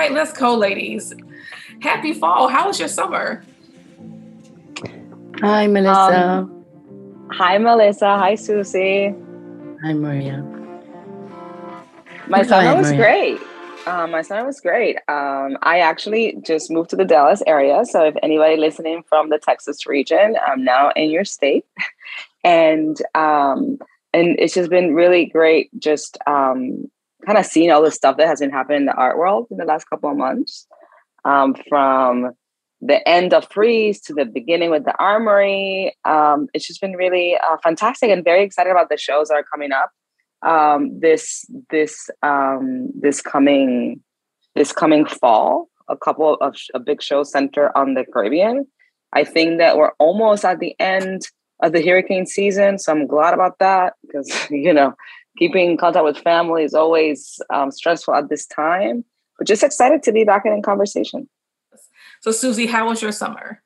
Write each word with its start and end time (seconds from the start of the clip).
right, 0.00 0.12
let's 0.12 0.32
go, 0.32 0.54
ladies. 0.54 1.12
Happy 1.82 2.14
fall. 2.14 2.48
How 2.48 2.66
was 2.68 2.78
your 2.78 2.88
summer? 2.88 3.44
Hi, 5.40 5.66
Melissa. 5.66 6.38
Um, 6.38 6.64
hi, 7.30 7.58
Melissa. 7.58 8.16
Hi, 8.16 8.34
Susie. 8.34 9.14
Hi, 9.82 9.92
Maria. 9.92 10.38
My 12.28 12.42
summer 12.42 12.62
ahead, 12.62 12.78
was 12.78 12.92
Maria. 12.92 13.02
great. 13.02 13.40
Um, 13.86 14.10
my 14.12 14.22
summer 14.22 14.46
was 14.46 14.58
great. 14.60 14.96
Um, 15.08 15.58
I 15.62 15.80
actually 15.80 16.38
just 16.46 16.70
moved 16.70 16.88
to 16.90 16.96
the 16.96 17.04
Dallas 17.04 17.42
area. 17.46 17.84
So 17.84 18.06
if 18.06 18.14
anybody 18.22 18.56
listening 18.56 19.02
from 19.06 19.28
the 19.28 19.38
Texas 19.38 19.86
region, 19.86 20.36
I'm 20.46 20.64
now 20.64 20.92
in 20.96 21.10
your 21.10 21.26
state. 21.26 21.66
and 22.44 22.96
um, 23.14 23.78
and 24.14 24.36
it's 24.38 24.54
just 24.54 24.70
been 24.70 24.94
really 24.94 25.26
great 25.26 25.68
just 25.78 26.16
um, 26.26 26.90
kind 27.24 27.38
of 27.38 27.46
seeing 27.46 27.70
all 27.70 27.82
the 27.82 27.90
stuff 27.90 28.16
that 28.16 28.26
has 28.26 28.40
been 28.40 28.50
happening 28.50 28.80
in 28.80 28.86
the 28.86 28.94
art 28.94 29.18
world 29.18 29.46
in 29.50 29.56
the 29.56 29.64
last 29.64 29.84
couple 29.88 30.10
of 30.10 30.16
months. 30.16 30.66
Um, 31.24 31.54
from 31.68 32.32
the 32.80 33.06
end 33.06 33.34
of 33.34 33.46
Frieze 33.50 34.00
to 34.02 34.14
the 34.14 34.24
beginning 34.24 34.70
with 34.70 34.84
the 34.84 34.94
Armory. 34.98 35.94
Um, 36.04 36.48
it's 36.54 36.66
just 36.66 36.80
been 36.80 36.94
really 36.94 37.36
uh, 37.36 37.58
fantastic 37.62 38.10
and 38.10 38.24
very 38.24 38.42
excited 38.42 38.70
about 38.70 38.88
the 38.88 38.96
shows 38.96 39.28
that 39.28 39.34
are 39.34 39.44
coming 39.44 39.70
up 39.70 39.90
um, 40.42 40.98
this 41.00 41.44
this 41.70 42.08
um, 42.22 42.90
this 42.98 43.20
coming 43.20 44.00
this 44.54 44.72
coming 44.72 45.04
fall. 45.04 45.68
A 45.88 45.96
couple 45.96 46.34
of 46.34 46.56
a 46.72 46.78
big 46.78 47.02
show 47.02 47.22
center 47.24 47.76
on 47.76 47.94
the 47.94 48.04
Caribbean. 48.04 48.66
I 49.12 49.24
think 49.24 49.58
that 49.58 49.76
we're 49.76 49.92
almost 49.98 50.44
at 50.44 50.60
the 50.60 50.78
end 50.78 51.22
of 51.62 51.72
the 51.72 51.82
hurricane 51.82 52.26
season, 52.26 52.78
so 52.78 52.92
I'm 52.92 53.06
glad 53.06 53.34
about 53.34 53.58
that 53.58 53.94
because 54.02 54.30
you 54.50 54.72
know 54.72 54.94
keeping 55.38 55.76
contact 55.76 56.04
with 56.04 56.18
family 56.18 56.64
is 56.64 56.74
always 56.74 57.40
um, 57.50 57.70
stressful 57.70 58.14
at 58.14 58.28
this 58.28 58.46
time. 58.46 59.04
But 59.38 59.46
just 59.46 59.62
excited 59.62 60.02
to 60.04 60.12
be 60.12 60.24
back 60.24 60.44
in 60.44 60.62
conversation. 60.62 61.28
So, 62.20 62.30
Susie, 62.32 62.66
how 62.66 62.88
was 62.88 63.00
your 63.00 63.12
summer? 63.12 63.62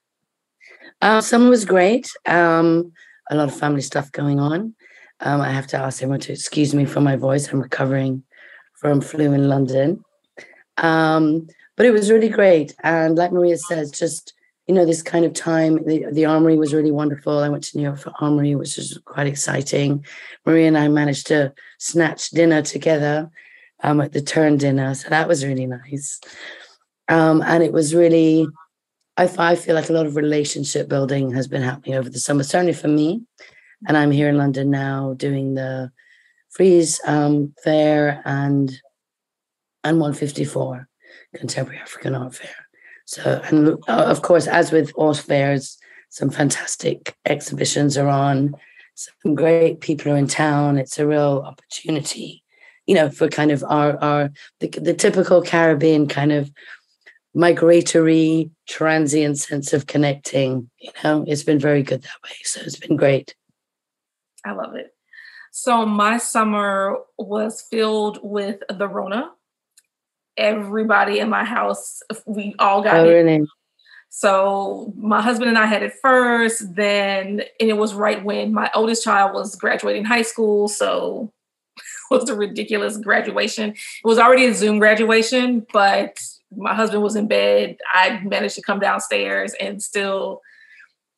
Uh, 1.03 1.20
summer 1.20 1.51
was 1.51 1.65
great. 1.65 2.11
Um, 2.27 2.92
a 3.31 3.35
lot 3.35 3.48
of 3.48 3.59
family 3.59 3.81
stuff 3.81 4.12
going 4.12 4.39
on. 4.39 4.75
Um, 5.20 5.41
I 5.41 5.51
have 5.51 5.67
to 5.69 5.77
ask 5.77 6.03
everyone 6.03 6.20
to 6.20 6.33
excuse 6.33 6.75
me 6.75 6.85
for 6.85 7.01
my 7.01 7.17
voice. 7.17 7.48
I'm 7.48 7.61
recovering 7.61 8.23
from 8.75 9.01
flu 9.01 9.33
in 9.33 9.48
London. 9.48 10.05
Um, 10.77 11.48
but 11.77 11.87
it 11.87 11.91
was 11.91 12.11
really 12.11 12.29
great. 12.29 12.75
And 12.83 13.17
like 13.17 13.33
Maria 13.33 13.57
says, 13.57 13.91
just, 13.91 14.35
you 14.67 14.75
know, 14.75 14.87
this 14.87 15.03
kind 15.03 15.25
of 15.25 15.34
time, 15.34 15.84
the, 15.84 16.07
the 16.12 16.25
Armory 16.25 16.57
was 16.57 16.73
really 16.73 16.91
wonderful. 16.91 17.39
I 17.39 17.48
went 17.48 17.65
to 17.65 17.77
New 17.77 17.84
York 17.84 17.98
for 17.98 18.12
Armory, 18.20 18.55
which 18.55 18.77
was 18.77 18.98
quite 19.05 19.27
exciting. 19.27 20.05
Maria 20.47 20.69
and 20.69 20.79
I 20.79 20.89
managed 20.89 21.27
to 21.29 21.53
snatch 21.79 22.31
dinner 22.31 22.62
together 22.62 23.31
um, 23.83 24.01
at 24.01 24.12
the 24.12 24.23
turn 24.23 24.57
dinner. 24.57 24.95
So 24.95 25.11
that 25.11 25.29
was 25.29 25.45
really 25.45 25.67
nice. 25.67 26.20
Um, 27.09 27.42
and 27.42 27.62
it 27.62 27.73
was 27.73 27.95
really, 27.95 28.47
I, 29.19 29.31
I 29.39 29.55
feel 29.57 29.75
like 29.75 29.91
a 29.91 29.92
lot 29.92 30.07
of 30.07 30.17
relationship 30.17 30.89
building 30.89 31.33
has 31.33 31.47
been 31.47 31.62
happening 31.62 31.97
over 31.97 32.09
the 32.09 32.19
summer, 32.19 32.42
certainly 32.42 32.73
for 32.73 32.89
me 32.89 33.23
and 33.87 33.97
I'm 33.97 34.11
here 34.11 34.29
in 34.29 34.39
London 34.39 34.70
now 34.70 35.15
doing 35.15 35.55
the 35.55 35.91
Frieze 36.51 37.01
um, 37.07 37.55
Fair 37.62 38.23
and 38.25 38.70
and 39.83 40.01
154 40.01 40.89
Contemporary 41.35 41.81
African 41.81 42.15
Art 42.15 42.35
Fair. 42.35 42.64
So, 43.07 43.41
and 43.45 43.69
uh, 43.89 44.05
of 44.07 44.23
course, 44.23 44.47
as 44.47 44.73
with 44.73 44.93
all 44.97 45.15
fairs, 45.15 45.79
some 46.09 46.31
fantastic 46.31 47.15
exhibitions 47.27 47.99
are 47.99 48.09
on. 48.09 48.55
Some 48.95 49.35
great 49.35 49.81
people 49.81 50.13
are 50.13 50.17
in 50.17 50.29
town. 50.29 50.79
It's 50.79 50.99
a 50.99 51.07
real 51.07 51.43
opportunity, 51.45 52.45
you 52.87 52.95
know, 52.95 53.11
for 53.11 53.29
kind 53.29 53.51
of 53.51 53.64
our 53.64 53.98
our 54.03 54.31
the, 54.61 54.69
the 54.69 54.95
typical 54.95 55.43
Caribbean 55.43 56.07
kind 56.07 56.33
of 56.33 56.53
migratory, 57.35 58.51
transient 58.69 59.39
sense 59.39 59.73
of 59.73 59.87
connecting. 59.87 60.70
You 60.79 60.93
know, 61.03 61.25
it's 61.27 61.43
been 61.43 61.59
very 61.59 61.83
good 61.83 62.03
that 62.03 62.23
way. 62.23 62.37
So 62.45 62.61
it's 62.63 62.79
been 62.79 62.97
great. 62.97 63.35
I 64.45 64.53
love 64.53 64.77
it. 64.77 64.95
So 65.51 65.87
my 65.87 66.19
summer 66.19 66.97
was 67.19 67.63
filled 67.70 68.19
with 68.23 68.61
the 68.69 68.89
Rona. 68.89 69.31
Everybody 70.36 71.20
in 71.20 71.28
my 71.28 71.45
house, 71.45 72.02
we 72.27 72.55
all 72.58 72.83
got 72.83 72.96
oh, 72.96 73.05
it. 73.05 73.12
Really? 73.12 73.46
So 74.17 74.92
my 74.96 75.20
husband 75.20 75.48
and 75.48 75.58
I 75.58 75.67
had 75.67 75.83
it 75.83 75.95
first, 76.00 76.77
then 76.77 77.42
and 77.58 77.68
it 77.68 77.77
was 77.77 77.95
right 77.95 78.24
when 78.24 78.52
my 78.52 78.70
oldest 78.72 79.02
child 79.02 79.34
was 79.34 79.56
graduating 79.56 80.05
high 80.05 80.22
school. 80.22 80.68
So 80.68 81.33
it 82.11 82.20
was 82.20 82.30
a 82.30 82.36
ridiculous 82.36 82.96
graduation. 82.96 83.70
It 83.70 84.05
was 84.05 84.20
already 84.20 84.46
a 84.46 84.55
Zoom 84.55 84.78
graduation, 84.78 85.67
but 85.72 86.20
my 86.56 86.74
husband 86.74 87.02
was 87.02 87.16
in 87.16 87.27
bed. 87.27 87.77
I 87.92 88.20
managed 88.22 88.55
to 88.55 88.62
come 88.62 88.78
downstairs 88.78 89.52
and 89.61 89.83
still, 89.83 90.42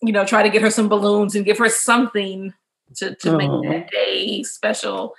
you 0.00 0.12
know, 0.12 0.24
try 0.24 0.42
to 0.42 0.48
get 0.48 0.62
her 0.62 0.70
some 0.70 0.88
balloons 0.88 1.34
and 1.34 1.44
give 1.44 1.58
her 1.58 1.68
something 1.68 2.54
to, 2.96 3.14
to 3.16 3.36
make 3.36 3.50
that 3.50 3.90
day 3.90 4.42
special. 4.42 5.14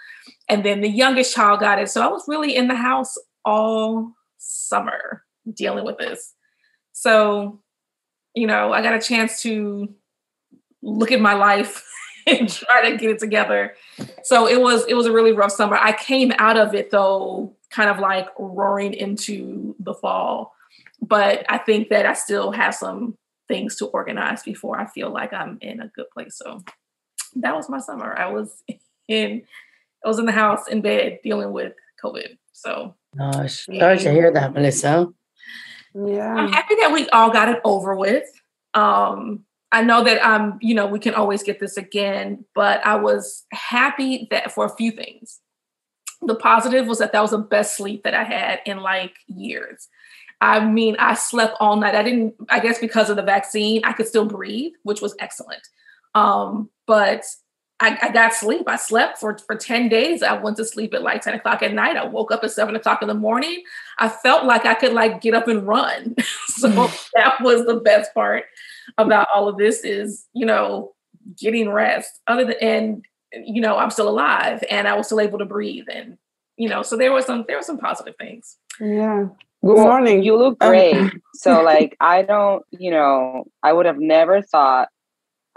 And 0.49 0.65
then 0.65 0.81
the 0.81 0.89
youngest 0.89 1.35
child 1.35 1.59
got 1.59 1.79
it. 1.79 1.89
So 1.89 2.01
I 2.01 2.07
was 2.07 2.23
really 2.27 2.55
in 2.55 2.67
the 2.67 2.75
house 2.75 3.17
all 3.47 4.13
summer 4.37 5.23
dealing 5.53 5.85
with 5.85 5.97
this. 5.97 6.33
So, 6.91 7.61
you 8.35 8.45
know, 8.45 8.73
I 8.73 8.81
got 8.81 8.93
a 8.93 9.01
chance 9.01 9.41
to 9.43 9.87
look 10.81 11.13
at 11.13 11.21
my 11.21 11.33
life 11.33 11.87
and 12.27 12.49
try 12.49 12.89
to 12.89 12.97
get 12.97 13.09
it 13.09 13.19
together. 13.19 13.75
So 14.23 14.47
it 14.47 14.59
was 14.59 14.85
it 14.87 14.95
was 14.95 15.05
a 15.05 15.13
really 15.13 15.31
rough 15.31 15.53
summer. 15.53 15.77
I 15.79 15.93
came 15.93 16.33
out 16.37 16.57
of 16.57 16.75
it 16.75 16.91
though 16.91 17.55
kind 17.71 17.89
of 17.89 17.99
like 17.99 18.27
roaring 18.37 18.93
into 18.93 19.75
the 19.79 19.93
fall. 19.93 20.53
But 21.01 21.45
I 21.47 21.57
think 21.57 21.89
that 21.89 22.05
I 22.05 22.13
still 22.13 22.51
have 22.51 22.75
some 22.75 23.17
things 23.47 23.77
to 23.77 23.85
organize 23.87 24.43
before 24.43 24.77
I 24.77 24.87
feel 24.87 25.09
like 25.09 25.31
I'm 25.31 25.57
in 25.61 25.79
a 25.79 25.87
good 25.95 26.09
place. 26.11 26.37
So 26.37 26.63
that 27.35 27.55
was 27.55 27.69
my 27.69 27.79
summer. 27.79 28.17
I 28.17 28.29
was 28.29 28.61
in 29.07 29.43
I 30.03 30.07
was 30.07 30.19
in 30.19 30.25
the 30.25 30.31
house 30.33 30.67
in 30.67 30.81
bed 30.81 31.19
dealing 31.23 31.53
with 31.53 31.73
COVID. 32.03 32.37
So 32.57 32.95
gosh, 33.16 33.66
sorry 33.66 34.00
to 34.00 34.12
hear 34.12 34.31
that, 34.31 34.53
Melissa. 34.53 35.07
Yeah. 35.94 36.34
I'm 36.34 36.51
happy 36.51 36.75
that 36.81 36.91
we 36.91 37.07
all 37.09 37.29
got 37.29 37.50
it 37.50 37.62
over 37.63 37.95
with. 37.95 38.25
Um, 38.73 39.45
I 39.72 39.84
know 39.84 40.03
that 40.03 40.19
um, 40.22 40.57
you 40.59 40.73
know, 40.73 40.88
we 40.88 41.00
can 41.00 41.13
always 41.13 41.44
get 41.44 41.59
this 41.59 41.78
again, 41.78 42.45
but 42.56 42.84
I 42.85 42.95
was 42.95 43.45
happy 43.51 44.28
that 44.31 44.51
for 44.51 44.66
a 44.66 44.75
few 44.75 44.91
things. 44.91 45.40
The 46.23 46.35
positive 46.35 46.88
was 46.88 46.97
that 46.97 47.12
that 47.12 47.22
was 47.22 47.31
the 47.31 47.38
best 47.38 47.78
sleep 47.78 48.03
that 48.03 48.16
I 48.16 48.23
had 48.23 48.62
in 48.66 48.79
like 48.79 49.13
years. 49.28 49.88
I 50.41 50.66
mean, 50.66 50.95
I 50.97 51.13
slept 51.13 51.57
all 51.59 51.75
night. 51.75 51.94
I 51.94 52.01
didn't, 52.01 52.35
I 52.50 52.59
guess 52.59 52.79
because 52.79 53.12
of 53.12 53.18
the 53.18 53.24
vaccine, 53.24 53.81
I 53.84 53.94
could 53.94 54.07
still 54.07 54.25
breathe, 54.25 54.74
which 54.81 55.01
was 55.01 55.16
excellent. 55.19 55.62
Um, 56.16 56.69
but 56.88 57.24
I, 57.79 57.97
I, 58.01 58.11
got 58.11 58.33
sleep. 58.33 58.63
I 58.67 58.75
slept 58.75 59.19
for, 59.19 59.38
for 59.38 59.55
10 59.55 59.88
days. 59.89 60.23
I 60.23 60.33
went 60.33 60.57
to 60.57 60.65
sleep 60.65 60.95
at 60.95 61.03
like 61.03 61.21
10 61.21 61.35
o'clock 61.35 61.61
at 61.61 61.73
night. 61.73 61.95
I 61.95 62.05
woke 62.05 62.31
up 62.31 62.43
at 62.43 62.51
seven 62.51 62.75
o'clock 62.75 63.03
in 63.03 63.07
the 63.07 63.13
morning. 63.13 63.61
I 63.99 64.09
felt 64.09 64.45
like 64.45 64.65
I 64.65 64.73
could 64.73 64.93
like 64.93 65.21
get 65.21 65.35
up 65.35 65.47
and 65.47 65.65
run. 65.67 66.15
so 66.47 66.69
mm. 66.69 67.09
that 67.13 67.39
was 67.41 67.65
the 67.65 67.75
best 67.75 68.13
part 68.15 68.45
about 68.97 69.27
all 69.33 69.47
of 69.47 69.57
this 69.57 69.83
is, 69.83 70.25
you 70.33 70.45
know, 70.45 70.95
getting 71.38 71.69
rest 71.69 72.19
other 72.25 72.45
than, 72.45 72.55
and, 72.61 73.05
you 73.31 73.61
know, 73.61 73.77
I'm 73.77 73.91
still 73.91 74.09
alive 74.09 74.63
and 74.71 74.88
I 74.88 74.95
was 74.95 75.05
still 75.05 75.21
able 75.21 75.38
to 75.38 75.45
breathe. 75.45 75.85
And, 75.94 76.17
you 76.55 76.69
know, 76.69 76.81
so 76.81 76.97
there 76.97 77.11
was 77.11 77.25
some, 77.25 77.45
there 77.47 77.57
were 77.57 77.63
some 77.63 77.77
positive 77.77 78.15
things. 78.17 78.57
Yeah. 78.79 79.27
Good 79.63 79.75
well, 79.75 79.85
morning. 79.85 80.23
You 80.23 80.35
look 80.35 80.57
great. 80.59 81.11
so 81.35 81.61
like, 81.61 81.95
I 81.99 82.23
don't, 82.23 82.63
you 82.71 82.89
know, 82.89 83.45
I 83.61 83.71
would 83.71 83.85
have 83.85 83.99
never 83.99 84.41
thought 84.41 84.89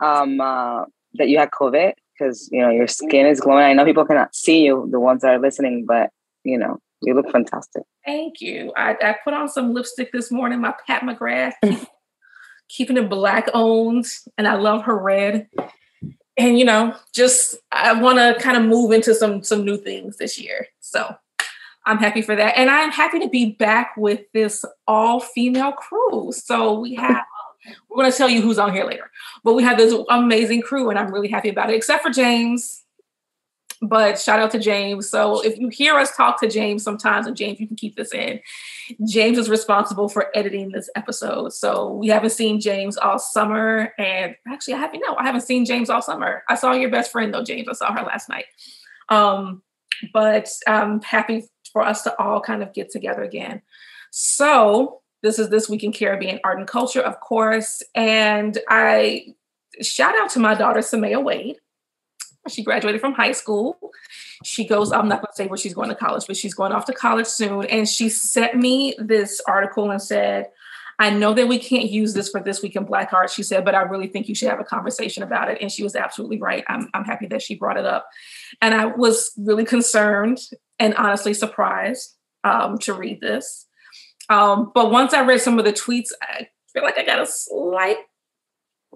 um, 0.01 0.39
uh, 0.39 0.85
that 1.15 1.29
you 1.29 1.39
had 1.39 1.51
COVID 1.51 1.93
because 2.21 2.49
you 2.53 2.61
know 2.61 2.71
your 2.71 2.87
skin 2.87 3.27
is 3.27 3.41
glowing. 3.41 3.65
I 3.65 3.73
know 3.73 3.85
people 3.85 4.05
cannot 4.05 4.35
see 4.35 4.65
you, 4.65 4.89
the 4.91 5.01
ones 5.01 5.23
that 5.23 5.35
are 5.35 5.39
listening, 5.39 5.85
but 5.87 6.11
you 6.45 6.59
know 6.59 6.79
you 7.03 7.15
look 7.15 7.31
fantastic. 7.31 7.83
Thank 8.05 8.41
you. 8.41 8.73
I, 8.77 8.97
I 9.03 9.17
put 9.25 9.35
on 9.35 9.49
some 9.49 9.73
lipstick 9.73 10.13
this 10.13 10.31
morning. 10.31 10.61
My 10.61 10.75
Pat 10.87 11.03
McGrath, 11.03 11.55
keeping 12.69 12.97
it 12.97 13.09
black 13.09 13.49
owned, 13.55 14.07
and 14.37 14.47
I 14.47 14.55
love 14.55 14.83
her 14.85 14.99
red. 14.99 15.49
And 16.37 16.59
you 16.59 16.65
know, 16.65 16.95
just 17.15 17.57
I 17.73 18.01
want 18.01 18.19
to 18.19 18.43
kind 18.43 18.57
of 18.57 18.65
move 18.65 18.93
into 18.93 19.15
some 19.15 19.43
some 19.43 19.65
new 19.65 19.77
things 19.77 20.19
this 20.19 20.39
year. 20.39 20.67
So 20.81 21.15
I'm 21.87 21.99
happy 21.99 22.23
for 22.23 22.37
that. 22.37 22.57
And 22.57 22.71
I'm 22.71 22.91
happy 22.91 23.21
to 23.21 23.29
be 23.29 23.53
back 23.53 23.95
with 23.97 24.21
this 24.35 24.65
all 24.87 25.21
female 25.21 25.73
crew. 25.73 26.33
So 26.33 26.79
we 26.79 26.95
have 26.97 27.25
we're 27.89 28.03
going 28.03 28.11
to 28.11 28.17
tell 28.17 28.29
you 28.29 28.41
who's 28.41 28.59
on 28.59 28.73
here 28.73 28.85
later. 28.85 29.11
But 29.45 29.55
we 29.55 29.63
have 29.63 29.77
this 29.77 29.95
amazing 30.09 30.63
crew, 30.63 30.91
and 30.91 30.99
I'm 30.99 31.13
really 31.13 31.29
happy 31.29 31.49
about 31.49 31.71
it, 31.71 31.77
except 31.77 32.03
for 32.03 32.11
James. 32.11 32.85
But 33.83 34.19
shout 34.19 34.41
out 34.41 34.51
to 34.51 34.59
James. 34.59 35.09
So 35.09 35.41
if 35.41 35.59
you 35.59 35.69
hear 35.69 35.95
us 35.95 36.15
talk 36.15 36.39
to 36.41 36.49
James 36.49 36.83
sometimes, 36.83 37.27
and 37.27 37.35
James, 37.35 37.59
you 37.61 37.67
can 37.67 37.77
keep 37.77 37.97
this 37.97 38.13
in. 38.13 38.41
James 39.09 39.39
is 39.39 39.49
responsible 39.49 40.09
for 40.09 40.27
editing 40.35 40.71
this 40.71 40.91
episode. 40.97 41.55
So 41.55 41.91
we 41.95 42.09
haven't 42.09 42.31
seen 42.31 42.61
James 42.61 42.99
all 42.99 43.19
summer. 43.19 43.95
And 43.99 44.37
actually, 44.47 44.75
I 44.75 44.79
haven't 44.79 45.03
no, 45.07 45.17
I 45.17 45.25
haven't 45.25 45.43
seen 45.43 45.65
James 45.65 45.89
all 45.89 46.03
summer. 46.03 46.43
I 46.49 46.57
saw 46.57 46.73
your 46.73 46.91
best 46.91 47.11
friend 47.11 47.33
though, 47.33 47.43
James. 47.43 47.69
I 47.69 47.73
saw 47.73 47.93
her 47.93 48.03
last 48.03 48.29
night. 48.29 48.45
Um, 49.09 49.63
but 50.13 50.51
I'm 50.67 51.01
happy 51.01 51.45
for 51.73 51.83
us 51.83 52.03
to 52.03 52.15
all 52.21 52.41
kind 52.41 52.63
of 52.63 52.75
get 52.75 52.91
together 52.91 53.23
again. 53.23 53.63
So 54.11 55.01
this 55.23 55.39
is 55.39 55.49
This 55.51 55.69
Week 55.69 55.85
in 55.85 55.93
Caribbean 55.93 56.41
Art 56.45 56.59
and 56.59 56.67
Culture, 56.67 57.01
of 57.01 57.21
course. 57.21 57.83
And 57.95 58.59
I 58.69 59.35
shout 59.83 60.19
out 60.19 60.31
to 60.31 60.39
my 60.39 60.55
daughter, 60.55 60.81
Samaya 60.81 61.23
Wade. 61.23 61.57
She 62.49 62.63
graduated 62.63 63.01
from 63.01 63.13
high 63.13 63.33
school. 63.33 63.79
She 64.45 64.67
goes, 64.67 64.93
I'm 64.93 65.09
not 65.09 65.21
going 65.21 65.31
to 65.31 65.37
say 65.37 65.47
where 65.47 65.59
she's 65.59 65.75
going 65.75 65.91
to 65.91 65.95
college, 65.95 66.27
but 66.27 66.37
she's 66.37 66.55
going 66.55 66.73
off 66.73 66.87
to 66.87 66.93
college 66.93 67.27
soon. 67.27 67.67
And 67.67 67.87
she 67.87 68.09
sent 68.09 68.55
me 68.55 68.95
this 68.99 69.43
article 69.47 69.91
and 69.91 70.01
said, 70.01 70.47
I 70.99 71.09
know 71.09 71.33
that 71.33 71.49
we 71.49 71.59
can't 71.59 71.91
use 71.91 72.13
this 72.13 72.29
for 72.29 72.43
this 72.43 72.63
week 72.63 72.77
in 72.77 72.85
Black 72.85 73.15
Art, 73.15 73.31
she 73.31 73.43
said, 73.43 73.65
but 73.65 73.75
I 73.75 73.81
really 73.83 74.07
think 74.07 74.29
you 74.29 74.35
should 74.35 74.51
have 74.51 74.61
a 74.61 74.65
conversation 74.65 75.23
about 75.23 75.51
it. 75.51 75.57
And 75.61 75.73
she 75.73 75.83
was 75.83 75.97
absolutely 75.97 76.39
right. 76.39 76.63
I'm, 76.69 76.91
I'm 76.93 77.05
happy 77.05 77.27
that 77.29 77.41
she 77.41 77.55
brought 77.55 77.79
it 77.79 77.87
up. 77.87 78.07
And 78.61 78.75
I 78.75 78.85
was 78.85 79.33
really 79.39 79.65
concerned 79.65 80.39
and 80.79 80.95
honestly 80.97 81.33
surprised 81.33 82.17
um, 82.45 82.79
to 82.81 82.93
read 82.93 83.21
this. 83.23 83.67
Um, 84.31 84.73
but 84.75 84.91
once 84.91 85.13
I 85.13 85.23
read 85.23 85.41
some 85.41 85.59
of 85.59 85.65
the 85.65 85.73
tweets, 85.73 86.13
I 86.23 86.49
feel 86.73 86.83
like 86.83 86.97
I 86.97 87.05
got 87.05 87.21
a 87.21 87.27
slight 87.27 87.99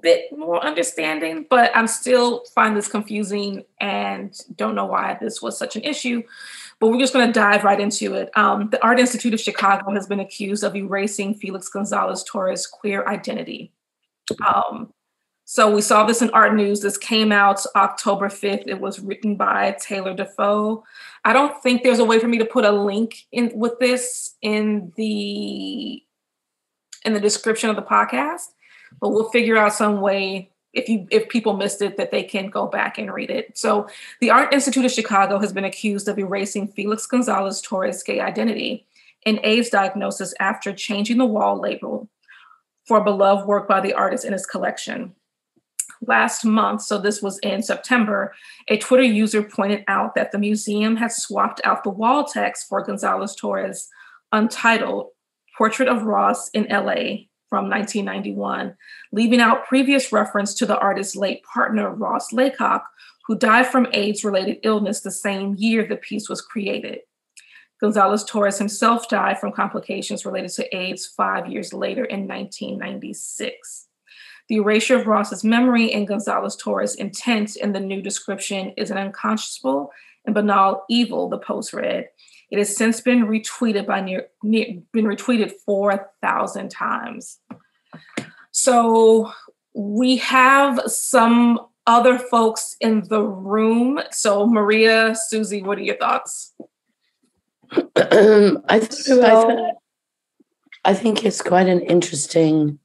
bit 0.00 0.26
more 0.36 0.64
understanding, 0.64 1.46
but 1.50 1.70
I'm 1.74 1.86
still 1.86 2.44
find 2.54 2.76
this 2.76 2.88
confusing 2.88 3.64
and 3.80 4.34
don't 4.56 4.74
know 4.74 4.86
why 4.86 5.18
this 5.20 5.42
was 5.42 5.58
such 5.58 5.76
an 5.76 5.82
issue. 5.82 6.22
But 6.78 6.88
we're 6.88 6.98
just 6.98 7.12
going 7.12 7.26
to 7.26 7.32
dive 7.32 7.64
right 7.64 7.80
into 7.80 8.14
it. 8.14 8.36
Um, 8.36 8.68
the 8.70 8.82
Art 8.84 8.98
Institute 9.00 9.34
of 9.34 9.40
Chicago 9.40 9.92
has 9.92 10.06
been 10.06 10.20
accused 10.20 10.64
of 10.64 10.76
erasing 10.76 11.34
Felix 11.34 11.68
Gonzalez 11.68 12.24
Torres' 12.24 12.66
queer 12.66 13.06
identity. 13.06 13.72
Um, 14.44 14.92
so 15.46 15.74
we 15.74 15.82
saw 15.82 16.04
this 16.04 16.22
in 16.22 16.30
Art 16.30 16.54
News. 16.54 16.80
This 16.80 16.96
came 16.96 17.30
out 17.30 17.60
October 17.76 18.28
5th. 18.28 18.66
It 18.66 18.80
was 18.80 19.00
written 19.00 19.36
by 19.36 19.76
Taylor 19.80 20.14
Dafoe. 20.14 20.84
I 21.24 21.32
don't 21.32 21.62
think 21.62 21.82
there's 21.82 21.98
a 21.98 22.04
way 22.04 22.18
for 22.18 22.28
me 22.28 22.38
to 22.38 22.44
put 22.44 22.64
a 22.64 22.72
link 22.72 23.26
in 23.32 23.52
with 23.54 23.78
this 23.78 24.34
in 24.42 24.92
the 24.96 26.02
in 27.04 27.12
the 27.12 27.20
description 27.20 27.70
of 27.70 27.76
the 27.76 27.82
podcast 27.82 28.48
but 29.00 29.10
we'll 29.10 29.30
figure 29.30 29.56
out 29.56 29.74
some 29.74 30.00
way 30.00 30.50
if 30.72 30.88
you 30.88 31.06
if 31.10 31.28
people 31.28 31.56
missed 31.56 31.82
it 31.82 31.96
that 31.96 32.10
they 32.10 32.22
can 32.22 32.48
go 32.48 32.66
back 32.66 32.98
and 32.98 33.12
read 33.12 33.30
it. 33.30 33.56
So 33.56 33.86
the 34.20 34.30
Art 34.30 34.52
Institute 34.52 34.84
of 34.84 34.90
Chicago 34.90 35.38
has 35.38 35.52
been 35.52 35.64
accused 35.64 36.08
of 36.08 36.18
erasing 36.18 36.68
Felix 36.68 37.06
Gonzalez 37.06 37.60
Torres' 37.60 38.02
gay 38.02 38.20
identity 38.20 38.86
and 39.24 39.40
AIDS 39.42 39.70
diagnosis 39.70 40.34
after 40.40 40.72
changing 40.72 41.18
the 41.18 41.24
wall 41.24 41.60
label 41.60 42.08
for 42.86 42.98
a 42.98 43.04
beloved 43.04 43.46
work 43.46 43.68
by 43.68 43.80
the 43.80 43.94
artist 43.94 44.24
in 44.24 44.32
his 44.32 44.46
collection. 44.46 45.14
Last 46.06 46.44
month, 46.44 46.82
so 46.82 46.98
this 46.98 47.22
was 47.22 47.38
in 47.38 47.62
September, 47.62 48.34
a 48.68 48.76
Twitter 48.78 49.04
user 49.04 49.42
pointed 49.42 49.84
out 49.88 50.14
that 50.14 50.32
the 50.32 50.38
museum 50.38 50.96
had 50.96 51.12
swapped 51.12 51.60
out 51.64 51.84
the 51.84 51.90
wall 51.90 52.24
text 52.24 52.68
for 52.68 52.82
Gonzalez 52.82 53.34
Torres' 53.34 53.88
untitled 54.32 55.10
Portrait 55.56 55.88
of 55.88 56.02
Ross 56.02 56.50
in 56.50 56.66
LA 56.68 57.26
from 57.48 57.70
1991, 57.70 58.76
leaving 59.12 59.40
out 59.40 59.66
previous 59.66 60.12
reference 60.12 60.54
to 60.54 60.66
the 60.66 60.78
artist's 60.78 61.14
late 61.14 61.44
partner, 61.44 61.90
Ross 61.90 62.32
Laycock, 62.32 62.84
who 63.26 63.38
died 63.38 63.66
from 63.66 63.86
AIDS 63.92 64.24
related 64.24 64.58
illness 64.64 65.00
the 65.00 65.10
same 65.10 65.54
year 65.56 65.86
the 65.86 65.96
piece 65.96 66.28
was 66.28 66.40
created. 66.40 67.00
Gonzalez 67.80 68.24
Torres 68.24 68.58
himself 68.58 69.08
died 69.08 69.38
from 69.38 69.52
complications 69.52 70.24
related 70.24 70.50
to 70.52 70.76
AIDS 70.76 71.06
five 71.06 71.46
years 71.46 71.72
later 71.72 72.04
in 72.04 72.26
1996. 72.26 73.88
The 74.48 74.56
erasure 74.56 74.96
of 74.96 75.06
Ross's 75.06 75.42
memory 75.42 75.92
and 75.92 76.06
Gonzalez 76.06 76.56
Torres' 76.56 76.94
intent 76.96 77.56
in 77.56 77.72
the 77.72 77.80
new 77.80 78.02
description 78.02 78.72
is 78.76 78.90
an 78.90 78.98
unconscionable 78.98 79.90
and 80.24 80.34
banal 80.34 80.84
evil, 80.88 81.28
the 81.28 81.38
post 81.38 81.72
read, 81.72 82.08
it 82.50 82.58
has 82.58 82.76
since 82.76 83.00
been 83.00 83.26
retweeted 83.26 83.86
by 83.86 84.00
near, 84.00 84.28
near 84.42 84.80
been 84.92 85.06
retweeted 85.06 85.52
4,000 85.66 86.70
times. 86.70 87.40
So 88.52 89.32
we 89.74 90.18
have 90.18 90.80
some 90.86 91.58
other 91.86 92.18
folks 92.18 92.76
in 92.80 93.08
the 93.08 93.22
room. 93.22 94.00
So 94.12 94.46
Maria, 94.46 95.14
Susie, 95.14 95.62
what 95.62 95.78
are 95.78 95.82
your 95.82 95.96
thoughts? 95.96 96.54
I, 97.96 98.78
th- 98.78 98.92
so, 98.92 99.22
I, 99.22 99.52
th- 99.52 99.74
I 100.84 100.94
think 100.94 101.24
it's 101.24 101.42
quite 101.42 101.66
an 101.66 101.80
interesting 101.80 102.78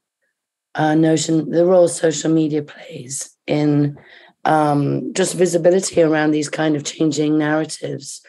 uh, 0.75 0.95
notion 0.95 1.50
the 1.50 1.66
role 1.66 1.88
social 1.88 2.31
media 2.31 2.62
plays 2.62 3.36
in 3.48 3.98
um, 4.45 5.13
just 5.13 5.36
visibility 5.36 6.01
around 6.01 6.31
these 6.31 6.50
kind 6.50 6.75
of 6.75 6.83
changing 6.83 7.38
narratives. 7.38 8.21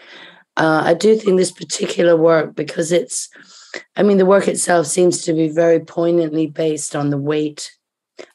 Uh, 0.57 0.83
I 0.85 0.95
do 0.95 1.17
think 1.17 1.39
this 1.39 1.53
particular 1.53 2.17
work, 2.17 2.55
because 2.55 2.93
it's, 2.93 3.29
I 3.97 4.03
mean, 4.03 4.19
the 4.19 4.27
work 4.27 4.49
itself 4.49 4.87
seems 4.87 5.23
to 5.23 5.33
be 5.33 5.49
very 5.49 5.81
poignantly 5.81 6.47
based 6.47 6.97
on 6.97 7.11
the 7.11 7.17
weight, 7.17 7.71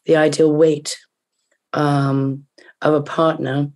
the 0.06 0.16
ideal 0.16 0.52
weight 0.52 0.98
um, 1.74 2.46
of 2.82 2.94
a 2.94 3.04
partner 3.04 3.72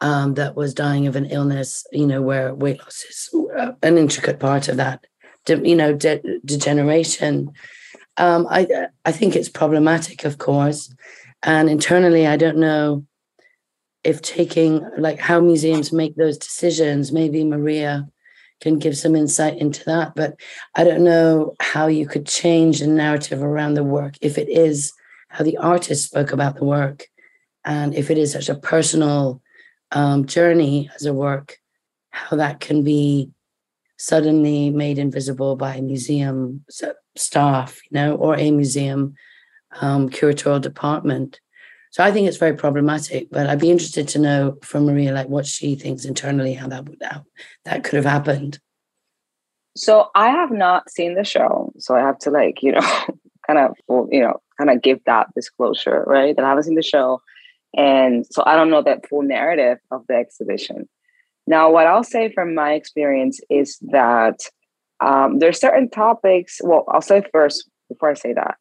um, 0.00 0.34
that 0.34 0.56
was 0.56 0.74
dying 0.74 1.06
of 1.06 1.14
an 1.14 1.26
illness, 1.26 1.86
you 1.92 2.06
know, 2.06 2.22
where 2.22 2.54
weight 2.54 2.80
loss 2.80 3.04
is 3.04 3.30
uh, 3.56 3.72
an 3.82 3.98
intricate 3.98 4.40
part 4.40 4.68
of 4.68 4.78
that, 4.78 5.06
de- 5.44 5.68
you 5.68 5.76
know, 5.76 5.92
de- 5.92 6.40
degeneration. 6.44 7.52
Um, 8.16 8.46
I 8.50 8.88
I 9.04 9.12
think 9.12 9.34
it's 9.34 9.48
problematic, 9.48 10.24
of 10.24 10.38
course, 10.38 10.94
and 11.42 11.68
internally, 11.70 12.26
I 12.26 12.36
don't 12.36 12.58
know 12.58 13.06
if 14.04 14.20
taking 14.20 14.86
like 14.98 15.18
how 15.18 15.40
museums 15.40 15.92
make 15.92 16.16
those 16.16 16.38
decisions, 16.38 17.12
maybe 17.12 17.44
Maria 17.44 18.08
can 18.60 18.78
give 18.78 18.96
some 18.96 19.16
insight 19.16 19.58
into 19.58 19.84
that. 19.84 20.14
But 20.14 20.38
I 20.74 20.84
don't 20.84 21.04
know 21.04 21.54
how 21.60 21.86
you 21.86 22.06
could 22.06 22.26
change 22.26 22.80
the 22.80 22.86
narrative 22.86 23.42
around 23.42 23.74
the 23.74 23.84
work 23.84 24.14
if 24.20 24.38
it 24.38 24.48
is 24.48 24.92
how 25.28 25.44
the 25.44 25.56
artist 25.56 26.04
spoke 26.04 26.32
about 26.32 26.56
the 26.56 26.64
work, 26.64 27.06
and 27.64 27.94
if 27.94 28.10
it 28.10 28.18
is 28.18 28.32
such 28.32 28.48
a 28.48 28.54
personal 28.54 29.40
um, 29.90 30.26
journey 30.26 30.90
as 30.94 31.06
a 31.06 31.14
work, 31.14 31.58
how 32.10 32.36
that 32.36 32.60
can 32.60 32.84
be 32.84 33.30
suddenly 33.96 34.68
made 34.70 34.98
invisible 34.98 35.56
by 35.56 35.76
a 35.76 35.82
museum 35.82 36.64
staff, 37.16 37.80
you 37.90 37.94
know, 37.94 38.14
or 38.16 38.36
a 38.36 38.50
museum 38.50 39.14
um, 39.80 40.08
curatorial 40.08 40.60
department. 40.60 41.40
So 41.90 42.02
I 42.02 42.10
think 42.10 42.26
it's 42.26 42.38
very 42.38 42.56
problematic, 42.56 43.28
but 43.30 43.46
I'd 43.46 43.60
be 43.60 43.70
interested 43.70 44.08
to 44.08 44.18
know 44.18 44.58
from 44.62 44.86
Maria, 44.86 45.12
like 45.12 45.28
what 45.28 45.46
she 45.46 45.74
thinks 45.74 46.04
internally, 46.04 46.54
how 46.54 46.68
that 46.68 46.88
would 46.88 47.02
how 47.02 47.24
that 47.64 47.84
could 47.84 47.96
have 47.96 48.04
happened. 48.06 48.58
So 49.76 50.08
I 50.14 50.28
have 50.28 50.50
not 50.50 50.90
seen 50.90 51.14
the 51.14 51.24
show, 51.24 51.72
so 51.78 51.94
I 51.94 52.00
have 52.00 52.18
to 52.20 52.30
like 52.30 52.62
you 52.62 52.72
know, 52.72 52.80
kind 53.46 53.58
of 53.58 53.76
you 54.10 54.20
know, 54.20 54.40
kind 54.58 54.70
of 54.70 54.82
give 54.82 55.00
that 55.04 55.28
disclosure, 55.34 56.04
right? 56.06 56.34
That 56.34 56.44
I 56.44 56.48
haven't 56.48 56.64
seen 56.64 56.76
the 56.76 56.82
show, 56.82 57.20
and 57.76 58.26
so 58.30 58.42
I 58.46 58.56
don't 58.56 58.70
know 58.70 58.82
that 58.82 59.06
full 59.06 59.22
narrative 59.22 59.78
of 59.90 60.06
the 60.08 60.14
exhibition. 60.14 60.88
Now, 61.46 61.70
what 61.70 61.86
I'll 61.86 62.04
say 62.04 62.32
from 62.32 62.54
my 62.54 62.72
experience 62.72 63.40
is 63.50 63.78
that 63.90 64.38
um, 65.02 65.38
there's 65.38 65.60
certain 65.60 65.90
topics. 65.90 66.60
Well, 66.62 66.84
I'll 66.88 67.02
say 67.02 67.22
first 67.32 67.68
before 67.88 68.10
I 68.10 68.14
say 68.14 68.32
that, 68.32 68.56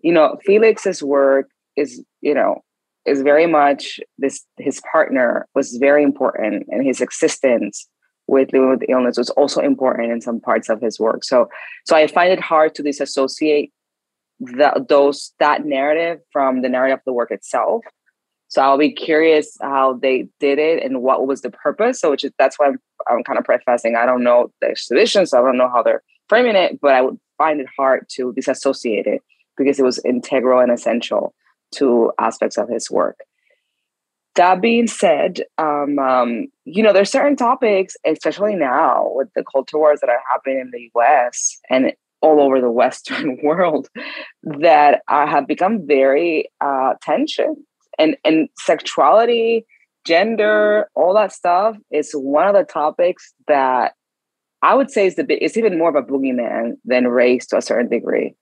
you 0.00 0.12
know, 0.12 0.38
Felix's 0.44 1.02
work 1.02 1.48
is 1.76 2.02
you 2.20 2.34
know 2.34 2.62
is 3.06 3.22
very 3.22 3.46
much 3.46 4.00
this 4.18 4.44
his 4.58 4.80
partner 4.92 5.46
was 5.54 5.76
very 5.76 6.02
important 6.02 6.66
and 6.68 6.84
his 6.86 7.00
existence 7.00 7.88
with 8.28 8.52
living 8.52 8.70
with 8.70 8.88
illness 8.88 9.18
was 9.18 9.30
also 9.30 9.60
important 9.60 10.12
in 10.12 10.20
some 10.20 10.40
parts 10.40 10.68
of 10.68 10.80
his 10.80 11.00
work 11.00 11.24
so 11.24 11.48
so 11.84 11.96
i 11.96 12.06
find 12.06 12.32
it 12.32 12.40
hard 12.40 12.74
to 12.74 12.82
disassociate 12.82 13.72
that 14.40 14.88
those 14.88 15.32
that 15.40 15.64
narrative 15.64 16.20
from 16.32 16.62
the 16.62 16.68
narrative 16.68 16.98
of 16.98 17.04
the 17.04 17.12
work 17.12 17.30
itself 17.30 17.82
so 18.52 18.60
i'll 18.60 18.78
be 18.78 18.92
curious 18.92 19.56
how 19.62 19.94
they 19.94 20.28
did 20.38 20.58
it 20.58 20.82
and 20.82 21.02
what 21.02 21.26
was 21.26 21.40
the 21.40 21.50
purpose 21.50 22.00
so 22.00 22.10
which 22.10 22.24
is 22.24 22.32
that's 22.38 22.58
why 22.58 22.66
i'm, 22.66 22.78
I'm 23.08 23.24
kind 23.24 23.38
of 23.38 23.44
prefacing 23.44 23.96
i 23.96 24.04
don't 24.04 24.22
know 24.22 24.50
the 24.60 24.68
exhibition 24.68 25.24
so 25.26 25.38
i 25.38 25.42
don't 25.42 25.56
know 25.56 25.70
how 25.70 25.82
they're 25.82 26.02
framing 26.28 26.56
it 26.56 26.80
but 26.80 26.92
i 26.92 27.00
would 27.00 27.18
find 27.38 27.60
it 27.60 27.66
hard 27.76 28.06
to 28.10 28.32
disassociate 28.34 29.06
it 29.06 29.22
because 29.56 29.78
it 29.78 29.84
was 29.84 29.98
integral 30.04 30.60
and 30.60 30.70
essential 30.70 31.34
to 31.72 32.12
aspects 32.18 32.56
of 32.56 32.68
his 32.68 32.90
work. 32.90 33.18
That 34.36 34.62
being 34.62 34.86
said, 34.86 35.42
um, 35.58 35.98
um, 35.98 36.46
you 36.64 36.82
know, 36.82 36.92
there's 36.92 37.10
certain 37.10 37.36
topics, 37.36 37.96
especially 38.06 38.54
now 38.54 39.10
with 39.14 39.28
the 39.34 39.44
culture 39.50 39.78
wars 39.78 40.00
that 40.00 40.08
are 40.08 40.22
happening 40.30 40.60
in 40.60 40.70
the 40.70 40.90
US 40.94 41.58
and 41.68 41.92
all 42.20 42.40
over 42.40 42.60
the 42.60 42.70
Western 42.82 43.38
world, 43.42 43.88
that 44.42 45.02
uh, 45.08 45.26
have 45.26 45.46
become 45.46 45.86
very 45.86 46.48
uh, 46.60 46.94
tension 47.02 47.56
and 47.98 48.16
and 48.24 48.48
sexuality, 48.58 49.66
gender, 50.04 50.88
all 50.94 51.14
that 51.14 51.32
stuff 51.32 51.76
is 51.90 52.12
one 52.12 52.46
of 52.48 52.54
the 52.54 52.64
topics 52.64 53.32
that 53.48 53.94
I 54.62 54.74
would 54.74 54.90
say 54.90 55.06
is 55.06 55.16
the 55.16 55.26
it's 55.44 55.56
even 55.56 55.78
more 55.78 55.88
of 55.88 55.96
a 55.96 56.02
boogeyman 56.02 56.74
than 56.84 57.08
race 57.08 57.46
to 57.48 57.58
a 57.58 57.62
certain 57.62 57.88
degree. 57.88 58.34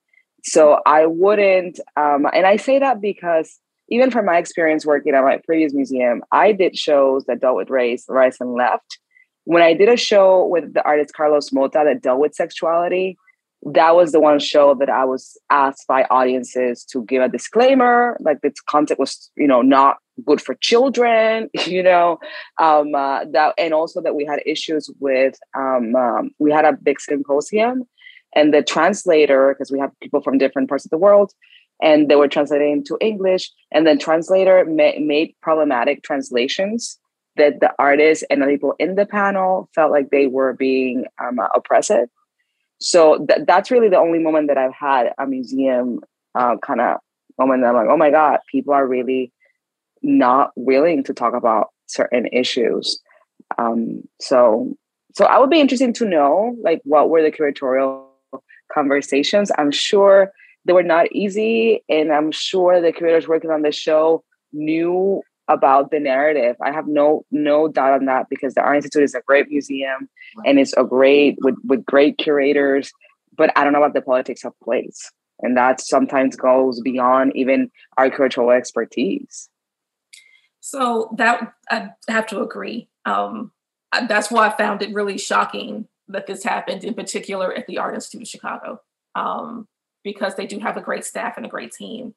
So 0.42 0.80
I 0.86 1.06
wouldn't, 1.06 1.80
um, 1.96 2.26
and 2.32 2.46
I 2.46 2.56
say 2.56 2.78
that 2.78 3.00
because 3.00 3.58
even 3.90 4.10
from 4.10 4.24
my 4.24 4.38
experience 4.38 4.86
working 4.86 5.14
at 5.14 5.24
my 5.24 5.38
previous 5.44 5.74
museum, 5.74 6.22
I 6.32 6.52
did 6.52 6.78
shows 6.78 7.24
that 7.26 7.40
dealt 7.40 7.56
with 7.56 7.70
race, 7.70 8.04
rights, 8.08 8.38
and 8.40 8.54
left, 8.54 8.98
when 9.44 9.62
I 9.62 9.74
did 9.74 9.88
a 9.88 9.96
show 9.96 10.46
with 10.46 10.72
the 10.74 10.84
artist 10.84 11.14
Carlos 11.14 11.50
Motta 11.50 11.84
that 11.84 12.02
dealt 12.02 12.20
with 12.20 12.34
sexuality, 12.34 13.18
that 13.62 13.94
was 13.94 14.12
the 14.12 14.20
one 14.20 14.38
show 14.38 14.74
that 14.74 14.88
I 14.88 15.04
was 15.04 15.38
asked 15.50 15.86
by 15.86 16.04
audiences 16.04 16.84
to 16.86 17.04
give 17.04 17.22
a 17.22 17.28
disclaimer, 17.28 18.16
like 18.20 18.40
the 18.40 18.52
content 18.66 18.98
was, 18.98 19.30
you 19.36 19.46
know, 19.46 19.60
not 19.60 19.98
good 20.24 20.40
for 20.40 20.54
children, 20.56 21.50
you 21.66 21.82
know, 21.82 22.18
um, 22.58 22.94
uh, 22.94 23.24
that, 23.32 23.54
and 23.58 23.74
also 23.74 24.00
that 24.00 24.14
we 24.14 24.24
had 24.24 24.40
issues 24.46 24.90
with, 24.98 25.38
um, 25.56 25.94
um, 25.94 26.30
we 26.38 26.50
had 26.50 26.64
a 26.64 26.72
big 26.72 27.00
symposium, 27.00 27.84
and 28.34 28.54
the 28.54 28.62
translator, 28.62 29.54
because 29.54 29.70
we 29.70 29.78
have 29.78 29.90
people 30.00 30.22
from 30.22 30.38
different 30.38 30.68
parts 30.68 30.86
of 30.86 30.90
the 30.90 30.98
world, 30.98 31.32
and 31.82 32.08
they 32.08 32.16
were 32.16 32.28
translating 32.28 32.82
to 32.84 32.96
English, 33.00 33.50
and 33.72 33.86
then 33.86 33.98
translator 33.98 34.64
ma- 34.64 34.98
made 34.98 35.34
problematic 35.42 36.02
translations 36.02 36.98
that 37.36 37.60
the 37.60 37.72
artists 37.78 38.24
and 38.30 38.42
the 38.42 38.46
people 38.46 38.74
in 38.78 38.94
the 38.94 39.06
panel 39.06 39.68
felt 39.74 39.90
like 39.90 40.10
they 40.10 40.26
were 40.26 40.54
being 40.54 41.04
um, 41.22 41.38
oppressive 41.54 42.08
so 42.80 43.24
th- 43.26 43.46
that's 43.46 43.70
really 43.70 43.88
the 43.88 43.98
only 43.98 44.18
moment 44.18 44.48
that 44.48 44.58
I've 44.58 44.74
had 44.74 45.12
a 45.18 45.26
museum 45.26 46.00
uh, 46.34 46.56
kind 46.62 46.80
of 46.80 46.98
moment 47.38 47.62
that 47.62 47.68
I'm 47.68 47.74
like, 47.74 47.88
oh 47.88 47.96
my 47.96 48.10
God, 48.10 48.38
people 48.50 48.74
are 48.74 48.86
really 48.86 49.32
not 50.02 50.50
willing 50.56 51.04
to 51.04 51.14
talk 51.14 51.34
about 51.34 51.68
certain 51.86 52.26
issues. 52.32 53.00
Um, 53.58 54.02
so, 54.20 54.74
so 55.14 55.26
I 55.26 55.38
would 55.38 55.50
be 55.50 55.60
interested 55.60 55.94
to 55.96 56.04
know, 56.04 56.56
like, 56.62 56.80
what 56.84 57.10
were 57.10 57.22
the 57.22 57.32
curatorial 57.32 58.06
conversations? 58.72 59.50
I'm 59.58 59.72
sure 59.72 60.32
they 60.64 60.72
were 60.72 60.82
not 60.82 61.10
easy, 61.12 61.82
and 61.88 62.12
I'm 62.12 62.30
sure 62.32 62.80
the 62.80 62.92
curators 62.92 63.28
working 63.28 63.50
on 63.50 63.62
the 63.62 63.72
show 63.72 64.22
knew 64.52 65.22
about 65.50 65.90
the 65.90 66.00
narrative. 66.00 66.56
I 66.62 66.72
have 66.72 66.86
no 66.86 67.26
no 67.30 67.68
doubt 67.68 67.94
on 67.94 68.06
that 68.06 68.28
because 68.30 68.54
the 68.54 68.62
Art 68.62 68.76
Institute 68.76 69.02
is 69.02 69.14
a 69.14 69.20
great 69.26 69.50
museum 69.50 70.08
and 70.46 70.58
it's 70.58 70.72
a 70.74 70.84
great 70.84 71.36
with 71.42 71.56
with 71.64 71.84
great 71.84 72.16
curators. 72.16 72.92
But 73.36 73.52
I 73.56 73.64
don't 73.64 73.72
know 73.72 73.82
about 73.82 73.94
the 73.94 74.02
politics 74.02 74.44
of 74.44 74.58
place, 74.62 75.10
and 75.40 75.56
that 75.56 75.80
sometimes 75.80 76.36
goes 76.36 76.80
beyond 76.80 77.32
even 77.34 77.70
our 77.98 78.10
cultural 78.10 78.50
expertise. 78.50 79.50
So 80.60 81.14
that 81.18 81.52
I 81.70 81.90
have 82.08 82.26
to 82.28 82.40
agree. 82.40 82.88
Um, 83.04 83.50
that's 84.08 84.30
why 84.30 84.46
I 84.46 84.56
found 84.56 84.82
it 84.82 84.94
really 84.94 85.18
shocking 85.18 85.88
that 86.08 86.26
this 86.26 86.44
happened, 86.44 86.84
in 86.84 86.94
particular 86.94 87.52
at 87.52 87.66
the 87.66 87.78
Art 87.78 87.94
Institute 87.94 88.22
of 88.22 88.28
Chicago, 88.28 88.80
um, 89.14 89.66
because 90.04 90.36
they 90.36 90.46
do 90.46 90.60
have 90.60 90.76
a 90.76 90.82
great 90.82 91.04
staff 91.04 91.36
and 91.36 91.46
a 91.46 91.48
great 91.48 91.72
team 91.72 92.14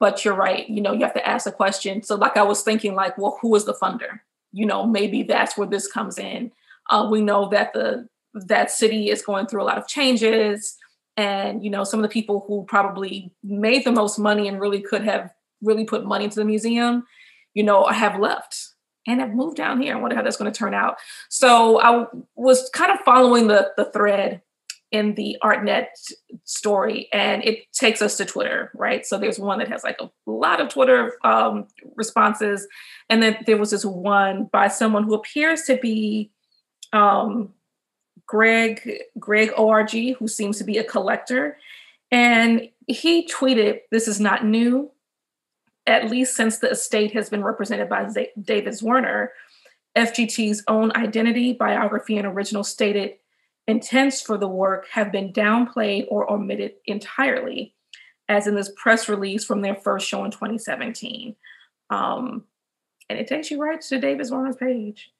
but 0.00 0.24
you're 0.24 0.34
right 0.34 0.68
you 0.68 0.80
know 0.80 0.92
you 0.92 1.04
have 1.04 1.14
to 1.14 1.28
ask 1.28 1.46
a 1.46 1.52
question. 1.52 2.02
So 2.02 2.16
like 2.16 2.36
i 2.36 2.42
was 2.42 2.62
thinking 2.62 2.94
like 2.96 3.16
well 3.16 3.38
who 3.40 3.54
is 3.54 3.64
the 3.66 3.74
funder? 3.74 4.20
You 4.52 4.66
know 4.66 4.84
maybe 4.84 5.22
that's 5.22 5.56
where 5.56 5.68
this 5.68 5.86
comes 5.90 6.18
in. 6.18 6.50
Uh, 6.90 7.06
we 7.08 7.20
know 7.20 7.48
that 7.50 7.72
the 7.72 8.08
that 8.34 8.70
city 8.70 9.10
is 9.10 9.22
going 9.22 9.46
through 9.46 9.62
a 9.62 9.68
lot 9.70 9.78
of 9.78 9.86
changes. 9.86 10.76
And 11.16 11.62
you 11.62 11.70
know 11.70 11.84
some 11.84 12.00
of 12.00 12.02
the 12.02 12.12
people 12.12 12.44
who 12.48 12.64
probably 12.64 13.32
made 13.44 13.84
the 13.84 13.92
most 13.92 14.18
money 14.18 14.48
and 14.48 14.60
really 14.60 14.80
could 14.80 15.04
have 15.04 15.32
really 15.62 15.84
put 15.84 16.06
money 16.06 16.24
into 16.24 16.36
the 16.36 16.44
museum 16.44 17.06
you 17.52 17.62
know 17.62 17.84
have 17.86 18.18
left 18.18 18.68
and 19.06 19.20
have 19.20 19.34
moved 19.34 19.56
down 19.56 19.80
here 19.80 19.94
i 19.94 20.00
wonder 20.00 20.16
how 20.16 20.22
that's 20.22 20.36
going 20.36 20.50
to 20.50 20.58
turn 20.58 20.74
out. 20.74 20.96
So 21.28 21.80
i 21.80 22.06
was 22.36 22.70
kind 22.70 22.92
of 22.92 23.00
following 23.00 23.48
the 23.48 23.72
the 23.76 23.86
thread 23.86 24.40
in 24.92 25.14
the 25.14 25.36
ArtNet 25.42 25.86
story, 26.44 27.08
and 27.12 27.44
it 27.44 27.72
takes 27.72 28.02
us 28.02 28.16
to 28.16 28.24
Twitter, 28.24 28.70
right? 28.74 29.06
So 29.06 29.18
there's 29.18 29.38
one 29.38 29.58
that 29.60 29.68
has 29.68 29.84
like 29.84 30.00
a 30.00 30.10
lot 30.26 30.60
of 30.60 30.68
Twitter 30.68 31.16
um, 31.24 31.68
responses, 31.94 32.66
and 33.08 33.22
then 33.22 33.38
there 33.46 33.56
was 33.56 33.70
this 33.70 33.84
one 33.84 34.48
by 34.52 34.68
someone 34.68 35.04
who 35.04 35.14
appears 35.14 35.62
to 35.62 35.76
be 35.76 36.32
um, 36.92 37.50
Greg 38.26 38.98
Greg 39.18 39.52
Org, 39.56 39.90
who 39.90 40.26
seems 40.26 40.58
to 40.58 40.64
be 40.64 40.78
a 40.78 40.84
collector, 40.84 41.56
and 42.10 42.68
he 42.88 43.28
tweeted, 43.28 43.80
"This 43.90 44.08
is 44.08 44.20
not 44.20 44.44
new. 44.44 44.90
At 45.86 46.10
least 46.10 46.36
since 46.36 46.58
the 46.58 46.70
estate 46.70 47.12
has 47.12 47.30
been 47.30 47.42
represented 47.42 47.88
by 47.88 48.08
Z- 48.08 48.30
David 48.40 48.74
Zwirner." 48.74 49.28
FGT's 49.96 50.62
own 50.68 50.92
identity, 50.94 51.52
biography, 51.52 52.16
and 52.16 52.24
original 52.24 52.62
stated 52.62 53.14
intents 53.66 54.20
for 54.20 54.36
the 54.36 54.48
work 54.48 54.86
have 54.92 55.12
been 55.12 55.32
downplayed 55.32 56.06
or 56.08 56.30
omitted 56.30 56.72
entirely, 56.86 57.74
as 58.28 58.46
in 58.46 58.54
this 58.54 58.72
press 58.76 59.08
release 59.08 59.44
from 59.44 59.60
their 59.60 59.76
first 59.76 60.08
show 60.08 60.24
in 60.24 60.30
2017. 60.30 61.36
Um, 61.90 62.44
and 63.08 63.18
it 63.18 63.26
takes 63.26 63.50
you 63.50 63.60
right 63.60 63.80
to 63.80 64.00
David 64.00 64.26
Zwirner's 64.26 64.56
page, 64.56 65.10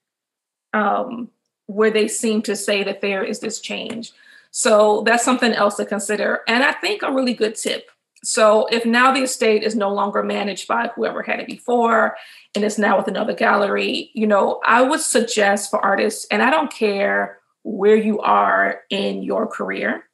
um, 0.73 1.29
where 1.65 1.91
they 1.91 2.07
seem 2.07 2.41
to 2.43 2.55
say 2.55 2.83
that 2.83 3.01
there 3.01 3.23
is 3.23 3.39
this 3.39 3.59
change. 3.59 4.11
So 4.51 5.03
that's 5.05 5.23
something 5.23 5.53
else 5.53 5.75
to 5.75 5.85
consider. 5.85 6.41
And 6.47 6.63
I 6.63 6.73
think 6.73 7.03
a 7.03 7.11
really 7.11 7.33
good 7.33 7.55
tip. 7.55 7.89
So 8.23 8.67
if 8.67 8.85
now 8.85 9.11
the 9.11 9.23
estate 9.23 9.63
is 9.63 9.75
no 9.75 9.91
longer 9.91 10.21
managed 10.21 10.67
by 10.67 10.91
whoever 10.95 11.23
had 11.23 11.39
it 11.39 11.47
before 11.47 12.15
and 12.53 12.63
it's 12.63 12.77
now 12.77 12.97
with 12.97 13.07
another 13.07 13.33
gallery, 13.33 14.11
you 14.13 14.27
know, 14.27 14.61
I 14.63 14.83
would 14.83 14.99
suggest 14.99 15.71
for 15.71 15.83
artists, 15.83 16.27
and 16.29 16.43
I 16.43 16.51
don't 16.51 16.71
care 16.71 17.39
where 17.63 17.95
you 17.95 18.19
are 18.19 18.81
in 18.89 19.23
your 19.23 19.47
career 19.47 20.05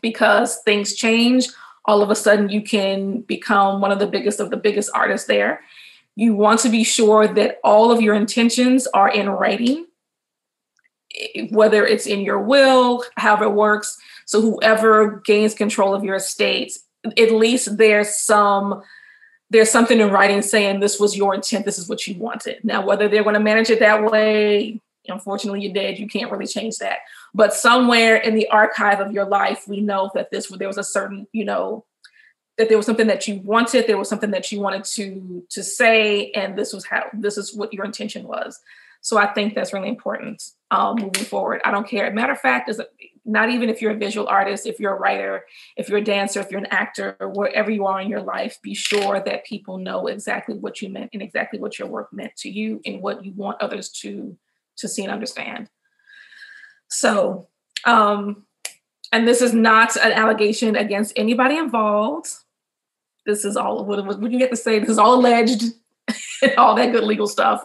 because 0.00 0.58
things 0.64 0.94
change. 0.94 1.48
All 1.84 2.02
of 2.02 2.10
a 2.10 2.14
sudden, 2.14 2.48
you 2.48 2.62
can 2.62 3.20
become 3.22 3.80
one 3.80 3.92
of 3.92 3.98
the 3.98 4.06
biggest 4.06 4.40
of 4.40 4.50
the 4.50 4.56
biggest 4.56 4.90
artists 4.94 5.26
there. 5.26 5.60
You 6.16 6.34
want 6.34 6.60
to 6.60 6.68
be 6.68 6.84
sure 6.84 7.28
that 7.28 7.58
all 7.64 7.90
of 7.90 8.02
your 8.02 8.14
intentions 8.14 8.86
are 8.88 9.08
in 9.08 9.28
writing, 9.28 9.86
whether 11.50 11.86
it's 11.86 12.06
in 12.06 12.20
your 12.20 12.40
will, 12.40 13.04
however 13.16 13.44
it 13.44 13.52
works. 13.52 13.98
So, 14.26 14.40
whoever 14.40 15.22
gains 15.24 15.54
control 15.54 15.94
of 15.94 16.04
your 16.04 16.16
estate, 16.16 16.78
at 17.04 17.32
least 17.32 17.78
there's 17.78 18.14
some 18.14 18.82
there's 19.50 19.70
something 19.70 20.00
in 20.00 20.10
writing 20.10 20.42
saying 20.42 20.80
this 20.80 21.00
was 21.00 21.16
your 21.16 21.34
intent, 21.34 21.64
this 21.64 21.78
is 21.78 21.88
what 21.88 22.06
you 22.06 22.18
wanted. 22.18 22.62
Now, 22.64 22.84
whether 22.84 23.08
they're 23.08 23.22
going 23.22 23.34
to 23.34 23.40
manage 23.40 23.70
it 23.70 23.80
that 23.80 24.04
way, 24.04 24.80
unfortunately 25.08 25.62
you're 25.62 25.74
dead. 25.74 25.98
You 25.98 26.08
can't 26.08 26.30
really 26.30 26.46
change 26.46 26.78
that. 26.78 26.98
But 27.34 27.54
somewhere 27.54 28.16
in 28.16 28.34
the 28.34 28.48
archive 28.48 29.00
of 29.00 29.12
your 29.12 29.26
life 29.26 29.66
we 29.66 29.80
know 29.80 30.10
that 30.14 30.30
this 30.30 30.48
there 30.48 30.68
was 30.68 30.78
a 30.78 30.84
certain 30.84 31.26
you 31.32 31.44
know 31.44 31.84
that 32.56 32.68
there 32.68 32.76
was 32.76 32.86
something 32.86 33.06
that 33.06 33.28
you 33.28 33.40
wanted 33.40 33.86
there 33.86 33.98
was 33.98 34.08
something 34.08 34.32
that 34.32 34.50
you 34.50 34.60
wanted 34.60 34.84
to 34.84 35.44
to 35.50 35.62
say 35.62 36.30
and 36.32 36.58
this 36.58 36.72
was 36.72 36.84
how 36.84 37.04
this 37.12 37.38
is 37.38 37.54
what 37.54 37.72
your 37.72 37.84
intention 37.84 38.26
was. 38.26 38.60
So 39.00 39.16
i 39.16 39.26
think 39.26 39.54
that's 39.54 39.72
really 39.72 39.88
important 39.88 40.42
um, 40.70 40.96
moving 40.96 41.24
forward. 41.24 41.60
I 41.64 41.70
don't 41.70 41.88
care. 41.88 42.10
Matter 42.12 42.32
of 42.32 42.40
fact 42.40 42.68
is 42.68 42.80
not 43.28 43.50
even 43.50 43.68
if 43.68 43.82
you're 43.82 43.92
a 43.92 43.96
visual 43.96 44.26
artist 44.26 44.66
if 44.66 44.80
you're 44.80 44.96
a 44.96 44.98
writer 44.98 45.44
if 45.76 45.88
you're 45.88 45.98
a 45.98 46.04
dancer 46.04 46.40
if 46.40 46.50
you're 46.50 46.60
an 46.60 46.66
actor 46.70 47.16
or 47.20 47.28
wherever 47.28 47.70
you 47.70 47.86
are 47.86 48.00
in 48.00 48.08
your 48.08 48.22
life 48.22 48.58
be 48.62 48.74
sure 48.74 49.20
that 49.20 49.44
people 49.44 49.76
know 49.76 50.06
exactly 50.06 50.56
what 50.56 50.80
you 50.80 50.88
meant 50.88 51.10
and 51.12 51.22
exactly 51.22 51.60
what 51.60 51.78
your 51.78 51.86
work 51.86 52.10
meant 52.12 52.34
to 52.36 52.48
you 52.48 52.80
and 52.86 53.02
what 53.02 53.24
you 53.24 53.32
want 53.32 53.60
others 53.60 53.90
to 53.90 54.36
to 54.78 54.88
see 54.88 55.02
and 55.02 55.12
understand. 55.12 55.68
So, 56.88 57.48
um, 57.84 58.44
and 59.12 59.26
this 59.26 59.40
is 59.40 59.54
not 59.54 59.96
an 59.96 60.12
allegation 60.12 60.76
against 60.76 61.12
anybody 61.16 61.56
involved. 61.56 62.30
This 63.26 63.44
is 63.44 63.56
all 63.56 63.84
what, 63.84 64.04
what 64.04 64.30
you 64.30 64.38
get 64.38 64.50
to 64.50 64.56
say. 64.56 64.78
This 64.78 64.90
is 64.90 64.98
all 64.98 65.14
alleged 65.14 65.64
and 66.42 66.54
all 66.56 66.74
that 66.74 66.92
good 66.92 67.04
legal 67.04 67.26
stuff. 67.26 67.64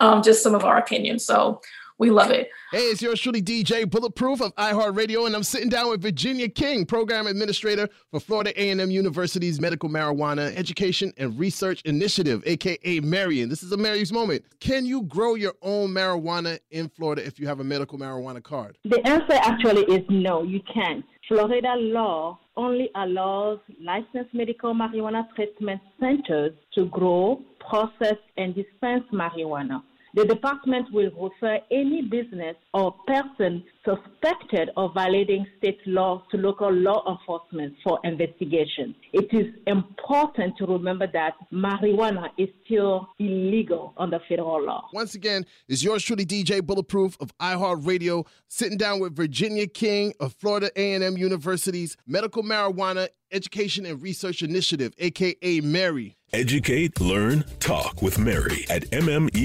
Um, 0.00 0.22
just 0.22 0.42
some 0.42 0.54
of 0.54 0.64
our 0.64 0.78
opinions. 0.78 1.24
So 1.24 1.60
we 2.02 2.10
love 2.10 2.32
it. 2.32 2.50
Hey, 2.72 2.78
it's 2.78 3.00
yours 3.00 3.20
truly, 3.20 3.40
DJ 3.40 3.88
Bulletproof 3.88 4.40
of 4.40 4.52
iHeartRadio, 4.56 5.24
and 5.24 5.36
I'm 5.36 5.44
sitting 5.44 5.68
down 5.68 5.88
with 5.88 6.02
Virginia 6.02 6.48
King, 6.48 6.84
Program 6.84 7.28
Administrator 7.28 7.88
for 8.10 8.18
Florida 8.18 8.52
A&M 8.60 8.90
University's 8.90 9.60
Medical 9.60 9.88
Marijuana 9.88 10.52
Education 10.56 11.12
and 11.16 11.38
Research 11.38 11.80
Initiative, 11.82 12.42
aka 12.44 12.98
Marion. 12.98 13.48
This 13.48 13.62
is 13.62 13.70
a 13.70 13.76
Mary's 13.76 14.12
moment. 14.12 14.42
Can 14.58 14.84
you 14.84 15.02
grow 15.02 15.36
your 15.36 15.54
own 15.62 15.90
marijuana 15.90 16.58
in 16.72 16.88
Florida 16.88 17.24
if 17.24 17.38
you 17.38 17.46
have 17.46 17.60
a 17.60 17.64
medical 17.64 18.00
marijuana 18.00 18.42
card? 18.42 18.76
The 18.84 19.00
answer 19.06 19.34
actually 19.34 19.82
is 19.82 20.02
no, 20.08 20.42
you 20.42 20.60
can't. 20.74 21.04
Florida 21.28 21.74
law 21.76 22.40
only 22.56 22.90
allows 22.96 23.60
licensed 23.80 24.34
medical 24.34 24.74
marijuana 24.74 25.22
treatment 25.36 25.80
centers 26.00 26.52
to 26.74 26.86
grow, 26.86 27.40
process, 27.60 28.16
and 28.36 28.56
dispense 28.56 29.04
marijuana. 29.12 29.84
The 30.14 30.26
department 30.26 30.92
will 30.92 31.10
refer 31.18 31.58
any 31.70 32.02
business 32.02 32.54
or 32.74 32.94
person 33.06 33.64
suspected 33.82 34.68
of 34.76 34.92
violating 34.92 35.46
state 35.56 35.78
law 35.86 36.22
to 36.30 36.36
local 36.36 36.70
law 36.70 37.02
enforcement 37.10 37.74
for 37.82 37.98
investigation. 38.04 38.94
It 39.14 39.32
is 39.32 39.54
important 39.66 40.58
to 40.58 40.66
remember 40.66 41.06
that 41.14 41.32
marijuana 41.50 42.28
is 42.36 42.50
still 42.66 43.08
illegal 43.18 43.94
under 43.96 44.20
federal 44.28 44.62
law. 44.62 44.86
Once 44.92 45.14
again, 45.14 45.46
is 45.66 45.82
yours 45.82 46.04
truly 46.04 46.26
DJ 46.26 46.60
Bulletproof 46.60 47.16
of 47.18 47.36
iHeartRadio, 47.38 48.26
sitting 48.48 48.76
down 48.76 49.00
with 49.00 49.16
Virginia 49.16 49.66
King 49.66 50.12
of 50.20 50.34
Florida 50.34 50.70
A&M 50.76 51.16
University's 51.16 51.96
Medical 52.06 52.42
Marijuana 52.42 53.08
Education 53.32 53.86
and 53.86 54.00
Research 54.02 54.42
Initiative, 54.42 54.92
aka 54.98 55.60
Mary. 55.60 56.16
Educate, 56.32 57.00
learn, 57.00 57.44
talk 57.60 58.00
with 58.02 58.18
Mary 58.18 58.64
at 58.70 58.82
mmeri.famu.edu. 58.90 59.36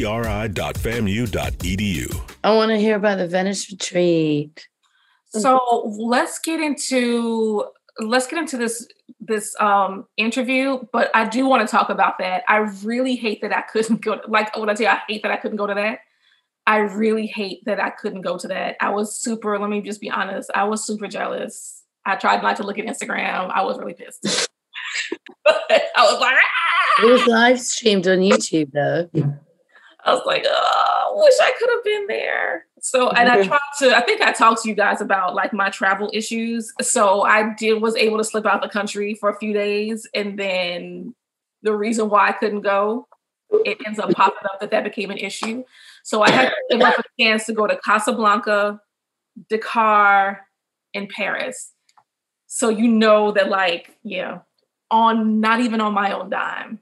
I 2.44 2.54
want 2.56 2.70
to 2.70 2.78
hear 2.78 2.96
about 2.96 3.18
the 3.18 3.28
Venice 3.28 3.72
retreat. 3.72 4.68
So 5.30 5.94
let's 6.00 6.40
get 6.40 6.60
into 6.60 7.66
let's 8.00 8.28
get 8.28 8.40
into 8.40 8.58
this 8.58 8.88
this 9.20 9.56
um 9.60 10.06
interview, 10.18 10.80
but 10.94 11.10
I 11.16 11.28
do 11.28 11.46
want 11.48 11.68
to 11.68 11.72
talk 11.72 11.90
about 11.90 12.20
that. 12.20 12.44
I 12.48 12.58
really 12.84 13.16
hate 13.16 13.42
that 13.42 13.56
I 13.56 13.62
couldn't 13.62 14.02
go 14.02 14.22
like 14.28 14.56
when 14.58 14.70
I 14.70 14.74
tell 14.74 14.86
you 14.86 14.92
I 14.92 15.02
hate 15.08 15.24
that 15.24 15.32
I 15.32 15.38
couldn't 15.38 15.58
go 15.58 15.68
to 15.68 15.74
that. 15.74 16.00
I 16.68 16.80
really 16.80 17.28
hate 17.28 17.64
that 17.64 17.80
I 17.80 17.90
couldn't 17.90 18.24
go 18.24 18.38
to 18.38 18.50
that. 18.50 18.76
I 18.82 18.90
was 18.90 19.16
super, 19.16 19.58
let 19.58 19.70
me 19.70 19.80
just 19.82 20.02
be 20.02 20.12
honest, 20.12 20.52
I 20.54 20.66
was 20.66 20.86
super 20.86 21.08
jealous. 21.08 21.77
I 22.08 22.16
tried 22.16 22.42
not 22.42 22.56
to 22.58 22.64
look 22.64 22.80
at 22.80 22.86
Instagram. 22.86 23.52
I 23.52 23.64
was 23.64 23.78
really 23.78 23.94
pissed. 23.94 24.26
I 25.46 26.04
was 26.04 26.20
like, 26.22 26.36
ah! 26.36 27.04
it 27.04 27.06
was 27.06 27.28
live 27.28 27.60
streamed 27.60 28.08
on 28.08 28.20
YouTube 28.20 28.72
though. 28.72 29.10
I 30.06 30.14
was 30.14 30.24
like, 30.26 30.46
oh, 30.48 31.14
I 31.14 31.22
wish 31.22 31.34
I 31.42 31.52
could 31.60 31.70
have 31.70 31.84
been 31.84 32.08
there. 32.08 32.66
So, 32.80 33.10
and 33.10 33.28
I 33.28 33.46
tried 33.46 33.60
to, 33.80 33.96
I 33.96 34.02
think 34.02 34.22
I 34.22 34.32
talked 34.32 34.64
to 34.64 34.70
you 34.70 34.76
guys 34.76 35.02
about 35.02 35.36
like 35.36 35.52
my 35.52 35.70
travel 35.70 36.10
issues. 36.14 36.72
So 36.82 37.24
I 37.24 37.54
did, 37.56 37.82
was 37.82 37.98
able 37.98 38.18
to 38.18 38.24
slip 38.24 38.46
out 38.46 38.62
the 38.62 38.70
country 38.70 39.16
for 39.16 39.30
a 39.30 39.38
few 39.38 39.52
days. 39.52 40.08
And 40.14 40.40
then 40.40 41.14
the 41.62 41.76
reason 41.76 42.10
why 42.10 42.30
I 42.30 42.32
couldn't 42.32 42.62
go, 42.62 43.08
it 43.50 43.80
ends 43.86 44.00
up 44.00 44.12
popping 44.12 44.46
up 44.46 44.62
that 44.62 44.72
that 44.72 44.86
became 44.86 45.12
an 45.12 45.18
issue. 45.18 45.66
So 46.04 46.22
I 46.22 46.30
had 46.30 46.50
to 46.50 46.56
give 46.78 46.82
up 46.82 46.98
a 46.98 47.04
chance 47.22 47.46
to 47.48 47.54
go 47.54 47.68
to 47.68 47.78
Casablanca, 47.84 48.80
Dakar, 49.50 50.48
and 50.94 51.10
Paris. 51.10 51.74
So 52.48 52.70
you 52.70 52.88
know 52.88 53.32
that, 53.34 53.50
like, 53.50 53.98
yeah, 54.04 54.40
on 54.90 55.40
not 55.40 55.60
even 55.60 55.82
on 55.82 55.94
my 55.94 56.14
own 56.14 56.30
dime. 56.30 56.80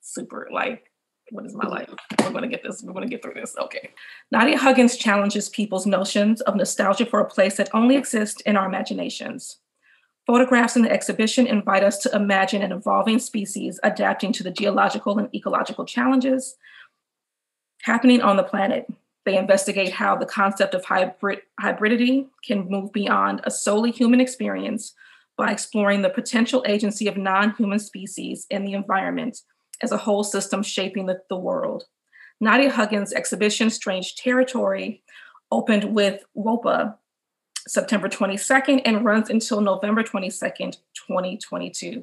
Super, 0.00 0.48
like, 0.52 0.90
what 1.30 1.46
is 1.46 1.54
my 1.54 1.68
life? 1.68 1.88
We're 2.20 2.32
gonna 2.32 2.48
get 2.48 2.62
this, 2.62 2.82
we're 2.82 2.92
gonna 2.92 3.06
get 3.06 3.22
through 3.22 3.34
this. 3.34 3.54
Okay. 3.58 3.90
Nadia 4.32 4.58
Huggins 4.58 4.96
challenges 4.96 5.48
people's 5.48 5.86
notions 5.86 6.40
of 6.42 6.56
nostalgia 6.56 7.06
for 7.06 7.20
a 7.20 7.28
place 7.28 7.56
that 7.58 7.70
only 7.74 7.96
exists 7.96 8.40
in 8.42 8.56
our 8.56 8.66
imaginations. 8.66 9.58
Photographs 10.26 10.76
in 10.76 10.82
the 10.82 10.90
exhibition 10.90 11.46
invite 11.46 11.84
us 11.84 11.98
to 11.98 12.14
imagine 12.14 12.62
an 12.62 12.72
evolving 12.72 13.18
species 13.18 13.78
adapting 13.82 14.32
to 14.32 14.42
the 14.42 14.50
geological 14.50 15.18
and 15.18 15.34
ecological 15.34 15.86
challenges 15.86 16.56
happening 17.82 18.20
on 18.20 18.36
the 18.36 18.42
planet. 18.42 18.86
They 19.28 19.36
investigate 19.36 19.92
how 19.92 20.16
the 20.16 20.24
concept 20.24 20.72
of 20.72 20.86
hybrid, 20.86 21.42
hybridity 21.60 22.28
can 22.42 22.66
move 22.70 22.94
beyond 22.94 23.42
a 23.44 23.50
solely 23.50 23.90
human 23.90 24.22
experience 24.22 24.94
by 25.36 25.52
exploring 25.52 26.00
the 26.00 26.08
potential 26.08 26.64
agency 26.66 27.08
of 27.08 27.18
non 27.18 27.54
human 27.56 27.78
species 27.78 28.46
in 28.48 28.64
the 28.64 28.72
environment 28.72 29.42
as 29.82 29.92
a 29.92 29.98
whole 29.98 30.24
system 30.24 30.62
shaping 30.62 31.04
the, 31.04 31.20
the 31.28 31.36
world. 31.36 31.84
Nadia 32.40 32.70
Huggins' 32.70 33.12
exhibition, 33.12 33.68
Strange 33.68 34.16
Territory, 34.16 35.02
opened 35.50 35.94
with 35.94 36.24
WOPA 36.34 36.96
September 37.66 38.08
22nd 38.08 38.80
and 38.86 39.04
runs 39.04 39.28
until 39.28 39.60
November 39.60 40.02
22nd, 40.02 40.78
2022. 41.06 42.02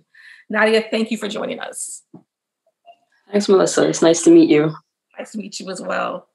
Nadia, 0.51 0.83
thank 0.91 1.09
you 1.09 1.17
for 1.17 1.27
joining 1.27 1.59
us. 1.59 2.03
Thanks, 3.31 3.49
Melissa. 3.49 3.89
It's 3.89 4.03
nice 4.03 4.21
to 4.25 4.29
meet 4.29 4.47
you. 4.47 4.75
Nice 5.17 5.31
to 5.31 5.39
meet 5.39 5.59
you 5.59 5.71
as 5.71 5.81
well. 5.81 6.27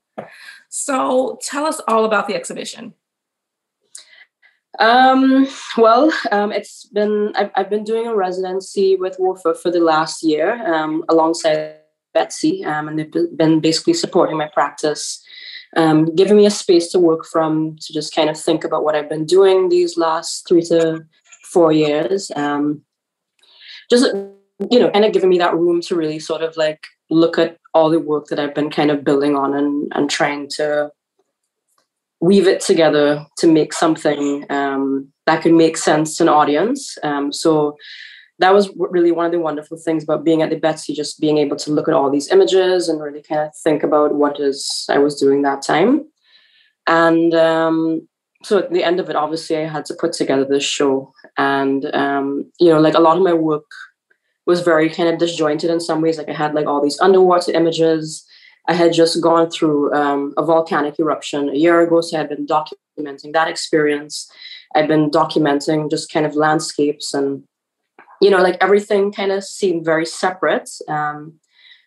So 0.68 1.38
tell 1.42 1.66
us 1.66 1.80
all 1.88 2.04
about 2.04 2.28
the 2.28 2.34
exhibition. 2.34 2.94
Um, 4.78 5.46
well, 5.76 6.12
um, 6.30 6.52
it's 6.52 6.86
been, 6.86 7.32
I've, 7.34 7.50
I've, 7.54 7.70
been 7.70 7.84
doing 7.84 8.06
a 8.06 8.14
residency 8.14 8.96
with 8.96 9.18
WOFA 9.18 9.56
for 9.58 9.70
the 9.70 9.80
last 9.80 10.22
year 10.22 10.64
um, 10.72 11.04
alongside 11.08 11.76
Betsy, 12.14 12.64
um, 12.64 12.88
and 12.88 12.98
they've 12.98 13.36
been 13.36 13.60
basically 13.60 13.94
supporting 13.94 14.38
my 14.38 14.48
practice, 14.48 15.22
um, 15.76 16.14
giving 16.14 16.36
me 16.36 16.46
a 16.46 16.50
space 16.50 16.88
to 16.92 16.98
work 16.98 17.26
from 17.26 17.76
to 17.80 17.92
just 17.92 18.14
kind 18.14 18.30
of 18.30 18.38
think 18.38 18.64
about 18.64 18.84
what 18.84 18.94
I've 18.94 19.08
been 19.08 19.26
doing 19.26 19.68
these 19.68 19.98
last 19.98 20.48
three 20.48 20.62
to 20.62 21.04
four 21.44 21.72
years. 21.72 22.30
Um, 22.34 22.82
just, 23.90 24.14
you 24.70 24.78
know, 24.78 24.90
kind 24.90 25.04
of 25.04 25.12
giving 25.12 25.30
me 25.30 25.38
that 25.38 25.54
room 25.54 25.80
to 25.82 25.96
really 25.96 26.18
sort 26.18 26.42
of 26.42 26.56
like 26.56 26.86
look 27.08 27.38
at 27.38 27.56
all 27.74 27.90
the 27.90 28.00
work 28.00 28.26
that 28.26 28.38
I've 28.38 28.54
been 28.54 28.70
kind 28.70 28.90
of 28.90 29.04
building 29.04 29.36
on 29.36 29.54
and, 29.54 29.90
and 29.94 30.10
trying 30.10 30.48
to 30.56 30.90
weave 32.20 32.46
it 32.46 32.60
together 32.60 33.24
to 33.38 33.46
make 33.46 33.72
something 33.72 34.44
um, 34.50 35.10
that 35.26 35.42
could 35.42 35.54
make 35.54 35.76
sense 35.76 36.16
to 36.16 36.24
an 36.24 36.28
audience. 36.28 36.98
Um, 37.02 37.32
so 37.32 37.76
that 38.38 38.52
was 38.52 38.70
really 38.76 39.12
one 39.12 39.26
of 39.26 39.32
the 39.32 39.38
wonderful 39.38 39.78
things 39.78 40.02
about 40.02 40.24
being 40.24 40.42
at 40.42 40.50
the 40.50 40.56
Betsy, 40.56 40.94
just 40.94 41.20
being 41.20 41.38
able 41.38 41.56
to 41.56 41.70
look 41.70 41.88
at 41.88 41.94
all 41.94 42.10
these 42.10 42.30
images 42.30 42.88
and 42.88 43.00
really 43.00 43.22
kind 43.22 43.42
of 43.42 43.50
think 43.62 43.82
about 43.82 44.14
what 44.14 44.38
is 44.40 44.84
I 44.90 44.98
was 44.98 45.18
doing 45.18 45.42
that 45.42 45.62
time. 45.62 46.06
And 46.86 47.34
um, 47.34 48.08
so 48.42 48.58
at 48.58 48.72
the 48.72 48.82
end 48.82 48.98
of 48.98 49.08
it, 49.10 49.16
obviously, 49.16 49.56
I 49.58 49.68
had 49.68 49.84
to 49.86 49.94
put 49.94 50.12
together 50.12 50.44
this 50.44 50.64
show. 50.64 51.12
And, 51.36 51.84
um, 51.94 52.50
you 52.58 52.70
know, 52.70 52.80
like 52.80 52.94
a 52.94 53.00
lot 53.00 53.16
of 53.16 53.22
my 53.22 53.34
work 53.34 53.64
was 54.50 54.60
very 54.72 54.90
kind 54.90 55.08
of 55.08 55.18
disjointed 55.18 55.70
in 55.70 55.80
some 55.80 56.00
ways. 56.02 56.18
Like 56.18 56.28
I 56.28 56.34
had 56.34 56.54
like 56.54 56.66
all 56.66 56.82
these 56.82 57.00
underwater 57.00 57.52
images. 57.52 58.26
I 58.68 58.74
had 58.74 58.92
just 58.92 59.22
gone 59.22 59.48
through 59.50 59.94
um, 59.94 60.34
a 60.36 60.44
volcanic 60.44 60.98
eruption 60.98 61.48
a 61.48 61.60
year 61.64 61.80
ago, 61.80 62.00
so 62.00 62.16
I 62.16 62.20
had 62.20 62.28
been 62.28 62.46
documenting 62.46 63.32
that 63.32 63.48
experience. 63.48 64.30
I've 64.74 64.88
been 64.88 65.10
documenting 65.10 65.90
just 65.90 66.12
kind 66.12 66.26
of 66.26 66.36
landscapes 66.36 67.14
and, 67.14 67.44
you 68.20 68.30
know, 68.30 68.42
like 68.42 68.58
everything 68.60 69.12
kind 69.12 69.32
of 69.32 69.42
seemed 69.44 69.84
very 69.84 70.06
separate. 70.06 70.70
Um, 70.88 71.40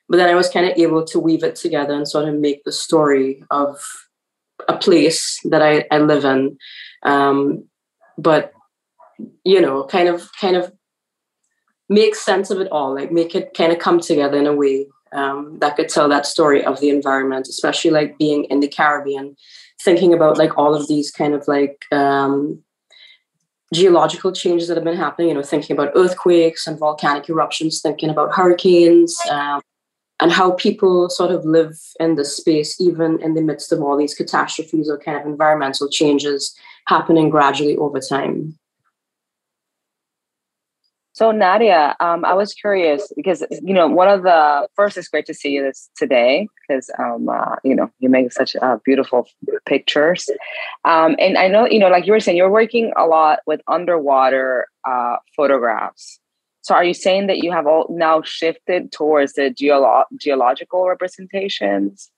but 0.10 0.18
then 0.18 0.30
I 0.30 0.36
was 0.36 0.50
kind 0.50 0.70
of 0.70 0.78
able 0.78 1.04
to 1.06 1.20
weave 1.20 1.44
it 1.44 1.56
together 1.56 1.94
and 1.94 2.08
sort 2.08 2.28
of 2.28 2.36
make 2.36 2.64
the 2.64 2.72
story 2.72 3.44
of 3.52 3.80
a 4.68 4.78
place 4.78 5.40
that 5.52 5.62
I, 5.62 5.86
I 5.92 6.00
live 6.00 6.26
in. 6.26 6.58
Um, 7.04 7.66
but 8.18 8.54
you 9.44 9.62
know, 9.62 9.86
kind 9.86 10.10
of 10.10 10.30
kind 10.40 10.56
of 10.56 10.72
make 11.90 12.16
sense 12.16 12.50
of 12.50 12.60
it 12.60 12.72
all, 12.72 12.96
like 12.96 13.12
make 13.12 13.36
it 13.36 13.54
kind 13.56 13.72
of 13.72 13.80
come 13.80 14.00
together 14.00 14.38
in 14.38 14.48
a 14.48 14.54
way 14.54 14.88
um, 15.14 15.58
that 15.60 15.76
could 15.76 15.90
tell 15.90 16.10
that 16.10 16.26
story 16.26 16.64
of 16.64 16.80
the 16.80 16.90
environment, 16.90 17.48
especially 17.48 17.92
like 17.92 18.18
being 18.18 18.46
in 18.46 18.60
the 18.60 18.68
Caribbean, 18.68 19.36
thinking 19.82 20.14
about 20.14 20.38
like 20.38 20.58
all 20.58 20.74
of 20.74 20.88
these 20.88 21.12
kind 21.12 21.34
of 21.34 21.48
like 21.48 21.86
um, 21.92 22.62
geological 23.74 24.32
changes 24.32 24.68
that 24.68 24.78
have 24.78 24.84
been 24.84 24.98
happening, 24.98 25.30
you 25.30 25.34
know, 25.34 25.44
thinking 25.44 25.76
about 25.76 25.92
earthquakes 25.96 26.68
and 26.68 26.80
volcanic 26.80 27.30
eruptions, 27.30 27.82
thinking 27.82 28.10
about 28.10 28.34
hurricanes, 28.34 29.18
um, 29.30 29.62
and 30.20 30.32
how 30.32 30.52
people 30.52 31.10
sort 31.10 31.32
of 31.32 31.44
live 31.44 31.78
in 32.00 32.16
this 32.16 32.38
space, 32.38 32.80
even 32.80 33.22
in 33.22 33.34
the 33.34 33.42
midst 33.42 33.72
of 33.72 33.82
all 33.82 33.98
these 33.98 34.14
catastrophes 34.14 34.90
or 34.90 34.98
kind 34.98 35.20
of 35.20 35.26
environmental 35.26 35.90
changes 35.90 36.56
happening 36.88 37.30
gradually 37.30 37.76
over 37.78 38.00
time. 38.00 38.58
So 41.14 41.32
Nadia, 41.32 41.96
um, 42.00 42.26
I 42.26 42.34
was 42.34 42.56
curious 42.56 43.12
because 43.16 43.44
you 43.62 43.74
know 43.74 43.88
one 43.88 44.08
of 44.08 44.24
the 44.24 44.68
first 44.76 44.98
it's 44.98 45.08
great 45.08 45.28
to 45.28 45.34
see 45.34 45.50
you 45.50 45.62
this 45.62 45.90
today 45.96 46.48
because 46.68 46.90
um, 46.98 47.30
uh, 47.30 47.56
you 47.64 47.76
know 47.76 47.92
you 48.00 48.10
make 48.10 48.32
such 48.32 48.56
uh, 48.56 48.78
beautiful 48.84 49.28
pictures, 49.68 50.28
um, 50.86 51.16
and 51.20 51.38
I 51.38 51.48
know 51.48 51.68
you 51.68 51.78
know 51.78 51.90
like 51.90 52.08
you 52.08 52.14
were 52.14 52.20
saying 52.20 52.36
you're 52.36 52.50
working 52.50 52.92
a 52.98 53.06
lot 53.06 53.40
with 53.46 53.62
underwater 53.68 54.68
uh, 54.88 55.18
photographs. 55.36 56.20
So 56.62 56.74
are 56.74 56.84
you 56.84 56.96
saying 56.96 57.28
that 57.28 57.44
you 57.44 57.52
have 57.52 57.68
all 57.68 57.86
now 57.92 58.24
shifted 58.24 58.92
towards 58.92 59.34
the 59.34 59.52
geolo- 59.52 60.06
geological 60.18 60.88
representations? 60.88 62.10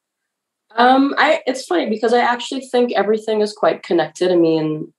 Um, 0.77 1.15
I 1.17 1.41
it's 1.45 1.65
funny 1.65 1.89
because 1.89 2.13
I 2.13 2.19
actually 2.19 2.61
think 2.61 2.93
everything 2.93 3.41
is 3.41 3.51
quite 3.51 3.83
connected. 3.83 4.31
I 4.31 4.35
mean, 4.35 4.93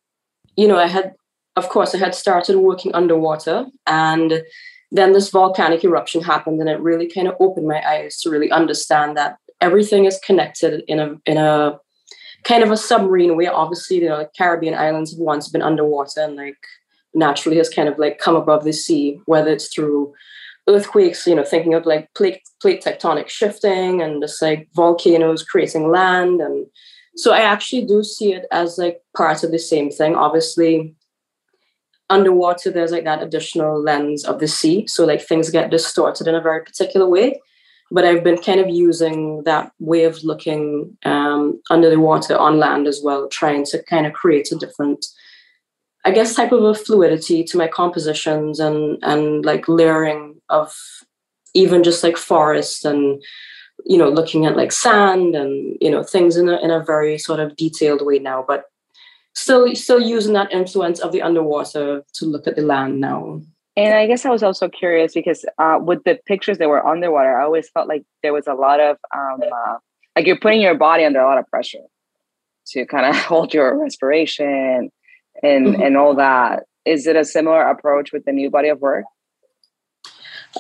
you 0.55 0.69
know, 0.69 0.77
I 0.77 0.87
had 0.87 1.15
of 1.57 1.69
course, 1.71 1.95
I 1.95 1.99
had 1.99 2.15
started 2.15 2.59
working 2.59 2.95
underwater, 2.95 3.67
and 3.87 4.43
then 4.93 5.13
this 5.13 5.31
volcanic 5.31 5.85
eruption 5.85 6.23
happened, 6.23 6.61
and 6.61 6.69
it 6.69 6.81
really 6.81 7.09
kind 7.11 7.29
of 7.29 7.35
opened 7.41 7.67
my 7.67 7.83
eyes 7.87 8.21
to 8.21 8.31
really 8.31 8.51
understand 8.51 9.17
that 9.17 9.39
everything 9.61 10.05
is 10.05 10.21
connected 10.25 10.85
in 10.87 11.01
a 11.01 11.15
in 11.25 11.39
a 11.39 11.79
kind 12.45 12.63
of 12.63 12.71
a 12.71 12.77
submarine 12.77 13.37
way. 13.37 13.47
Obviously, 13.47 13.97
you 13.97 14.09
know, 14.09 14.19
the 14.19 14.31
Caribbean 14.37 14.75
islands 14.75 15.13
have 15.13 15.21
once 15.21 15.49
been 15.49 15.63
underwater, 15.63 16.21
and 16.21 16.37
like 16.37 16.59
naturally 17.15 17.57
has 17.57 17.71
kind 17.71 17.89
of 17.89 17.99
like 17.99 18.19
come 18.19 18.37
above 18.37 18.65
the 18.65 18.73
sea, 18.73 19.19
whether 19.25 19.51
it's 19.51 19.73
through 19.75 20.13
earthquakes, 20.69 21.27
you 21.27 21.35
know, 21.35 21.45
thinking 21.45 21.73
of 21.73 21.87
like 21.87 22.13
plate 22.15 22.43
plate 22.61 22.83
tectonic 22.85 23.29
shifting 23.29 24.03
and 24.03 24.23
just 24.23 24.43
like 24.43 24.69
volcanoes 24.75 25.43
creating 25.43 25.91
land 25.91 26.41
and 26.41 26.67
so 27.17 27.33
I 27.33 27.41
actually 27.41 27.87
do 27.87 28.05
see 28.05 28.35
it 28.35 28.45
as 28.53 28.77
like 28.77 29.01
part 29.17 29.43
of 29.43 29.51
the 29.51 29.59
same 29.59 29.91
thing. 29.91 30.15
Obviously, 30.15 30.95
underwater 32.09 32.71
there's 32.71 32.93
like 32.93 33.05
that 33.05 33.23
additional 33.23 33.81
lens 33.83 34.25
of 34.25 34.39
the 34.39 34.49
sea. 34.49 34.87
So 34.87 35.05
like 35.05 35.23
things 35.23 35.51
get 35.51 35.71
distorted 35.71 36.27
in 36.27 36.35
a 36.35 36.41
very 36.41 36.63
particular 36.63 37.09
way. 37.09 37.41
But 37.91 38.05
i've 38.05 38.25
been 38.25 38.39
kind 38.39 38.59
of 38.59 38.69
using 38.69 39.45
that 39.45 39.71
way 39.79 40.05
of 40.05 40.25
looking 40.25 40.97
um, 41.05 41.61
under 41.71 41.89
the 41.89 42.01
water 42.01 42.37
on 42.37 42.59
land 42.59 42.89
as 42.89 43.01
well 43.01 43.29
trying 43.29 43.65
to 43.67 43.81
kind 43.85 44.07
of 44.07 44.13
create 44.13 44.51
a 44.51 44.57
different 44.57 45.07
I 46.07 46.13
guess 46.13 46.37
type 46.37 46.53
of 46.53 46.63
a 46.63 46.73
fluidity 46.73 47.43
to 47.43 47.59
my 47.59 47.67
compositions 47.67 48.61
and 48.61 48.99
and 49.03 49.45
like 49.45 49.69
layering 49.69 50.41
of 50.49 50.73
even 51.53 51.83
just 51.83 52.05
like 52.05 52.17
forest 52.17 52.85
and 52.85 53.21
you 53.85 53.99
know 53.99 54.09
looking 54.09 54.47
at 54.47 54.57
like 54.57 54.71
sand 54.71 55.35
and 55.35 55.77
you 55.81 55.91
know 55.91 56.05
things 56.05 56.37
in 56.37 56.49
a 56.49 56.59
in 56.59 56.71
a 56.71 56.85
very 56.85 57.19
sort 57.19 57.41
of 57.41 57.57
detailed 57.57 58.07
way 58.07 58.21
now. 58.21 58.45
But 58.47 58.67
still 59.37 59.75
still 59.75 60.01
using 60.01 60.33
that 60.33 60.53
influence 60.53 60.99
of 61.01 61.13
the 61.13 61.23
underwater 61.23 62.03
to 62.13 62.25
look 62.25 62.47
at 62.47 62.57
the 62.57 62.63
land 62.63 63.01
now 63.01 63.41
and 63.77 63.95
i 63.95 64.07
guess 64.07 64.25
i 64.25 64.31
was 64.31 64.43
also 64.43 64.69
curious 64.69 65.15
because 65.15 65.45
uh, 65.59 65.79
with 65.81 66.03
the 66.05 66.19
pictures 66.27 66.59
that 66.59 66.69
were 66.69 66.85
underwater 66.87 67.39
i 67.39 67.45
always 67.45 67.69
felt 67.71 67.89
like 67.89 68.03
there 68.23 68.33
was 68.33 68.47
a 68.47 68.55
lot 68.55 68.81
of 68.81 68.97
um, 69.15 69.41
uh, 69.43 69.77
like 70.17 70.27
you're 70.27 70.39
putting 70.39 70.61
your 70.61 70.75
body 70.75 71.05
under 71.05 71.21
a 71.21 71.25
lot 71.25 71.39
of 71.39 71.47
pressure 71.49 71.85
to 72.67 72.85
kind 72.87 73.07
of 73.07 73.15
hold 73.31 73.55
your 73.55 73.79
respiration 73.79 74.91
and 75.43 75.67
mm-hmm. 75.67 75.83
and 75.83 75.97
all 75.97 76.15
that 76.15 76.65
is 76.85 77.07
it 77.07 77.17
a 77.17 77.25
similar 77.25 77.63
approach 77.63 78.13
with 78.13 78.25
the 78.25 78.33
new 78.33 78.51
body 78.51 78.69
of 78.69 78.81
work 78.81 79.05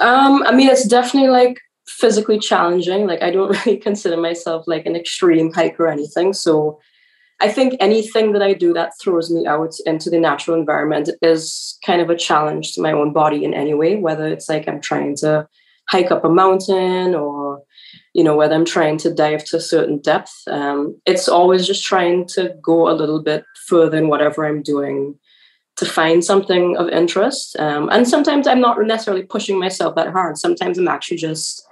um 0.00 0.42
i 0.44 0.54
mean 0.54 0.68
it's 0.68 0.86
definitely 0.86 1.30
like 1.30 1.58
physically 1.86 2.38
challenging. 2.38 3.06
Like 3.06 3.22
I 3.22 3.30
don't 3.30 3.50
really 3.66 3.78
consider 3.78 4.16
myself 4.16 4.66
like 4.66 4.86
an 4.86 4.96
extreme 4.96 5.52
hiker 5.52 5.84
or 5.84 5.88
anything. 5.88 6.32
So 6.32 6.78
I 7.40 7.48
think 7.48 7.76
anything 7.80 8.32
that 8.32 8.42
I 8.42 8.54
do 8.54 8.72
that 8.72 8.92
throws 9.00 9.30
me 9.30 9.46
out 9.46 9.74
into 9.84 10.08
the 10.08 10.18
natural 10.18 10.58
environment 10.58 11.10
is 11.20 11.78
kind 11.84 12.00
of 12.00 12.08
a 12.08 12.16
challenge 12.16 12.72
to 12.72 12.82
my 12.82 12.92
own 12.92 13.12
body 13.12 13.44
in 13.44 13.52
any 13.52 13.74
way, 13.74 13.96
whether 13.96 14.26
it's 14.26 14.48
like 14.48 14.66
I'm 14.66 14.80
trying 14.80 15.16
to 15.16 15.46
hike 15.88 16.10
up 16.10 16.24
a 16.24 16.28
mountain 16.28 17.14
or 17.14 17.62
you 18.12 18.24
know 18.24 18.34
whether 18.34 18.54
i'm 18.54 18.64
trying 18.64 18.96
to 18.98 19.12
dive 19.12 19.44
to 19.44 19.56
a 19.56 19.60
certain 19.60 19.98
depth. 19.98 20.32
Um, 20.48 21.00
it's 21.06 21.28
always 21.28 21.66
just 21.66 21.84
trying 21.84 22.26
to 22.28 22.54
go 22.62 22.88
a 22.88 22.94
little 22.94 23.22
bit 23.22 23.44
further 23.66 23.98
in 23.98 24.08
whatever 24.08 24.44
i'm 24.44 24.62
doing 24.62 25.16
to 25.76 25.84
find 25.84 26.24
something 26.24 26.74
of 26.78 26.88
interest. 26.88 27.56
Um, 27.58 27.88
and 27.90 28.08
sometimes 28.08 28.46
i'm 28.46 28.60
not 28.60 28.80
necessarily 28.82 29.24
pushing 29.24 29.58
myself 29.58 29.94
that 29.94 30.12
hard. 30.12 30.38
Sometimes 30.38 30.78
i'm 30.78 30.88
actually 30.88 31.18
just 31.18 31.66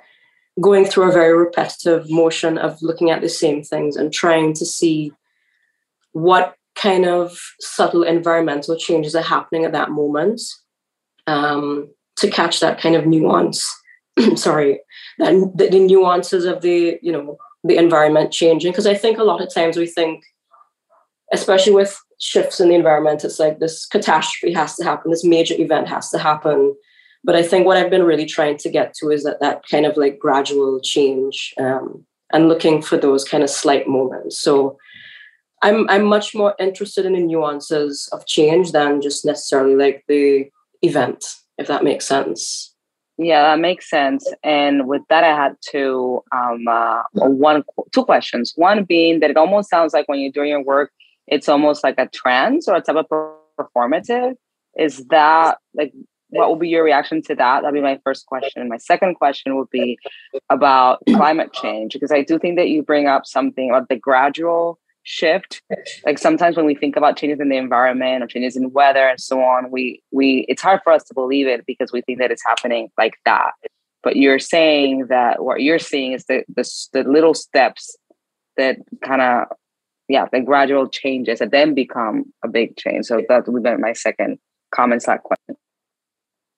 going 0.61 0.85
through 0.85 1.09
a 1.09 1.13
very 1.13 1.37
repetitive 1.37 2.09
motion 2.09 2.59
of 2.59 2.81
looking 2.81 3.11
at 3.11 3.21
the 3.21 3.29
same 3.29 3.63
things 3.65 3.97
and 3.97 4.13
trying 4.13 4.53
to 4.55 4.65
see 4.65 5.13
what 6.15 6.57
kind 6.75 7.07
of 7.07 7.39
subtle 7.61 8.03
environmental 8.03 8.77
changes 8.77 9.15
are 9.15 9.23
happening 9.23 9.65
at 9.65 9.73
that 9.73 9.91
moment 9.91 10.41
um, 11.29 11.89
to 12.17 12.29
catch 12.29 12.59
that 12.59 12.81
kind 12.81 12.97
of 12.97 13.07
nuance. 13.07 13.65
Sorry 14.35 14.81
the, 15.19 15.69
the 15.71 15.81
nuances 15.81 16.45
of 16.45 16.63
the 16.63 16.99
you 17.03 17.13
know 17.13 17.37
the 17.63 17.77
environment 17.77 18.33
changing. 18.33 18.73
Because 18.73 18.87
i 18.87 18.95
think 18.95 19.19
a 19.19 19.25
lot 19.25 19.43
of 19.43 19.53
times 19.53 19.77
we 19.77 19.87
think 19.87 20.25
especially 21.33 21.73
with 21.73 21.99
shifts 22.21 22.61
in 22.61 22.69
the 22.69 22.75
environment 22.75 23.25
it's 23.25 23.39
like 23.39 23.59
this 23.59 23.87
catastrophe 23.87 24.53
has 24.53 24.77
to 24.77 24.85
happen 24.85 25.11
this 25.11 25.25
major 25.25 25.55
event 25.59 25.89
has 25.89 26.11
to 26.11 26.19
happen. 26.19 26.75
But 27.27 27.37
I 27.37 27.43
think 27.43 27.65
what 27.65 27.79
I've 27.79 27.91
been 27.91 28.03
really 28.03 28.27
trying 28.27 28.59
to 28.59 28.69
get 28.69 28.93
to 28.97 29.11
is 29.11 29.25
that 29.25 29.41
that 29.41 29.63
kind 29.71 29.87
of 29.87 29.97
like 29.97 30.19
gradual 30.19 30.79
change 30.81 31.55
um, 31.59 32.05
and 32.35 32.49
looking 32.49 32.83
for 32.83 32.99
those 32.99 33.25
kind 33.25 33.43
of 33.43 33.49
slight 33.49 33.89
moments. 33.89 34.39
So 34.39 34.77
I'm 35.65 35.89
I'm 35.89 36.05
much 36.05 36.35
more 36.35 36.55
interested 36.59 37.07
in 37.07 37.15
the 37.15 37.21
nuances 37.21 38.09
of 38.13 38.27
change 38.27 38.73
than 38.73 39.01
just 39.01 39.25
necessarily 39.25 39.77
like 39.85 40.05
the 40.07 40.51
event, 40.83 41.25
if 41.59 41.67
that 41.67 41.83
makes 41.83 42.07
sense. 42.07 42.71
Yeah, 43.17 43.43
that 43.43 43.61
makes 43.61 43.89
sense. 43.89 44.23
And 44.43 44.87
with 44.87 45.03
that, 45.09 45.25
I 45.25 45.35
had 45.43 45.57
two 45.71 46.23
um, 46.33 46.69
uh, 46.69 47.03
one 47.13 47.65
two 47.93 48.05
questions. 48.05 48.53
One 48.57 48.85
being 48.85 49.21
that 49.21 49.31
it 49.31 49.37
almost 49.37 49.71
sounds 49.71 49.93
like 49.95 50.09
when 50.09 50.19
you're 50.19 50.33
doing 50.39 50.51
your 50.51 50.63
work, 50.63 50.91
it's 51.27 51.49
almost 51.49 51.83
like 51.83 51.95
a 51.99 52.09
trance 52.09 52.69
or 52.69 52.75
a 52.77 52.83
type 52.83 52.97
of 52.97 53.07
performative. 53.59 54.35
Is 54.77 55.07
that 55.07 55.59
like 55.75 55.93
what 56.31 56.49
will 56.49 56.57
be 56.57 56.69
your 56.69 56.85
reaction 56.85 57.23
to 57.23 57.35
that? 57.37 57.63
That'd 57.63 57.75
be 57.75 57.81
my 57.81 58.01
first 58.05 58.27
question. 58.27 58.69
My 58.69 58.79
second 58.79 59.15
question 59.15 59.57
would 59.57 59.71
be 59.71 59.97
about 60.51 60.99
climate 61.11 61.53
change, 61.53 61.93
because 61.93 62.11
I 62.11 62.23
do 62.23 62.39
think 62.39 62.57
that 62.57 62.69
you 62.69 62.83
bring 62.83 63.07
up 63.07 63.25
something 63.25 63.71
about 63.71 63.89
the 63.89 63.97
gradual 63.97 64.81
shift. 65.05 65.63
Like 66.05 66.19
sometimes 66.19 66.57
when 66.57 66.67
we 66.67 66.75
think 66.75 66.97
about 66.97 67.17
changes 67.17 67.41
in 67.41 67.49
the 67.49 67.57
environment 67.57 68.25
or 68.25 68.27
changes 68.27 68.57
in 68.57 68.73
weather 68.73 69.07
and 69.09 69.21
so 69.21 69.41
on, 69.41 69.71
we 69.71 70.03
we 70.11 70.45
it's 70.49 70.63
hard 70.63 70.81
for 70.83 70.93
us 70.93 71.05
to 71.05 71.15
believe 71.15 71.47
it 71.47 71.65
because 71.67 71.93
we 71.93 72.03
think 72.03 72.19
that 72.19 72.31
it's 72.31 72.45
happening 72.45 72.91
like 72.99 73.15
that. 73.25 73.53
But 74.03 74.17
you're 74.17 74.39
saying 74.39 75.07
that 75.09 75.45
what 75.45 75.63
you're 75.63 75.79
seeing 75.79 76.13
is 76.13 76.25
the 76.25 76.45
the, 76.49 76.69
the 76.93 77.09
little 77.09 77.35
steps 77.35 77.97
that 78.57 78.79
kind 79.03 79.23
of 79.23 79.47
yeah, 80.09 80.27
the 80.31 80.41
gradual 80.41 80.89
changes 80.89 81.39
that 81.39 81.51
then 81.51 81.75
become 81.75 82.33
a 82.45 82.49
big 82.49 82.77
change. 82.77 83.07
So 83.07 83.23
that 83.29 83.49
would 83.49 83.63
be 83.63 83.77
my 83.77 83.93
second 83.93 84.39
comment 84.75 85.05
that 85.07 85.23
question. 85.23 85.57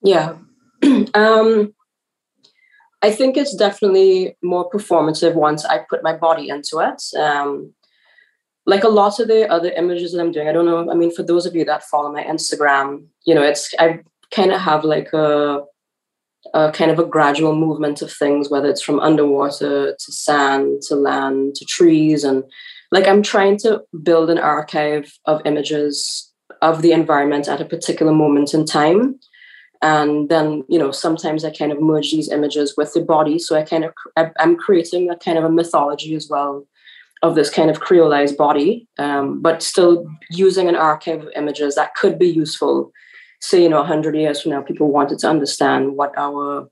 Yeah. 0.03 0.35
um, 1.15 1.73
I 3.03 3.11
think 3.13 3.37
it's 3.37 3.55
definitely 3.55 4.37
more 4.43 4.69
performative 4.69 5.35
once 5.35 5.65
I 5.65 5.85
put 5.89 6.03
my 6.03 6.17
body 6.17 6.49
into 6.49 6.81
it. 6.81 7.03
Um, 7.19 7.73
like 8.67 8.85
a 8.85 8.89
lot 8.89 9.21
of 9.21 9.29
the 9.29 9.49
other 9.51 9.71
images 9.71 10.13
that 10.13 10.21
I'm 10.21 10.33
doing, 10.33 10.49
I 10.49 10.53
don't 10.53 10.67
know. 10.67 10.91
I 10.91 10.95
mean, 10.95 11.15
for 11.15 11.23
those 11.23 11.47
of 11.47 11.55
you 11.55 11.65
that 11.65 11.85
follow 11.85 12.13
my 12.13 12.25
Instagram, 12.25 13.07
you 13.25 13.35
know, 13.35 13.43
it's 13.43 13.73
I 13.79 14.01
kind 14.35 14.53
of 14.53 14.61
have 14.61 14.85
like 14.85 15.13
a, 15.13 15.61
a 16.53 16.73
kind 16.73 16.91
of 16.91 16.99
a 16.99 17.05
gradual 17.05 17.55
movement 17.55 18.03
of 18.03 18.13
things, 18.13 18.51
whether 18.51 18.69
it's 18.69 18.83
from 18.83 19.01
underwater 19.01 19.97
to 19.99 20.13
sand 20.13 20.83
to 20.89 20.97
land 20.97 21.55
to 21.57 21.65
trees, 21.65 22.25
and 22.25 22.43
like 22.91 23.07
I'm 23.07 23.23
trying 23.23 23.57
to 23.59 23.83
build 24.03 24.31
an 24.31 24.39
archive 24.39 25.13
of 25.27 25.43
images 25.45 26.33
of 26.63 26.83
the 26.83 26.93
environment 26.93 27.49
at 27.49 27.61
a 27.61 27.65
particular 27.65 28.13
moment 28.13 28.55
in 28.55 28.65
time 28.65 29.19
and 29.83 30.29
then 30.29 30.65
you 30.69 30.79
know 30.79 30.91
sometimes 30.91 31.45
i 31.45 31.51
kind 31.51 31.71
of 31.71 31.81
merge 31.81 32.11
these 32.11 32.31
images 32.31 32.75
with 32.77 32.93
the 32.95 33.01
body 33.01 33.39
so 33.39 33.57
i 33.57 33.63
kind 33.63 33.85
of 33.85 33.93
i'm 34.39 34.57
creating 34.57 35.11
a 35.11 35.17
kind 35.17 35.37
of 35.37 35.45
a 35.45 35.51
mythology 35.51 36.15
as 36.15 36.29
well 36.31 36.67
of 37.23 37.35
this 37.35 37.51
kind 37.51 37.71
of 37.71 37.81
creolized 37.81 38.37
body 38.37 38.87
um, 38.99 39.41
but 39.41 39.63
still 39.63 40.07
using 40.31 40.69
an 40.69 40.77
archive 40.77 41.23
of 41.23 41.33
images 41.37 41.75
that 41.75 41.95
could 41.95 42.19
be 42.19 42.29
useful 42.29 42.93
say 43.41 43.63
you 43.63 43.69
know 43.69 43.79
100 43.79 44.15
years 44.15 44.41
from 44.41 44.53
now 44.53 44.61
people 44.61 44.91
wanted 44.91 45.19
to 45.19 45.29
understand 45.29 45.97
what 45.97 46.13
our 46.17 46.69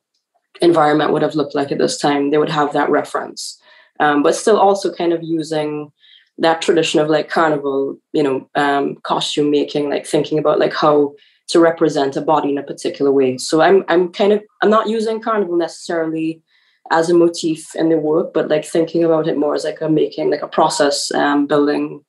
environment 0.61 1.13
would 1.13 1.23
have 1.23 1.35
looked 1.35 1.55
like 1.55 1.73
at 1.73 1.79
this 1.79 1.99
time 1.99 2.31
they 2.31 2.39
would 2.39 2.49
have 2.49 2.73
that 2.73 2.91
reference 2.91 3.61
um, 4.01 4.23
but 4.23 4.35
still 4.35 4.59
also 4.59 4.93
kind 4.93 5.13
of 5.13 5.23
using 5.23 5.91
that 6.39 6.61
tradition 6.61 7.01
of 7.01 7.09
like 7.09 7.29
carnival 7.29 7.97
you 8.13 8.23
know 8.23 8.49
um, 8.55 8.97
costume 9.03 9.51
making 9.51 9.89
like 9.89 10.07
thinking 10.07 10.39
about 10.39 10.59
like 10.59 10.75
how 10.75 11.15
to 11.49 11.61
represent 11.61 12.17
a 12.17 12.21
body 12.21 12.51
in 12.51 12.59
a 12.59 12.63
particular 12.63 13.13
way. 13.13 13.39
So 13.39 13.61
I'm 13.61 13.85
I'm 13.89 14.13
kind 14.13 14.33
of 14.33 14.43
I'm 14.63 14.71
not 14.71 14.89
using 14.89 15.21
carnival 15.21 15.57
necessarily 15.57 16.43
as 16.91 17.09
a 17.09 17.15
motif 17.15 17.75
in 17.75 17.89
the 17.89 17.99
work, 17.99 18.33
but 18.35 18.49
like 18.49 18.65
thinking 18.65 19.05
about 19.05 19.27
it 19.27 19.39
more 19.39 19.55
as 19.55 19.65
like 19.65 19.81
a 19.81 19.89
making, 19.89 20.31
like 20.31 20.43
a 20.43 20.49
process 20.49 21.11
um, 21.13 21.47
building 21.47 22.05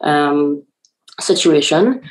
um, 0.00 0.62
situation. 1.20 2.02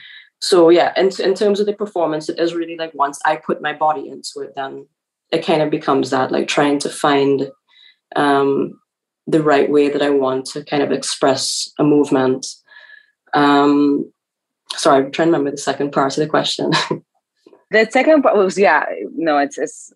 So 0.41 0.69
yeah, 0.69 0.93
in, 0.97 1.09
in 1.21 1.33
terms 1.33 1.59
of 1.59 1.65
the 1.65 1.73
performance, 1.73 2.29
it 2.29 2.39
is 2.39 2.53
really 2.53 2.77
like 2.77 2.93
once 2.93 3.19
I 3.25 3.37
put 3.37 3.61
my 3.61 3.73
body 3.73 4.09
into 4.09 4.41
it, 4.41 4.53
then 4.55 4.87
it 5.31 5.45
kind 5.45 5.61
of 5.61 5.69
becomes 5.69 6.11
that 6.11 6.31
like 6.31 6.47
trying 6.47 6.79
to 6.79 6.89
find 6.89 7.49
um, 8.15 8.79
the 9.27 9.41
right 9.41 9.69
way 9.69 9.89
that 9.89 10.01
I 10.01 10.09
want 10.09 10.45
to 10.47 10.63
kind 10.63 10.83
of 10.83 10.91
express 10.91 11.71
a 11.79 11.83
movement. 11.83 12.47
Um, 13.33 14.11
sorry, 14.75 15.03
I'm 15.03 15.11
trying 15.11 15.27
to 15.27 15.31
remember 15.31 15.51
the 15.51 15.57
second 15.57 15.91
part 15.91 16.17
of 16.17 16.23
the 16.23 16.29
question. 16.29 16.71
the 17.71 17.87
second 17.89 18.21
part 18.21 18.37
was 18.37 18.57
yeah, 18.57 18.85
no, 19.15 19.37
it's 19.37 19.57
it's 19.57 19.91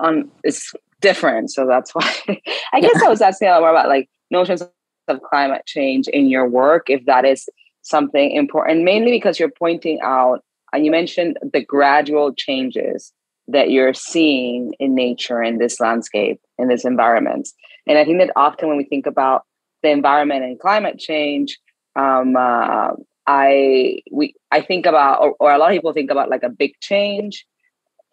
on 0.00 0.30
it's 0.44 0.74
different. 1.00 1.50
So 1.50 1.66
that's 1.66 1.94
why 1.94 2.10
I 2.72 2.80
guess 2.80 2.92
yeah. 2.94 3.06
I 3.06 3.08
was 3.08 3.20
asking 3.20 3.48
a 3.48 3.52
lot 3.52 3.60
more 3.60 3.70
about 3.70 3.88
like 3.88 4.08
notions 4.30 4.62
of 5.08 5.22
climate 5.22 5.62
change 5.66 6.08
in 6.08 6.28
your 6.28 6.48
work, 6.48 6.90
if 6.90 7.04
that 7.06 7.24
is 7.24 7.48
something 7.82 8.32
important, 8.32 8.82
mainly 8.82 9.12
because 9.12 9.38
you're 9.38 9.50
pointing 9.50 10.00
out 10.02 10.42
and 10.72 10.84
you 10.84 10.90
mentioned 10.90 11.38
the 11.52 11.64
gradual 11.64 12.34
changes 12.34 13.12
that 13.48 13.70
you're 13.70 13.94
seeing 13.94 14.74
in 14.80 14.94
nature 14.94 15.42
in 15.42 15.58
this 15.58 15.78
landscape 15.78 16.40
in 16.58 16.66
this 16.66 16.84
environment 16.84 17.48
and 17.86 17.96
i 17.96 18.04
think 18.04 18.18
that 18.18 18.32
often 18.34 18.66
when 18.66 18.76
we 18.76 18.82
think 18.82 19.06
about 19.06 19.44
the 19.84 19.88
environment 19.88 20.42
and 20.42 20.58
climate 20.58 20.98
change 20.98 21.56
um, 21.94 22.36
uh, 22.36 22.90
I 23.26 24.00
we 24.12 24.34
I 24.52 24.60
think 24.60 24.86
about 24.86 25.20
or, 25.20 25.34
or 25.40 25.52
a 25.52 25.58
lot 25.58 25.70
of 25.70 25.74
people 25.74 25.92
think 25.92 26.10
about 26.10 26.30
like 26.30 26.42
a 26.42 26.48
big 26.48 26.72
change 26.80 27.44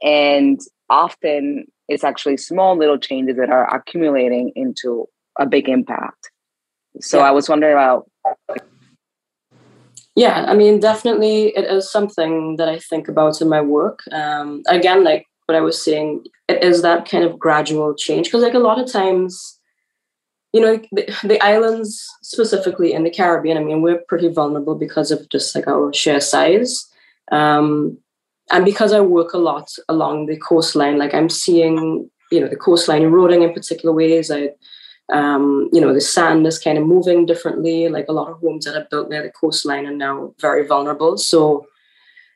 and 0.04 0.60
often 0.90 1.66
it's 1.88 2.04
actually 2.04 2.38
small 2.38 2.78
little 2.78 2.98
changes 2.98 3.38
that 3.38 3.50
are 3.50 3.74
accumulating 3.74 4.52
into 4.56 5.08
a 5.40 5.46
big 5.46 5.68
impact. 5.68 6.30
So 7.00 7.18
yeah. 7.20 7.26
I 7.26 7.32
was 7.32 7.50
wondering 7.50 7.74
about 7.74 8.08
yeah, 10.16 10.46
I 10.48 10.54
mean, 10.54 10.80
definitely 10.80 11.48
it 11.56 11.66
is 11.66 11.92
something 11.92 12.58
that 12.58 12.70
I 12.70 12.78
think 12.78 13.08
about 13.08 13.42
in 13.42 13.50
my 13.50 13.62
work. 13.62 14.02
Um, 14.12 14.62
again, 14.68 15.04
like 15.04 15.26
what 15.48 15.56
I 15.56 15.62
was 15.62 15.84
saying, 15.84 16.26
it 16.48 16.64
is 16.64 16.84
that 16.84 17.10
kind 17.10 17.24
of 17.24 17.40
gradual 17.40 17.96
change 17.96 18.28
because, 18.28 18.44
like, 18.44 18.54
a 18.54 18.60
lot 18.60 18.80
of 18.80 18.92
times 18.92 19.60
you 20.54 20.62
know 20.62 20.80
the, 20.92 21.12
the, 21.24 21.42
islands 21.42 22.08
specifically 22.22 22.94
in 22.94 23.04
the 23.04 23.10
caribbean 23.10 23.58
i 23.58 23.64
mean 23.64 23.82
we're 23.82 24.04
pretty 24.08 24.28
vulnerable 24.28 24.76
because 24.76 25.10
of 25.10 25.28
just 25.30 25.56
like 25.56 25.68
our 25.68 25.92
sheer 25.92 26.20
size 26.20 26.88
Um, 27.32 27.98
and 28.54 28.64
because 28.64 28.94
I 28.94 29.00
work 29.00 29.34
a 29.34 29.40
lot 29.40 29.72
along 29.90 30.28
the 30.28 30.38
coastline, 30.38 31.00
like 31.00 31.16
I'm 31.16 31.28
seeing, 31.28 32.08
you 32.32 32.40
know, 32.40 32.48
the 32.48 32.56
coastline 32.56 33.02
eroding 33.02 33.42
in 33.42 33.52
particular 33.52 33.94
ways. 33.94 34.30
I, 34.30 34.50
um, 35.12 35.70
you 35.74 35.82
know, 35.82 35.92
the 35.92 36.00
sand 36.00 36.46
is 36.46 36.60
kind 36.60 36.78
of 36.78 36.86
moving 36.86 37.26
differently. 37.26 37.90
Like 37.90 38.06
a 38.08 38.12
lot 38.14 38.30
of 38.30 38.38
homes 38.38 38.66
that 38.66 38.78
are 38.78 38.88
built 38.92 39.10
near 39.10 39.24
the 39.24 39.32
coastline 39.32 39.88
are 39.88 39.92
now 39.92 40.36
very 40.40 40.68
vulnerable. 40.68 41.18
So, 41.18 41.66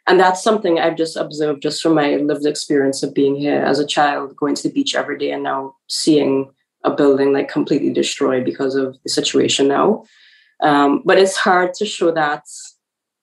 and 0.07 0.19
that's 0.19 0.41
something 0.41 0.79
I've 0.79 0.97
just 0.97 1.17
observed 1.17 1.61
just 1.61 1.83
from 1.83 1.93
my 1.93 2.15
lived 2.15 2.47
experience 2.47 3.03
of 3.03 3.13
being 3.13 3.35
here 3.35 3.61
as 3.61 3.77
a 3.77 3.85
child, 3.85 4.35
going 4.37 4.55
to 4.55 4.63
the 4.63 4.73
beach 4.73 4.95
every 4.95 5.19
day, 5.19 5.29
and 5.31 5.43
now 5.43 5.75
seeing 5.87 6.49
a 6.83 6.89
building 6.89 7.31
like 7.31 7.47
completely 7.47 7.93
destroyed 7.93 8.43
because 8.43 8.73
of 8.73 8.97
the 9.03 9.09
situation 9.09 9.67
now. 9.67 10.03
Um, 10.63 11.03
but 11.05 11.19
it's 11.19 11.35
hard 11.35 11.75
to 11.75 11.85
show 11.85 12.11
that 12.11 12.43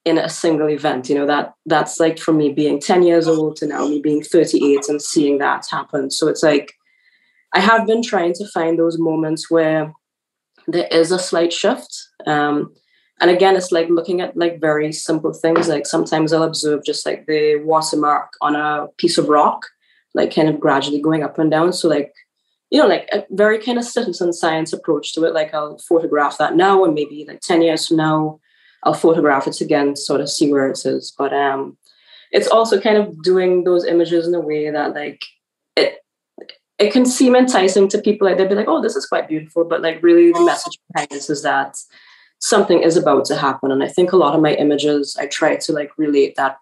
in 0.05 0.17
a 0.17 0.29
single 0.29 0.69
event. 0.69 1.09
You 1.09 1.15
know 1.15 1.25
that 1.25 1.53
that's 1.65 1.99
like 1.99 2.19
from 2.19 2.37
me 2.37 2.53
being 2.53 2.79
ten 2.79 3.03
years 3.03 3.27
old 3.27 3.57
to 3.57 3.67
now 3.67 3.87
me 3.87 3.99
being 3.99 4.23
thirty 4.23 4.73
eight 4.73 4.87
and 4.87 5.01
seeing 5.01 5.39
that 5.39 5.65
happen. 5.69 6.09
So 6.11 6.27
it's 6.27 6.43
like 6.43 6.73
I 7.53 7.59
have 7.59 7.87
been 7.87 8.03
trying 8.03 8.33
to 8.33 8.47
find 8.47 8.77
those 8.79 8.99
moments 8.99 9.49
where 9.49 9.93
there 10.67 10.87
is 10.87 11.11
a 11.11 11.19
slight 11.19 11.51
shift. 11.51 11.95
Um, 12.25 12.73
and 13.21 13.31
again, 13.31 13.55
it's 13.55 13.71
like 13.71 13.89
looking 13.89 14.19
at 14.21 14.35
like 14.35 14.59
very 14.59 14.91
simple 14.91 15.33
things. 15.33 15.67
Like 15.67 15.85
sometimes 15.85 16.33
I'll 16.33 16.43
observe 16.43 16.83
just 16.83 17.05
like 17.05 17.25
the 17.27 17.61
watermark 17.63 18.33
on 18.41 18.55
a 18.55 18.87
piece 18.97 19.17
of 19.17 19.29
rock, 19.29 19.65
like 20.13 20.35
kind 20.35 20.49
of 20.49 20.59
gradually 20.59 21.01
going 21.01 21.23
up 21.23 21.39
and 21.39 21.49
down. 21.49 21.71
So 21.73 21.87
like 21.87 22.13
you 22.71 22.81
know, 22.81 22.87
like 22.87 23.07
a 23.13 23.23
very 23.29 23.59
kind 23.59 23.77
of 23.77 23.85
citizen 23.85 24.33
science 24.33 24.73
approach 24.73 25.13
to 25.13 25.23
it. 25.23 25.33
Like 25.33 25.53
I'll 25.53 25.77
photograph 25.77 26.37
that 26.39 26.55
now, 26.55 26.83
and 26.83 26.93
maybe 26.93 27.25
like 27.27 27.41
10 27.41 27.61
years 27.61 27.87
from 27.87 27.97
now, 27.97 28.39
I'll 28.85 28.93
photograph 28.93 29.47
it 29.47 29.61
again, 29.61 29.95
sort 29.95 30.21
of 30.21 30.29
see 30.29 30.51
where 30.51 30.67
it 30.67 30.85
is. 30.85 31.13
But 31.17 31.33
um, 31.33 31.77
it's 32.31 32.47
also 32.47 32.79
kind 32.79 32.97
of 32.97 33.21
doing 33.23 33.63
those 33.63 33.85
images 33.85 34.27
in 34.27 34.35
a 34.35 34.39
way 34.39 34.69
that 34.69 34.93
like 34.93 35.23
it 35.75 35.99
it 36.77 36.93
can 36.93 37.05
seem 37.05 37.35
enticing 37.35 37.87
to 37.89 38.01
people. 38.01 38.27
Like 38.27 38.37
they'd 38.37 38.49
be 38.49 38.55
like, 38.55 38.67
"Oh, 38.67 38.81
this 38.81 38.95
is 38.95 39.07
quite 39.07 39.27
beautiful," 39.27 39.65
but 39.65 39.81
like 39.81 40.01
really, 40.03 40.31
the 40.31 40.45
message 40.45 40.77
behind 40.93 41.09
this 41.09 41.29
is 41.29 41.41
that 41.43 41.77
something 42.39 42.81
is 42.81 42.95
about 42.95 43.25
to 43.25 43.35
happen. 43.35 43.71
And 43.71 43.83
I 43.83 43.87
think 43.87 44.11
a 44.11 44.17
lot 44.17 44.35
of 44.35 44.41
my 44.41 44.53
images, 44.53 45.17
I 45.19 45.27
try 45.27 45.55
to 45.55 45.73
like 45.73 45.91
relate 45.97 46.35
that 46.35 46.57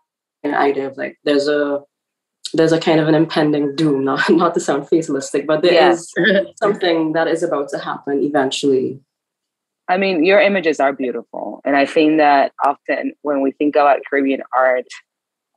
idea 0.46 0.88
of 0.88 0.98
like 0.98 1.18
there's 1.24 1.48
a 1.48 1.82
there's 2.54 2.72
a 2.72 2.80
kind 2.80 3.00
of 3.00 3.08
an 3.08 3.16
impending 3.16 3.76
doom, 3.76 4.04
not, 4.06 4.30
not 4.30 4.54
to 4.54 4.60
sound 4.60 4.88
fatalistic, 4.88 5.48
but 5.48 5.62
there 5.62 5.74
yes. 5.74 6.12
is 6.18 6.48
something 6.58 7.14
that 7.14 7.28
is 7.28 7.44
about 7.44 7.70
to 7.70 7.80
happen 7.80 8.24
eventually. 8.24 9.00
I 9.88 9.98
mean, 9.98 10.24
your 10.24 10.40
images 10.40 10.80
are 10.80 10.94
beautiful. 10.94 11.62
And 11.66 11.76
I 11.76 11.86
think 11.86 12.18
that 12.18 12.54
often 12.64 13.14
when 13.22 13.42
we 13.42 13.52
think 13.52 13.76
about 13.76 14.00
Caribbean 14.10 14.42
art, 14.56 14.88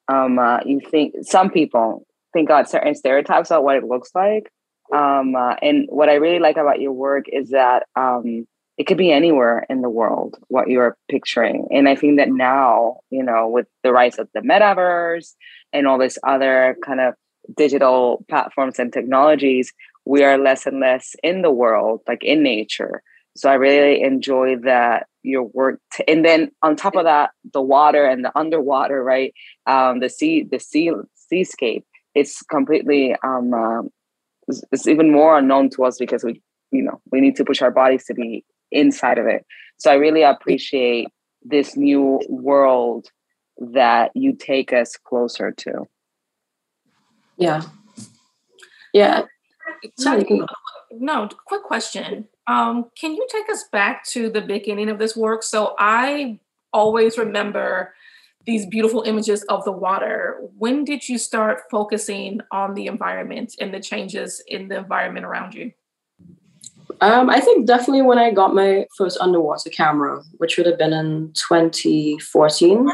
um, 0.09 0.39
uh, 0.39 0.61
you 0.65 0.81
think 0.81 1.15
some 1.23 1.51
people 1.51 2.07
think 2.33 2.49
about 2.49 2.69
certain 2.69 2.95
stereotypes 2.95 3.51
about 3.51 3.65
what 3.65 3.77
it 3.77 3.85
looks 3.85 4.11
like. 4.15 4.51
Um, 4.95 5.35
uh, 5.35 5.55
and 5.63 5.87
what 5.89 6.09
I 6.09 6.15
really 6.15 6.39
like 6.39 6.57
about 6.57 6.81
your 6.81 6.93
work 6.93 7.27
is 7.33 7.51
that 7.51 7.85
um, 7.97 8.47
it 8.79 8.87
could 8.87 8.99
be 8.99 9.11
anywhere 9.11 9.67
in 9.71 9.81
the 9.81 9.89
world 9.89 10.37
what 10.49 10.69
you're 10.69 10.97
picturing 11.11 11.67
and 11.71 11.89
i 11.89 11.95
think 11.95 12.19
that 12.19 12.29
now 12.29 12.99
you 13.11 13.23
know 13.23 13.49
with 13.49 13.67
the 13.83 13.93
rise 13.93 14.19
of 14.19 14.29
the 14.35 14.41
metaverse 14.41 15.35
and 15.73 15.87
all 15.87 15.99
this 15.99 16.19
other 16.25 16.77
kind 16.85 17.01
of 17.01 17.15
digital 17.57 18.25
platforms 18.29 18.79
and 18.79 18.93
technologies 18.93 19.73
we 20.05 20.23
are 20.23 20.39
less 20.39 20.67
and 20.67 20.81
less 20.81 21.15
in 21.23 21.43
the 21.43 21.51
world 21.51 22.01
like 22.07 22.23
in 22.23 22.43
nature 22.43 23.03
so 23.37 23.51
i 23.51 23.55
really 23.55 24.03
enjoy 24.03 24.57
that 24.57 25.07
your 25.23 25.45
work 25.45 25.81
t- 25.93 26.05
and 26.09 26.25
then 26.25 26.51
on 26.63 26.77
top 26.77 26.97
of 26.97 27.05
that 27.05 27.31
the 27.53 27.63
water 27.63 28.05
and 28.07 28.25
the 28.25 28.39
underwater 28.39 29.03
right 29.03 29.35
um 29.67 30.01
the 30.01 30.09
sea 30.09 30.43
the 30.43 30.59
sea 30.59 30.91
seascape 31.15 31.85
it's 32.15 32.43
completely 32.43 33.15
um 33.25 33.53
uh, 33.53 33.83
it's, 34.49 34.63
it's 34.73 34.87
even 34.87 35.11
more 35.11 35.39
unknown 35.39 35.71
to 35.71 35.85
us 35.85 35.99
because 35.99 36.25
we 36.25 36.41
you 36.71 36.83
know 36.83 37.01
we 37.11 37.21
need 37.21 37.37
to 37.37 37.45
push 37.45 37.63
our 37.63 37.71
bodies 37.71 38.05
to 38.05 38.15
be 38.15 38.45
inside 38.71 39.19
of 39.19 39.27
it. 39.27 39.45
So 39.79 39.91
I 39.91 39.95
really 39.95 40.23
appreciate 40.23 41.09
this 41.43 41.77
new 41.77 42.21
world 42.29 43.09
that 43.59 44.11
you 44.15 44.35
take 44.35 44.73
us 44.73 44.97
closer 44.97 45.53
to. 45.53 45.87
Yeah. 47.37 47.63
Yeah. 48.93 49.23
No, 50.93 51.29
quick 51.47 51.63
question. 51.63 52.29
Um, 52.47 52.91
can 52.99 53.15
you 53.15 53.27
take 53.31 53.49
us 53.51 53.65
back 53.73 54.05
to 54.09 54.31
the 54.31 54.41
beginning 54.41 54.89
of 54.89 54.99
this 54.99 55.17
work? 55.17 55.43
So 55.43 55.75
I 55.79 56.39
always 56.73 57.19
remember 57.19 57.95
these 58.47 58.65
beautiful 58.67 59.03
images 59.03 59.43
of 59.45 59.65
the 59.65 59.73
water. 59.73 60.39
When 60.57 60.85
did 60.85 61.09
you 61.09 61.19
start 61.19 61.63
focusing 61.71 62.41
on 62.53 62.75
the 62.75 62.87
environment 62.87 63.57
and 63.61 63.75
the 63.75 63.81
changes 63.81 64.43
in 64.47 64.69
the 64.69 64.79
environment 64.79 65.27
around 65.27 65.55
you? 65.55 65.73
Um, 67.01 67.29
I 67.29 67.41
think 67.41 67.67
definitely 67.67 68.03
when 68.03 68.19
I 68.19 68.31
got 68.31 68.55
my 68.55 68.87
first 68.97 69.19
underwater 69.21 69.69
camera, 69.69 70.23
which 70.39 70.57
would 70.57 70.67
have 70.67 70.79
been 70.79 70.93
in 70.93 71.33
2014. 71.35 72.89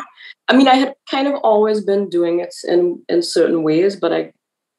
I 0.48 0.56
mean, 0.56 0.66
I 0.66 0.74
had 0.74 0.94
kind 1.08 1.28
of 1.28 1.34
always 1.44 1.84
been 1.84 2.08
doing 2.08 2.40
it 2.40 2.54
in 2.66 3.02
in 3.08 3.22
certain 3.22 3.62
ways, 3.62 3.94
but 3.94 4.12
I 4.12 4.32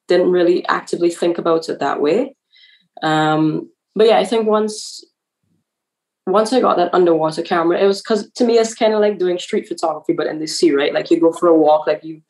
didn't 0.08 0.32
really 0.32 0.66
actively 0.68 1.10
think 1.10 1.38
about 1.38 1.70
it 1.70 1.80
that 1.80 2.02
way. 2.02 2.36
Um, 3.02 3.70
but 3.96 4.08
yeah, 4.08 4.18
I 4.18 4.26
think 4.26 4.48
once 4.48 5.04
once 6.26 6.54
I 6.54 6.62
got 6.62 6.78
that 6.78 6.94
underwater 6.94 7.42
camera, 7.42 7.80
it 7.80 7.86
was 7.86 8.02
because 8.02 8.30
to 8.32 8.46
me 8.46 8.58
it's 8.58 8.74
kind 8.74 8.94
of 8.94 9.02
like 9.02 9.20
doing 9.20 9.38
street 9.38 9.68
photography, 9.68 10.13
but 10.13 10.28
in 10.28 10.39
the 10.39 10.48
sea, 10.48 10.72
right? 10.72 10.94
Like 10.94 11.12
you 11.12 11.20
go 11.20 11.34
for 11.34 11.48
a 11.48 11.58
walk, 11.58 11.86
like 11.88 12.04
you 12.04 12.22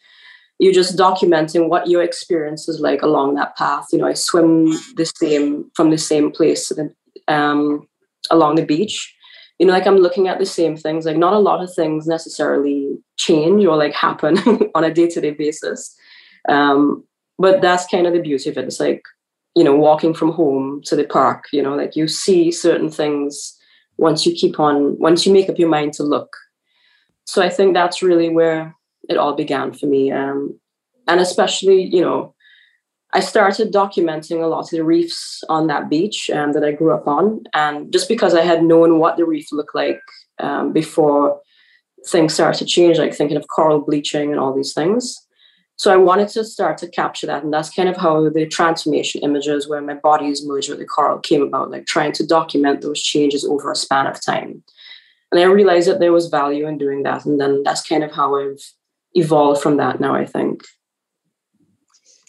you're 0.59 0.73
just 0.73 0.97
documenting 0.97 1.67
what 1.67 1.87
your 1.87 2.03
experience 2.03 2.69
is 2.69 2.79
like 2.79 3.01
along 3.01 3.35
that 3.35 3.55
path. 3.55 3.87
You 3.91 3.99
know, 3.99 4.07
I 4.07 4.13
swim 4.13 4.71
the 4.95 5.05
same 5.05 5.69
from 5.75 5.89
the 5.89 5.97
same 5.97 6.31
place 6.31 6.71
um, 7.27 7.87
along 8.29 8.55
the 8.55 8.65
beach. 8.65 9.13
You 9.59 9.67
know, 9.67 9.73
like 9.73 9.87
I'm 9.87 9.97
looking 9.97 10.27
at 10.27 10.39
the 10.39 10.45
same 10.45 10.77
things. 10.77 11.05
Like 11.05 11.17
not 11.17 11.33
a 11.33 11.39
lot 11.39 11.63
of 11.63 11.73
things 11.73 12.07
necessarily 12.07 12.97
change 13.17 13.65
or 13.65 13.75
like 13.75 13.93
happen 13.93 14.37
on 14.75 14.83
a 14.83 14.93
day 14.93 15.07
to 15.09 15.21
day 15.21 15.31
basis. 15.31 15.95
Um, 16.49 17.03
but 17.37 17.61
that's 17.61 17.87
kind 17.87 18.07
of 18.07 18.13
the 18.13 18.21
beauty 18.21 18.49
of 18.49 18.57
it. 18.57 18.65
It's 18.65 18.79
like 18.79 19.03
you 19.55 19.63
know, 19.63 19.75
walking 19.75 20.13
from 20.13 20.31
home 20.31 20.81
to 20.85 20.95
the 20.95 21.03
park. 21.03 21.45
You 21.51 21.61
know, 21.61 21.75
like 21.75 21.95
you 21.95 22.07
see 22.07 22.51
certain 22.51 22.89
things 22.89 23.57
once 23.97 24.25
you 24.25 24.33
keep 24.33 24.59
on 24.59 24.97
once 24.99 25.25
you 25.25 25.33
make 25.33 25.49
up 25.49 25.59
your 25.59 25.69
mind 25.69 25.93
to 25.93 26.03
look. 26.03 26.35
So 27.25 27.41
I 27.41 27.49
think 27.49 27.73
that's 27.73 28.01
really 28.01 28.29
where 28.29 28.75
it 29.09 29.17
all 29.17 29.35
began 29.35 29.73
for 29.73 29.85
me. 29.85 30.11
Um, 30.11 30.59
and 31.07 31.19
especially, 31.19 31.83
you 31.83 32.01
know, 32.01 32.33
I 33.13 33.19
started 33.19 33.71
documenting 33.71 34.43
a 34.43 34.47
lot 34.47 34.61
of 34.61 34.69
the 34.71 34.83
reefs 34.83 35.43
on 35.47 35.67
that 35.67 35.89
beach 35.89 36.29
um, 36.31 36.53
that 36.53 36.63
I 36.63 36.71
grew 36.71 36.91
up 36.91 37.07
on. 37.07 37.43
And 37.53 37.93
just 37.93 38.07
because 38.09 38.33
I 38.33 38.41
had 38.41 38.63
known 38.63 38.99
what 38.99 39.17
the 39.17 39.25
reef 39.25 39.51
looked 39.51 39.75
like 39.75 40.01
um, 40.39 40.73
before 40.73 41.39
things 42.07 42.33
started 42.33 42.57
to 42.59 42.65
change, 42.65 42.97
like 42.97 43.13
thinking 43.13 43.37
of 43.37 43.47
coral 43.47 43.81
bleaching 43.81 44.31
and 44.31 44.39
all 44.39 44.53
these 44.53 44.73
things. 44.73 45.15
So 45.75 45.91
I 45.91 45.97
wanted 45.97 46.29
to 46.29 46.43
start 46.43 46.77
to 46.79 46.87
capture 46.87 47.27
that. 47.27 47.43
And 47.43 47.51
that's 47.51 47.73
kind 47.73 47.89
of 47.89 47.97
how 47.97 48.29
the 48.29 48.45
transformation 48.45 49.21
images 49.21 49.67
where 49.67 49.81
my 49.81 49.95
body 49.95 50.27
is 50.27 50.45
merged 50.45 50.69
with 50.69 50.79
the 50.79 50.85
coral 50.85 51.19
came 51.19 51.41
about, 51.41 51.71
like 51.71 51.85
trying 51.85 52.11
to 52.13 52.25
document 52.25 52.81
those 52.81 53.01
changes 53.01 53.43
over 53.43 53.71
a 53.71 53.75
span 53.75 54.07
of 54.07 54.23
time. 54.23 54.63
And 55.31 55.41
I 55.41 55.45
realized 55.45 55.87
that 55.87 55.99
there 55.99 56.13
was 56.13 56.27
value 56.27 56.67
in 56.67 56.77
doing 56.77 57.03
that. 57.03 57.25
And 57.25 57.41
then 57.41 57.63
that's 57.63 57.87
kind 57.87 58.03
of 58.03 58.11
how 58.11 58.35
I've 58.35 58.61
evolved 59.13 59.61
from 59.61 59.77
that 59.77 59.99
now, 59.99 60.13
I 60.13 60.25
think. 60.25 60.63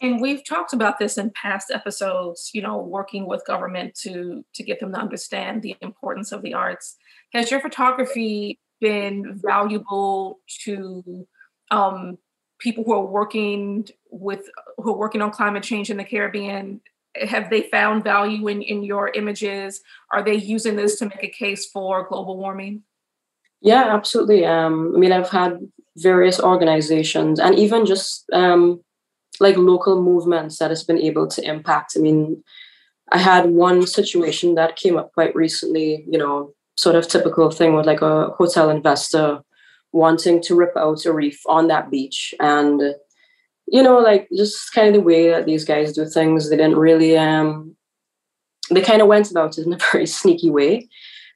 And 0.00 0.20
we've 0.20 0.44
talked 0.44 0.72
about 0.72 0.98
this 0.98 1.16
in 1.16 1.30
past 1.30 1.70
episodes, 1.70 2.50
you 2.52 2.60
know, 2.60 2.78
working 2.78 3.26
with 3.26 3.46
government 3.46 3.94
to 4.02 4.44
to 4.54 4.62
get 4.62 4.80
them 4.80 4.92
to 4.92 4.98
understand 4.98 5.62
the 5.62 5.76
importance 5.80 6.32
of 6.32 6.42
the 6.42 6.54
arts. 6.54 6.96
Has 7.32 7.50
your 7.50 7.60
photography 7.60 8.58
been 8.80 9.40
valuable 9.42 10.40
to 10.64 11.26
um, 11.70 12.18
people 12.64 12.82
who 12.82 12.94
are 12.94 13.04
working 13.04 13.86
with 14.10 14.48
who 14.78 14.90
are 14.92 14.98
working 14.98 15.22
on 15.22 15.30
climate 15.30 15.62
change 15.62 15.90
in 15.90 15.98
the 15.98 16.04
Caribbean? 16.04 16.80
Have 17.14 17.48
they 17.50 17.62
found 17.62 18.02
value 18.02 18.48
in, 18.48 18.62
in 18.62 18.82
your 18.82 19.10
images? 19.10 19.82
Are 20.12 20.24
they 20.24 20.34
using 20.34 20.74
this 20.74 20.98
to 20.98 21.04
make 21.04 21.22
a 21.22 21.28
case 21.28 21.70
for 21.70 22.08
global 22.08 22.36
warming? 22.36 22.82
Yeah, 23.60 23.94
absolutely. 23.94 24.44
Um, 24.44 24.92
I 24.96 24.98
mean, 24.98 25.12
I've 25.12 25.30
had 25.30 25.60
various 25.96 26.40
organizations 26.40 27.38
and 27.38 27.54
even 27.56 27.86
just 27.86 28.24
um, 28.32 28.82
like 29.38 29.56
local 29.56 30.02
movements 30.02 30.58
that 30.58 30.70
has 30.70 30.82
been 30.82 30.98
able 30.98 31.28
to 31.28 31.48
impact. 31.48 31.92
I 31.96 32.00
mean, 32.00 32.42
I 33.12 33.18
had 33.18 33.50
one 33.50 33.86
situation 33.86 34.56
that 34.56 34.76
came 34.76 34.96
up 34.96 35.12
quite 35.12 35.36
recently, 35.36 36.04
you 36.10 36.18
know, 36.18 36.52
sort 36.76 36.96
of 36.96 37.06
typical 37.06 37.50
thing 37.50 37.74
with 37.74 37.86
like 37.86 38.02
a 38.02 38.30
hotel 38.30 38.70
investor 38.70 39.40
wanting 39.94 40.42
to 40.42 40.56
rip 40.56 40.76
out 40.76 41.06
a 41.06 41.12
reef 41.12 41.40
on 41.46 41.68
that 41.68 41.88
beach. 41.88 42.34
And, 42.40 42.82
you 43.66 43.82
know, 43.82 44.00
like 44.00 44.28
just 44.36 44.72
kind 44.74 44.88
of 44.88 44.94
the 44.94 45.00
way 45.00 45.30
that 45.30 45.46
these 45.46 45.64
guys 45.64 45.92
do 45.92 46.04
things, 46.04 46.50
they 46.50 46.56
didn't 46.56 46.76
really, 46.76 47.16
um, 47.16 47.76
they 48.70 48.82
kind 48.82 49.00
of 49.00 49.08
went 49.08 49.30
about 49.30 49.56
it 49.56 49.66
in 49.66 49.72
a 49.72 49.78
very 49.92 50.06
sneaky 50.06 50.50
way, 50.50 50.88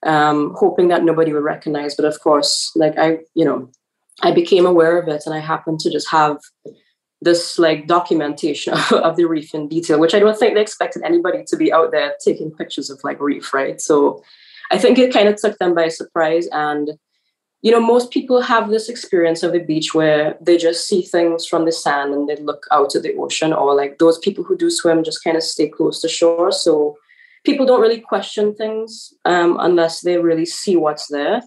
um, 0.05 0.55
hoping 0.59 0.89
that 0.89 1.05
nobody 1.05 1.33
would 1.33 1.45
recognize. 1.45 1.95
But 1.95 2.05
of 2.05 2.21
course, 2.21 2.73
like 2.75 2.99
I, 2.99 3.21
you 3.35 3.45
know, 3.45 3.71
I 4.23 4.33
became 4.33 4.67
aware 4.67 4.99
of 4.99 5.07
it 5.07 5.23
and 5.25 5.35
I 5.35 5.39
happened 5.39 5.79
to 5.81 5.91
just 5.91 6.11
have 6.11 6.39
this 7.21 7.61
like 7.61 7.87
documentation 7.87 8.73
of, 8.91 8.93
of, 8.93 9.17
the 9.17 9.27
reef 9.27 9.55
in 9.55 9.69
detail, 9.69 10.01
which 10.01 10.15
I 10.15 10.19
don't 10.19 10.37
think 10.37 10.55
they 10.55 10.61
expected 10.61 11.03
anybody 11.05 11.45
to 11.47 11.57
be 11.57 11.73
out 11.73 11.93
there 11.93 12.15
taking 12.25 12.51
pictures 12.51 12.91
of 12.91 12.99
like 13.05 13.21
reef, 13.21 13.55
right? 13.55 13.81
So 13.81 14.21
I 14.73 14.79
think 14.79 14.99
it 14.99 15.13
kind 15.13 15.29
of 15.29 15.37
took 15.37 15.59
them 15.59 15.77
by 15.77 15.89
surprise. 15.89 16.49
And, 16.51 16.99
you 17.63 17.73
know, 17.73 17.81
most 17.81 18.13
people 18.13 18.41
have 18.41 18.71
this 18.71 18.89
experience 18.89 19.43
of 19.43 19.53
the 19.53 19.59
beach 19.59 19.93
where 19.93 20.37
they 20.41 20.57
just 20.57 20.87
see 20.87 21.03
things 21.03 21.45
from 21.45 21.65
the 21.65 21.73
sand 21.73 22.15
and 22.15 22.29
they 22.29 22.37
look 22.37 22.67
out 22.71 22.95
at 22.95 23.03
the 23.03 23.17
ocean, 23.17 23.53
or 23.53 23.75
like 23.75 23.99
those 23.99 24.19
people 24.19 24.45
who 24.45 24.57
do 24.57 24.71
swim 24.71 25.03
just 25.03 25.25
kind 25.25 25.37
of 25.37 25.43
stay 25.43 25.69
close 25.69 26.01
to 26.01 26.09
shore. 26.09 26.53
So 26.53 26.97
people 27.45 27.67
don't 27.67 27.81
really 27.81 28.01
question 28.01 28.55
things 28.55 29.13
um, 29.25 29.57
unless 29.61 30.03
they 30.03 30.19
really 30.19 30.47
see 30.47 30.77
what's 30.77 31.09
there. 31.09 31.41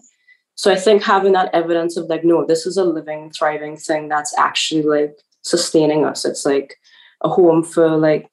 So 0.54 0.70
I 0.70 0.76
think 0.76 1.02
having 1.02 1.32
that 1.32 1.54
evidence 1.54 1.96
of 1.96 2.06
like, 2.06 2.24
no, 2.24 2.44
this 2.44 2.66
is 2.66 2.76
a 2.76 2.84
living, 2.84 3.30
thriving 3.30 3.76
thing 3.76 4.08
that's 4.08 4.36
actually 4.36 4.82
like 4.82 5.16
sustaining 5.40 6.04
us. 6.04 6.26
It's 6.26 6.44
like 6.44 6.76
a 7.22 7.28
home 7.28 7.62
for 7.62 7.88
like 7.96 8.28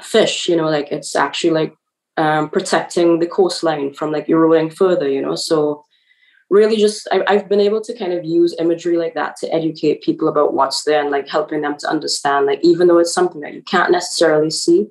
fish, 0.00 0.48
you 0.48 0.56
know, 0.56 0.70
like 0.70 0.90
it's 0.90 1.14
actually 1.14 1.50
like 1.50 1.74
um, 2.16 2.48
protecting 2.48 3.18
the 3.18 3.26
coastline 3.26 3.92
from 3.92 4.10
like 4.10 4.28
eroding 4.28 4.70
further, 4.70 5.08
you 5.08 5.20
know. 5.20 5.34
So 5.34 5.84
really 6.50 6.76
just 6.76 7.08
I, 7.12 7.22
I've 7.28 7.48
been 7.48 7.60
able 7.60 7.80
to 7.80 7.96
kind 7.96 8.12
of 8.12 8.24
use 8.24 8.54
imagery 8.58 8.96
like 8.96 9.14
that 9.14 9.36
to 9.36 9.54
educate 9.54 10.02
people 10.02 10.28
about 10.28 10.52
what's 10.52 10.82
there 10.84 11.00
and 11.00 11.10
like 11.10 11.28
helping 11.28 11.62
them 11.62 11.76
to 11.78 11.88
understand, 11.88 12.46
like 12.46 12.60
even 12.62 12.88
though 12.88 12.98
it's 12.98 13.14
something 13.14 13.40
that 13.40 13.54
you 13.54 13.62
can't 13.62 13.92
necessarily 13.92 14.50
see, 14.50 14.88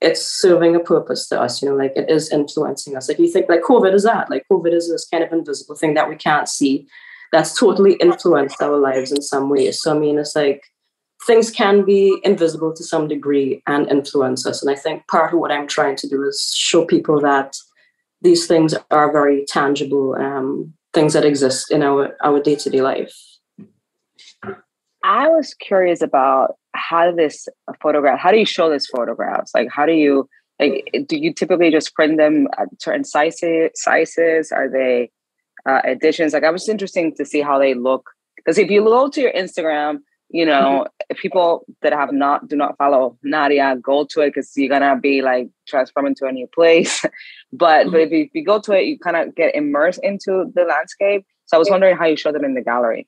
it's 0.00 0.24
serving 0.24 0.76
a 0.76 0.80
purpose 0.80 1.28
to 1.28 1.40
us, 1.40 1.60
you 1.60 1.68
know, 1.68 1.74
like 1.74 1.92
it 1.96 2.08
is 2.08 2.30
influencing 2.32 2.96
us. 2.96 3.08
Like 3.08 3.18
you 3.18 3.28
think 3.28 3.48
like 3.48 3.62
COVID 3.62 3.92
is 3.92 4.04
that, 4.04 4.30
like 4.30 4.46
COVID 4.50 4.72
is 4.72 4.88
this 4.88 5.06
kind 5.06 5.24
of 5.24 5.32
invisible 5.32 5.74
thing 5.74 5.94
that 5.94 6.08
we 6.08 6.16
can't 6.16 6.48
see 6.48 6.86
that's 7.32 7.58
totally 7.58 7.94
influenced 7.94 8.62
our 8.62 8.76
lives 8.76 9.10
in 9.10 9.22
some 9.22 9.48
ways. 9.48 9.80
So 9.80 9.94
I 9.94 9.98
mean 9.98 10.18
it's 10.18 10.36
like 10.36 10.62
things 11.26 11.50
can 11.50 11.84
be 11.84 12.20
invisible 12.24 12.72
to 12.74 12.84
some 12.84 13.08
degree 13.08 13.62
and 13.66 13.90
influence 13.90 14.46
us. 14.46 14.62
And 14.62 14.70
I 14.70 14.78
think 14.78 15.06
part 15.08 15.32
of 15.32 15.40
what 15.40 15.52
I'm 15.52 15.66
trying 15.66 15.96
to 15.96 16.08
do 16.08 16.22
is 16.24 16.52
show 16.54 16.84
people 16.84 17.20
that 17.20 17.56
these 18.20 18.46
things 18.46 18.74
are 18.90 19.12
very 19.12 19.44
tangible 19.46 20.14
um, 20.14 20.74
things 20.92 21.12
that 21.14 21.24
exist 21.24 21.70
in 21.70 21.82
our 21.82 22.16
our 22.22 22.40
day 22.40 22.56
to 22.56 22.70
day 22.70 22.82
life. 22.82 23.14
I 25.04 25.28
was 25.28 25.54
curious 25.54 26.02
about 26.02 26.56
how 26.74 27.12
this 27.12 27.48
photograph. 27.82 28.20
How 28.20 28.30
do 28.30 28.38
you 28.38 28.46
show 28.46 28.70
these 28.70 28.86
photographs? 28.86 29.52
Like, 29.54 29.68
how 29.70 29.86
do 29.86 29.92
you 29.92 30.28
like? 30.60 30.88
Do 31.08 31.16
you 31.16 31.32
typically 31.32 31.70
just 31.70 31.94
print 31.94 32.18
them 32.18 32.48
at 32.58 32.68
certain 32.80 33.04
sizes? 33.04 33.70
Sizes 33.74 34.52
are 34.52 34.68
they 34.70 35.10
uh, 35.66 35.80
editions? 35.84 36.32
Like, 36.32 36.44
I 36.44 36.50
was 36.50 36.68
interesting 36.68 37.14
to 37.16 37.24
see 37.24 37.40
how 37.40 37.58
they 37.58 37.74
look 37.74 38.10
because 38.36 38.58
if 38.58 38.70
you 38.70 38.82
go 38.84 39.08
to 39.08 39.20
your 39.20 39.32
Instagram, 39.32 39.98
you 40.32 40.46
know, 40.46 40.86
people 41.16 41.64
that 41.82 41.92
have 41.92 42.12
not 42.12 42.48
do 42.48 42.56
not 42.56 42.76
follow 42.78 43.18
Nadia, 43.22 43.76
go 43.80 44.06
to 44.10 44.22
it 44.22 44.30
because 44.30 44.50
you're 44.56 44.68
gonna 44.68 44.98
be 44.98 45.20
like 45.20 45.48
transforming 45.68 46.14
to 46.16 46.26
a 46.26 46.32
new 46.32 46.48
place. 46.54 47.04
but 47.52 47.90
but 47.90 48.00
if 48.00 48.10
you, 48.10 48.24
if 48.24 48.30
you 48.32 48.44
go 48.44 48.58
to 48.60 48.72
it, 48.72 48.86
you 48.86 48.98
kind 48.98 49.16
of 49.16 49.34
get 49.34 49.54
immersed 49.54 50.00
into 50.02 50.50
the 50.54 50.64
landscape. 50.64 51.26
So 51.44 51.56
I 51.56 51.58
was 51.58 51.68
wondering 51.68 51.96
how 51.96 52.06
you 52.06 52.16
show 52.16 52.32
them 52.32 52.44
in 52.44 52.54
the 52.54 52.62
gallery. 52.62 53.06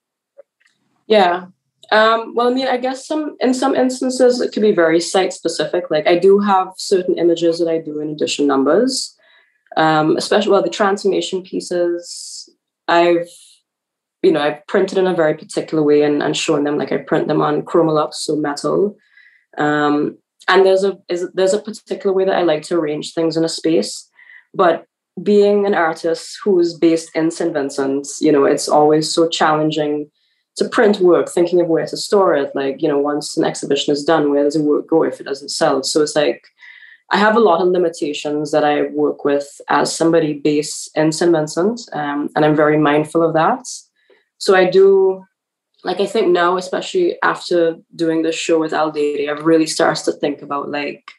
Yeah. 1.07 1.47
Um, 1.91 2.35
well, 2.35 2.49
I 2.49 2.55
mean, 2.55 2.69
I 2.69 2.77
guess 2.77 3.07
some 3.07 3.37
in 3.41 3.55
some 3.55 3.75
instances 3.75 4.41
it 4.41 4.53
could 4.53 4.63
be 4.63 4.73
very 4.73 5.01
site 5.01 5.33
specific. 5.33 5.91
Like 5.91 6.07
I 6.07 6.19
do 6.19 6.39
have 6.41 6.69
certain 6.77 7.19
images 7.19 7.59
that 7.59 7.69
I 7.69 7.79
do 7.79 8.01
in 8.01 8.11
edition 8.11 8.47
numbers, 8.47 9.17
um, 9.79 10.17
especially 10.17 10.53
well 10.53 10.63
the 10.63 10.71
transformation 10.71 11.43
pieces. 11.43 12.51
I've 12.87 13.29
you 14.25 14.33
know, 14.33 14.41
I've 14.41 14.67
printed 14.67 14.99
in 14.99 15.07
a 15.07 15.15
very 15.15 15.35
particular 15.35 15.83
way 15.83 16.03
and, 16.03 16.23
and 16.23 16.37
shown 16.37 16.65
them 16.65 16.79
like 16.79 16.93
I 16.93 16.99
print 16.99 17.29
them 17.29 17.43
on 17.43 17.63
ChromaLuxe, 17.63 18.15
so 18.15 18.37
metal. 18.37 18.97
Um, 19.59 20.19
and 20.49 20.65
there's 20.65 20.85
a 20.85 20.99
is, 21.09 21.29
there's 21.35 21.55
a 21.55 21.61
particular 21.61 22.15
way 22.15 22.25
that 22.25 22.37
I 22.37 22.43
like 22.43 22.63
to 22.65 22.77
arrange 22.77 23.13
things 23.13 23.37
in 23.37 23.45
a 23.45 23.49
space. 23.49 24.09
But 24.55 24.87
being 25.23 25.67
an 25.67 25.75
artist 25.75 26.39
who's 26.43 26.77
based 26.77 27.11
in 27.15 27.31
St. 27.31 27.53
Vincent, 27.53 28.09
you 28.21 28.33
know, 28.33 28.45
it's 28.45 28.69
always 28.69 29.13
so 29.13 29.29
challenging 29.29 30.11
to 30.57 30.69
print 30.69 31.01
work, 31.01 31.29
thinking 31.29 31.61
of 31.61 31.69
where 31.69 31.87
to 31.87 31.97
store 31.97 32.35
it. 32.35 32.51
Like, 32.55 32.83
you 32.83 32.89
know, 32.89 32.99
once 32.99 33.37
an 33.37 33.45
exhibition 33.45 33.93
is 33.93 34.05
done, 34.05 34.31
where 34.31 34.45
does 34.45 34.55
the 34.55 34.63
work 34.63 34.89
go 34.89 35.03
if 35.03 35.21
it 35.21 35.25
doesn't 35.25 35.51
sell? 35.51 35.83
So 35.83 36.03
it's 36.03 36.17
like 36.17 36.45
I 37.11 37.17
have 37.17 37.37
a 37.37 37.41
lot 37.41 37.61
of 37.61 37.69
limitations 37.69 38.51
that 38.53 38.65
I 38.65 38.83
work 38.89 39.25
with 39.25 39.61
as 39.69 39.95
somebody 39.95 40.35
based 40.35 40.91
in 40.95 41.13
St. 41.13 41.33
Vincent, 41.33 41.83
um, 41.93 42.31
and 42.35 42.45
I'm 42.45 42.57
very 42.57 42.79
mindful 42.79 43.23
of 43.23 43.35
that. 43.35 43.67
So 44.45 44.55
I 44.55 44.67
do, 44.69 45.25
like, 45.85 46.01
I 46.01 46.07
think 46.07 46.29
now, 46.29 46.59
especially 46.59 47.17
after 47.23 47.77
doing 47.97 48.21
this 48.21 48.35
show 48.35 48.61
with 48.61 48.73
Aldeide, 48.73 49.31
I've 49.31 49.47
really 49.47 49.67
started 49.67 50.05
to 50.05 50.13
think 50.13 50.43
about 50.43 50.71
like 50.71 51.11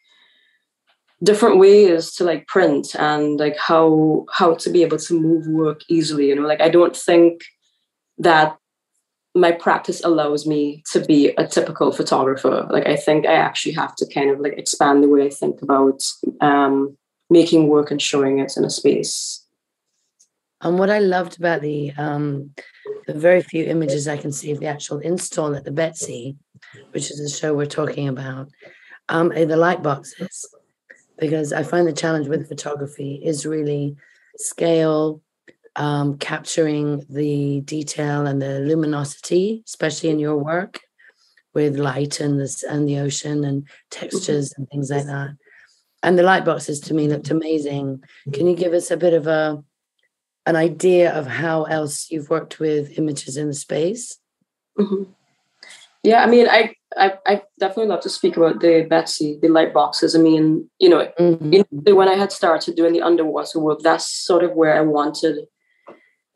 different 1.23 1.57
ways 1.57 2.13
to 2.17 2.23
like 2.23 2.45
print 2.45 2.93
and 2.99 3.39
like 3.39 3.57
how 3.57 4.25
how 4.31 4.53
to 4.53 4.69
be 4.69 4.83
able 4.83 4.99
to 4.99 5.19
move 5.19 5.47
work 5.47 5.81
easily. 5.89 6.27
You 6.27 6.35
know, 6.35 6.47
like 6.47 6.61
I 6.61 6.69
don't 6.69 6.95
think 6.95 7.41
that 8.19 8.57
my 9.33 9.51
practice 9.51 10.03
allows 10.03 10.45
me 10.45 10.83
to 10.91 10.99
be 10.99 11.29
a 11.29 11.47
typical 11.47 11.91
photographer. 11.91 12.67
Like 12.69 12.85
I 12.85 12.95
think 12.95 13.25
I 13.25 13.33
actually 13.33 13.73
have 13.73 13.95
to 13.95 14.05
kind 14.13 14.29
of 14.29 14.39
like 14.39 14.53
expand 14.55 15.03
the 15.03 15.09
way 15.09 15.25
I 15.25 15.31
think 15.31 15.63
about 15.63 15.99
um, 16.41 16.95
making 17.31 17.69
work 17.69 17.89
and 17.89 17.99
showing 17.99 18.37
it 18.37 18.53
in 18.55 18.65
a 18.65 18.69
space. 18.69 19.44
And 20.65 20.79
what 20.79 20.89
I 20.89 20.97
loved 20.97 21.37
about 21.37 21.61
the 21.61 21.93
um, 21.95 22.49
the 23.05 23.13
very 23.13 23.43
few 23.43 23.65
images 23.65 24.07
I 24.07 24.17
can 24.17 24.31
see 24.31 24.51
of 24.51 24.59
the 24.59 24.65
actual 24.65 24.97
install 24.97 25.55
at 25.55 25.63
the 25.63 25.71
Betsy, 25.71 26.37
which 26.89 27.11
is 27.11 27.19
the 27.19 27.29
show 27.29 27.53
we're 27.53 27.67
talking 27.67 28.07
about, 28.07 28.49
um, 29.07 29.31
are 29.31 29.45
the 29.45 29.57
light 29.57 29.83
boxes, 29.83 30.43
because 31.19 31.53
I 31.53 31.61
find 31.61 31.87
the 31.87 31.93
challenge 31.93 32.27
with 32.27 32.49
photography 32.49 33.21
is 33.23 33.45
really 33.45 33.95
scale, 34.37 35.21
um, 35.75 36.17
capturing 36.17 37.05
the 37.09 37.61
detail 37.61 38.25
and 38.25 38.41
the 38.41 38.61
luminosity, 38.61 39.61
especially 39.67 40.09
in 40.09 40.17
your 40.17 40.37
work 40.37 40.79
with 41.53 41.77
light 41.77 42.19
and 42.19 42.39
the 42.39 42.65
and 42.67 42.87
the 42.87 42.97
ocean 42.97 43.43
and 43.43 43.67
textures 43.91 44.51
and 44.57 44.67
things 44.69 44.89
like 44.89 45.05
that. 45.05 45.29
And 46.01 46.17
the 46.17 46.23
light 46.23 46.43
boxes 46.43 46.79
to 46.81 46.95
me 46.95 47.07
looked 47.07 47.29
amazing. 47.29 48.03
Can 48.33 48.47
you 48.47 48.55
give 48.55 48.73
us 48.73 48.89
a 48.89 48.97
bit 48.97 49.13
of 49.13 49.27
a 49.27 49.63
an 50.45 50.55
idea 50.55 51.13
of 51.13 51.27
how 51.27 51.63
else 51.63 52.11
you've 52.11 52.29
worked 52.29 52.59
with 52.59 52.97
images 52.97 53.37
in 53.37 53.47
the 53.47 53.53
space? 53.53 54.17
Mm-hmm. 54.79 55.03
Yeah, 56.03 56.23
I 56.23 56.27
mean, 56.27 56.47
I, 56.47 56.75
I, 56.95 57.13
I 57.25 57.41
definitely 57.59 57.87
love 57.87 58.01
to 58.01 58.09
speak 58.09 58.37
about 58.37 58.59
the 58.59 58.85
Betsy, 58.87 59.39
the 59.41 59.49
light 59.49 59.73
boxes. 59.73 60.15
I 60.15 60.19
mean, 60.19 60.69
you 60.79 60.87
know, 60.87 61.11
mm-hmm. 61.19 61.51
you 61.51 61.65
know, 61.71 61.95
when 61.95 62.07
I 62.07 62.13
had 62.13 62.31
started 62.31 62.75
doing 62.75 62.93
the 62.93 63.01
underwater 63.01 63.59
work, 63.59 63.79
that's 63.79 64.07
sort 64.07 64.43
of 64.43 64.51
where 64.51 64.77
I 64.77 64.81
wanted. 64.81 65.47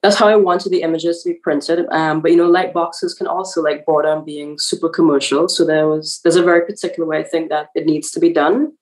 That's 0.02 0.16
how 0.16 0.28
I 0.28 0.38
wanted 0.38 0.72
the 0.72 0.82
images 0.82 1.22
to 1.22 1.30
be 1.30 1.40
printed. 1.44 1.86
Um, 1.92 2.22
but 2.22 2.32
you 2.32 2.38
know, 2.38 2.50
light 2.50 2.74
boxes 2.74 3.14
can 3.14 3.28
also 3.28 3.62
like 3.62 3.86
border 3.86 4.10
on 4.10 4.26
being 4.26 4.58
super 4.58 4.90
commercial. 4.90 5.48
So 5.50 5.66
there 5.66 5.88
was 5.88 6.20
there's 6.24 6.38
a 6.38 6.44
very 6.44 6.66
particular 6.66 7.08
way 7.08 7.20
I 7.20 7.24
think 7.24 7.50
that 7.50 7.68
it 7.76 7.86
needs 7.86 8.10
to 8.12 8.20
be 8.20 8.34
done. 8.34 8.74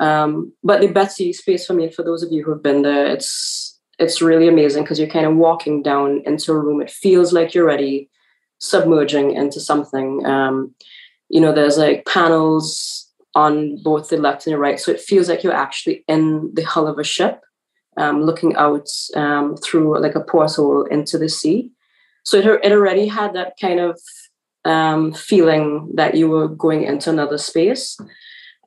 Um, 0.00 0.52
but 0.64 0.80
the 0.80 0.88
Betsy 0.88 1.32
space 1.32 1.66
for 1.66 1.74
me, 1.74 1.90
for 1.90 2.02
those 2.02 2.22
of 2.22 2.32
you 2.32 2.42
who 2.42 2.50
have 2.50 2.62
been 2.62 2.82
there, 2.82 3.06
it's 3.06 3.75
it's 3.98 4.20
really 4.20 4.48
amazing 4.48 4.82
because 4.82 4.98
you're 4.98 5.08
kind 5.08 5.26
of 5.26 5.36
walking 5.36 5.82
down 5.82 6.22
into 6.26 6.52
a 6.52 6.58
room. 6.58 6.80
It 6.80 6.90
feels 6.90 7.32
like 7.32 7.54
you're 7.54 7.64
already 7.64 8.10
submerging 8.58 9.32
into 9.32 9.60
something. 9.60 10.24
Um, 10.26 10.74
you 11.28 11.40
know, 11.40 11.52
there's 11.52 11.78
like 11.78 12.04
panels 12.06 13.10
on 13.34 13.82
both 13.82 14.08
the 14.08 14.16
left 14.16 14.46
and 14.46 14.54
the 14.54 14.58
right, 14.58 14.80
so 14.80 14.90
it 14.90 15.00
feels 15.00 15.28
like 15.28 15.42
you're 15.42 15.52
actually 15.52 16.04
in 16.08 16.52
the 16.54 16.62
hull 16.62 16.86
of 16.86 16.98
a 16.98 17.04
ship, 17.04 17.42
um, 17.96 18.22
looking 18.22 18.54
out 18.56 18.88
um, 19.14 19.56
through 19.56 20.00
like 20.00 20.14
a 20.14 20.20
porthole 20.20 20.84
into 20.84 21.18
the 21.18 21.28
sea. 21.28 21.70
So 22.22 22.38
it, 22.38 22.46
it 22.64 22.72
already 22.72 23.06
had 23.06 23.34
that 23.34 23.54
kind 23.60 23.80
of 23.80 24.00
um, 24.64 25.12
feeling 25.12 25.90
that 25.94 26.14
you 26.14 26.28
were 26.28 26.48
going 26.48 26.84
into 26.84 27.10
another 27.10 27.38
space. 27.38 27.96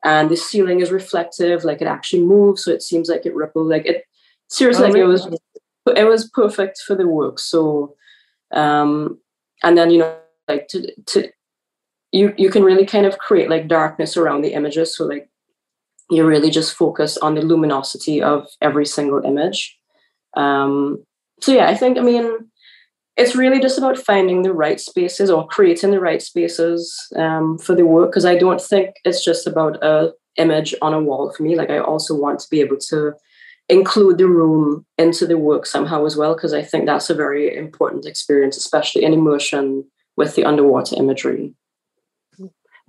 And 0.02 0.30
the 0.30 0.36
ceiling 0.36 0.80
is 0.80 0.90
reflective, 0.90 1.62
like 1.62 1.82
it 1.82 1.86
actually 1.86 2.22
moves, 2.22 2.64
so 2.64 2.70
it 2.70 2.82
seems 2.82 3.08
like 3.08 3.26
it 3.26 3.34
ripples, 3.34 3.68
like 3.68 3.84
it 3.84 4.04
seriously, 4.50 4.84
oh, 4.84 4.88
like 4.88 4.96
it 4.96 5.04
was 5.04 5.26
it 5.96 6.04
was 6.04 6.28
perfect 6.30 6.80
for 6.86 6.94
the 6.94 7.06
work. 7.06 7.38
So, 7.38 7.94
um, 8.52 9.18
and 9.62 9.78
then 9.78 9.90
you 9.90 9.98
know, 9.98 10.16
like 10.48 10.68
to 10.68 10.92
to 11.06 11.28
you 12.12 12.34
you 12.36 12.50
can 12.50 12.64
really 12.64 12.86
kind 12.86 13.06
of 13.06 13.18
create 13.18 13.48
like 13.48 13.68
darkness 13.68 14.16
around 14.16 14.42
the 14.42 14.52
images. 14.52 14.96
So 14.96 15.06
like 15.06 15.28
you 16.10 16.26
really 16.26 16.50
just 16.50 16.74
focus 16.74 17.16
on 17.18 17.34
the 17.34 17.42
luminosity 17.42 18.20
of 18.20 18.48
every 18.60 18.84
single 18.84 19.24
image. 19.24 19.78
Um, 20.36 21.04
so 21.40 21.52
yeah, 21.52 21.68
I 21.68 21.76
think 21.76 21.98
I 21.98 22.02
mean 22.02 22.50
it's 23.16 23.36
really 23.36 23.60
just 23.60 23.76
about 23.76 23.98
finding 23.98 24.42
the 24.42 24.52
right 24.52 24.80
spaces 24.80 25.30
or 25.30 25.46
creating 25.46 25.90
the 25.90 26.00
right 26.00 26.22
spaces 26.22 26.96
um, 27.16 27.58
for 27.58 27.74
the 27.74 27.84
work 27.84 28.10
because 28.10 28.24
I 28.24 28.36
don't 28.36 28.60
think 28.60 28.94
it's 29.04 29.24
just 29.24 29.46
about 29.46 29.82
a 29.82 30.12
image 30.36 30.74
on 30.80 30.94
a 30.94 31.00
wall 31.00 31.32
for 31.32 31.42
me. 31.42 31.54
Like 31.54 31.70
I 31.70 31.78
also 31.78 32.14
want 32.14 32.38
to 32.40 32.48
be 32.50 32.60
able 32.60 32.78
to 32.88 33.12
include 33.70 34.18
the 34.18 34.26
room 34.26 34.84
into 34.98 35.26
the 35.26 35.38
work 35.38 35.64
somehow 35.64 36.04
as 36.04 36.16
well, 36.16 36.34
because 36.34 36.52
I 36.52 36.62
think 36.62 36.86
that's 36.86 37.10
a 37.10 37.14
very 37.14 37.56
important 37.56 38.04
experience, 38.06 38.56
especially 38.56 39.04
in 39.04 39.12
immersion 39.12 39.84
with 40.16 40.34
the 40.34 40.44
underwater 40.44 40.96
imagery. 40.96 41.54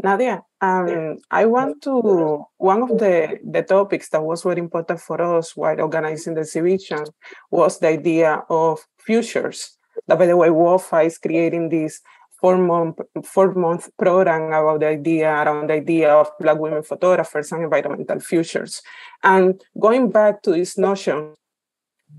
Nadia, 0.03 0.43
um, 0.61 1.19
I 1.29 1.45
want 1.45 1.83
to, 1.83 2.45
one 2.57 2.81
of 2.81 2.97
the, 2.97 3.39
the 3.43 3.61
topics 3.61 4.09
that 4.09 4.23
was 4.23 4.41
very 4.41 4.59
important 4.59 4.99
for 4.99 5.21
us 5.21 5.55
while 5.55 5.79
organizing 5.79 6.33
the 6.33 6.41
exhibition 6.41 7.05
was 7.51 7.77
the 7.77 7.89
idea 7.89 8.43
of 8.49 8.79
futures. 8.97 9.77
That, 10.07 10.17
by 10.17 10.25
the 10.25 10.37
way, 10.37 10.49
WOPHA 10.49 11.05
is 11.05 11.17
creating 11.19 11.69
this 11.69 12.01
four 12.41 12.57
month 12.57 12.99
four 13.23 13.53
month 13.53 13.89
program 13.97 14.47
about 14.47 14.79
the 14.79 14.87
idea 14.87 15.31
around 15.31 15.69
the 15.69 15.75
idea 15.75 16.11
of 16.11 16.31
black 16.39 16.57
women 16.57 16.83
photographers 16.83 17.51
and 17.51 17.63
environmental 17.63 18.19
futures. 18.19 18.81
And 19.23 19.61
going 19.79 20.09
back 20.09 20.41
to 20.43 20.51
this 20.51 20.77
notion 20.77 21.35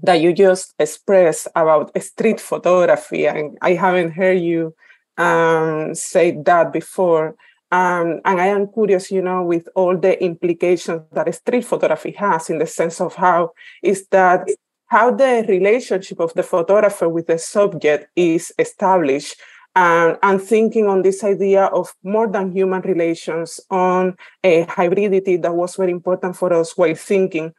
that 0.03 0.21
you 0.21 0.33
just 0.33 0.75
expressed 0.79 1.49
about 1.55 1.91
street 2.03 2.41
photography 2.41 3.27
and 3.27 3.59
i 3.61 3.75
haven't 3.75 4.13
heard 4.13 4.39
you 4.39 4.75
um, 5.19 5.95
say 5.95 6.31
that 6.47 6.73
before. 6.73 7.37
Um, 7.71 8.21
and 8.25 8.39
i 8.41 8.47
am 8.47 8.69
curious 8.71 9.11
you 9.11 9.23
know 9.23 9.43
with 9.43 9.67
all 9.75 9.97
the 9.97 10.23
implications 10.23 11.03
that 11.13 11.35
street 11.35 11.65
photography 11.65 12.13
has 12.13 12.51
in 12.51 12.59
the 12.59 12.67
sense 12.67 13.01
of 13.01 13.15
how 13.15 13.53
is 13.83 14.07
that 14.09 14.47
how 14.87 15.11
the 15.11 15.47
relationship 15.49 16.21
of 16.21 16.35
the 16.35 16.43
photographer 16.43 17.09
with 17.09 17.27
the 17.29 17.39
subject 17.39 18.09
is 18.15 18.53
established 18.59 19.37
and, 19.75 20.19
and 20.23 20.41
thinking 20.41 20.87
on 20.87 21.03
this 21.03 21.25
idea 21.25 21.65
of 21.67 21.95
more 22.03 22.29
than 22.29 22.53
human 22.53 22.83
relations, 22.83 23.61
on 23.71 24.17
a 24.45 24.65
hybridity 24.67 25.41
that 25.43 25.55
was 25.55 25.77
very 25.77 25.93
important 25.93 26.37
for 26.37 26.53
us 26.53 26.77
while 26.77 26.95
thinking 26.95 27.53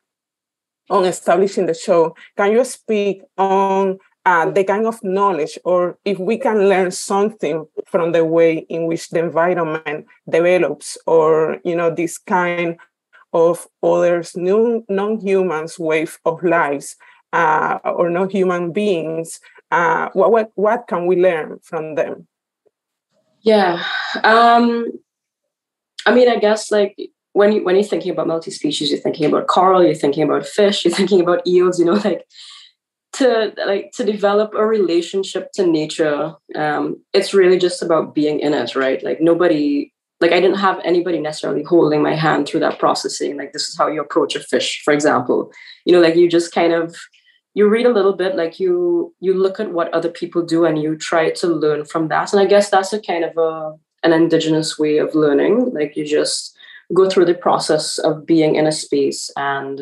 on 0.90 1.06
establishing 1.06 1.66
the 1.66 1.74
show. 1.74 2.16
Can 2.38 2.52
you 2.52 2.64
speak 2.66 3.22
on 3.38 3.98
uh, 4.26 4.50
the 4.52 4.64
kind 4.64 4.86
of 4.86 5.04
knowledge, 5.04 5.60
or 5.66 5.98
if 6.06 6.18
we 6.18 6.38
can 6.38 6.70
learn 6.70 6.92
something 6.92 7.66
from 7.86 8.12
the 8.14 8.24
way 8.24 8.60
in 8.70 8.86
which 8.86 9.10
the 9.10 9.20
environment 9.20 10.06
develops, 10.30 10.98
or 11.06 11.58
you 11.66 11.76
know 11.76 11.90
this 11.90 12.18
kind 12.18 12.78
of 13.34 13.68
others, 13.82 14.36
non-humans 14.38 15.80
wave 15.80 16.20
of 16.24 16.42
lives, 16.44 16.96
uh, 17.34 17.80
or 17.84 18.10
non-human 18.10 18.72
beings 18.72 19.40
uh, 19.74 20.10
what, 20.14 20.32
what 20.32 20.52
what 20.56 20.88
can 20.88 21.08
we 21.08 21.16
learn 21.16 21.60
from 21.64 21.96
them? 21.96 22.28
Yeah 23.42 23.84
um 24.24 24.92
i 26.06 26.14
mean 26.14 26.30
i 26.30 26.38
guess 26.38 26.72
like 26.72 26.96
when 27.34 27.52
you 27.52 27.64
when 27.64 27.76
you're 27.76 27.84
thinking 27.84 28.12
about 28.12 28.28
multi-species 28.28 28.92
you're 28.92 29.00
thinking 29.00 29.26
about 29.26 29.48
coral 29.48 29.84
you're 29.84 29.96
thinking 29.96 30.24
about 30.24 30.46
fish 30.46 30.86
you're 30.86 30.94
thinking 31.00 31.22
about 31.22 31.46
eels 31.48 31.80
you 31.80 31.86
know 31.86 31.94
like 31.94 32.26
to 33.14 33.54
like 33.68 33.92
to 33.92 34.04
develop 34.04 34.54
a 34.56 34.66
relationship 34.66 35.52
to 35.54 35.66
nature 35.66 36.34
um 36.56 37.00
it's 37.14 37.34
really 37.34 37.58
just 37.58 37.84
about 37.84 38.16
being 38.16 38.40
in 38.40 38.54
it 38.54 38.76
right? 38.76 39.04
Like 39.04 39.22
nobody 39.22 39.92
like 40.20 40.32
i 40.32 40.40
didn't 40.40 40.58
have 40.58 40.80
anybody 40.84 41.20
necessarily 41.20 41.64
holding 41.64 42.02
my 42.02 42.16
hand 42.16 42.48
through 42.48 42.62
that 42.62 42.80
processing 42.80 43.38
like 43.38 43.52
this 43.54 43.68
is 43.70 43.78
how 43.78 43.88
you 43.88 44.02
approach 44.02 44.36
a 44.36 44.40
fish 44.40 44.82
for 44.84 44.94
example. 44.94 45.52
You 45.86 45.94
know 45.94 46.02
like 46.02 46.16
you 46.16 46.30
just 46.30 46.54
kind 46.54 46.74
of 46.74 46.96
you 47.54 47.68
read 47.68 47.86
a 47.86 47.94
little 47.94 48.14
bit 48.14 48.36
like 48.36 48.60
you 48.60 49.14
you 49.20 49.34
look 49.34 49.60
at 49.60 49.72
what 49.72 49.94
other 49.94 50.10
people 50.10 50.44
do 50.44 50.66
and 50.66 50.82
you 50.82 50.98
try 50.98 51.30
to 51.32 51.48
learn 51.48 51.86
from 51.86 52.08
that. 52.08 52.34
And 52.34 52.42
i 52.42 52.46
guess 52.46 52.70
that's 52.70 52.94
a 52.94 53.02
kind 53.02 53.24
of 53.24 53.38
a 53.38 53.74
an 54.04 54.12
indigenous 54.14 54.78
way 54.78 54.98
of 54.98 55.16
learning. 55.16 55.72
Like 55.74 55.96
you 55.96 56.06
just 56.06 56.56
go 56.94 57.10
through 57.10 57.26
the 57.26 57.34
process 57.34 57.98
of 57.98 58.26
being 58.26 58.56
in 58.56 58.68
a 58.68 58.72
space 58.72 59.32
and 59.38 59.82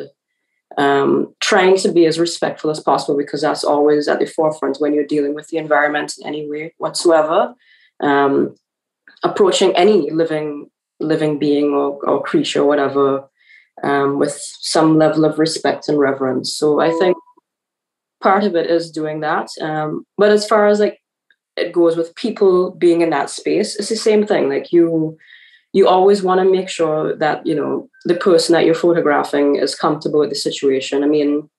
um, 0.78 1.34
trying 1.40 1.76
to 1.78 1.92
be 1.92 2.06
as 2.06 2.20
respectful 2.20 2.70
as 2.70 2.80
possible 2.80 3.18
because 3.18 3.42
that's 3.42 3.64
always 3.64 4.08
at 4.08 4.20
the 4.20 4.28
forefront 4.28 4.78
when 4.80 4.94
you're 4.94 5.06
dealing 5.06 5.34
with 5.34 5.48
the 5.48 5.58
environment 5.58 6.14
in 6.20 6.28
any 6.28 6.50
way 6.50 6.74
whatsoever. 6.78 7.56
Um, 8.00 8.56
approaching 9.24 9.76
any 9.76 10.10
living 10.12 10.70
living 11.00 11.40
being 11.40 11.74
or, 11.74 12.00
or 12.06 12.22
creature 12.22 12.62
or 12.62 12.68
whatever 12.68 13.28
um, 13.84 14.20
with 14.20 14.40
some 14.60 14.98
level 14.98 15.26
of 15.26 15.40
respect 15.40 15.90
and 15.90 16.00
reverence. 16.00 16.54
So 16.54 16.80
i 16.80 16.92
think 17.00 17.18
part 18.22 18.44
of 18.44 18.56
it 18.56 18.70
is 18.70 18.92
doing 18.92 19.22
that. 19.22 19.50
Um, 19.62 20.06
but 20.18 20.32
as 20.32 20.48
far 20.48 20.68
as 20.68 20.80
like 20.80 21.00
it 21.58 21.74
goes 21.74 21.98
with 21.98 22.16
people 22.16 22.72
being 22.72 23.02
in 23.02 23.10
that 23.10 23.30
space, 23.30 23.76
it's 23.76 23.90
the 23.90 23.96
same 23.96 24.26
thing. 24.26 24.50
Like 24.50 24.72
you, 24.72 25.18
you 25.74 25.88
always 25.88 26.24
want 26.24 26.40
to 26.40 26.50
make 26.50 26.70
sure 26.70 27.16
that 27.16 27.46
you 27.46 27.56
know 27.56 27.90
the 28.06 28.16
person 28.16 28.54
that 28.54 28.66
you're 28.66 28.76
photographing 28.76 29.56
is 29.56 29.76
comfortable 29.76 30.20
with 30.20 30.30
the 30.30 30.36
situation. 30.36 31.04
I 31.04 31.08
mean, 31.08 31.50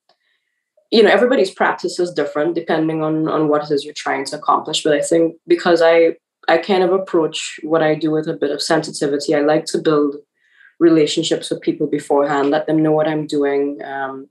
you 0.90 1.02
know, 1.02 1.10
everybody's 1.10 1.50
practice 1.50 1.98
is 1.98 2.12
different 2.12 2.54
depending 2.54 3.02
on 3.02 3.28
on 3.28 3.48
what 3.48 3.64
it 3.64 3.70
is 3.74 3.84
you're 3.84 3.94
trying 3.96 4.24
to 4.26 4.36
accomplish. 4.36 4.82
But 4.82 4.94
I 4.94 5.00
think 5.00 5.36
because 5.46 5.82
I 5.82 6.16
I 6.48 6.58
kind 6.58 6.82
of 6.82 6.92
approach 6.92 7.60
what 7.62 7.82
I 7.82 7.94
do 7.94 8.10
with 8.10 8.28
a 8.28 8.34
bit 8.34 8.50
of 8.50 8.62
sensitivity. 8.62 9.34
I 9.34 9.40
like 9.40 9.64
to 9.66 9.78
build 9.78 10.16
relationships 10.80 11.50
with 11.50 11.60
people 11.60 11.86
beforehand, 11.86 12.50
let 12.50 12.66
them 12.66 12.82
know 12.82 12.92
what 12.92 13.06
I'm 13.08 13.26
doing. 13.26 13.80
Um, 13.84 14.28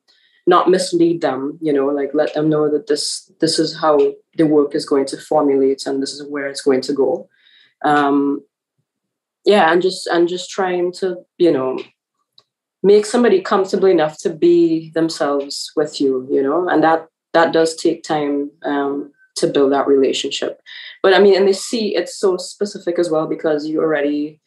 not 0.48 0.70
mislead 0.70 1.22
them 1.22 1.58
you 1.62 1.72
know 1.72 1.88
like 1.88 2.12
let 2.14 2.34
them 2.34 2.50
know 2.50 2.70
that 2.70 2.88
this 2.88 3.32
this 3.39 3.60
is 3.60 3.78
how 3.78 3.98
the 4.38 4.46
work 4.46 4.74
is 4.74 4.86
going 4.86 5.06
to 5.06 5.18
formulate 5.18 5.86
and 5.86 6.02
this 6.02 6.14
is 6.14 6.28
where 6.28 6.48
it's 6.48 6.62
going 6.62 6.82
to 6.82 6.94
go. 6.94 7.30
Um 7.84 8.44
yeah 9.46 9.72
and 9.72 9.82
just 9.82 10.08
and 10.08 10.28
just 10.28 10.50
trying 10.50 10.92
to 10.94 11.18
you 11.38 11.52
know 11.52 11.80
make 12.84 13.06
somebody 13.06 13.42
comfortable 13.42 13.88
enough 13.88 14.18
to 14.20 14.30
be 14.30 14.92
themselves 14.92 15.72
with 15.76 16.02
you 16.02 16.28
you 16.32 16.42
know 16.42 16.68
and 16.68 16.84
that 16.84 17.08
that 17.34 17.54
does 17.54 17.76
take 17.76 18.04
time 18.04 18.52
um 18.64 19.12
to 19.36 19.48
build 19.48 19.72
that 19.72 19.88
relationship. 19.88 20.60
But 21.04 21.14
i 21.14 21.20
mean 21.20 21.36
and 21.36 21.48
they 21.48 21.54
see 21.54 21.96
it's 21.96 22.18
so 22.18 22.38
specific 22.38 22.98
as 23.00 23.10
well 23.10 23.28
because 23.28 23.68
you 23.68 23.80
already 23.80 24.42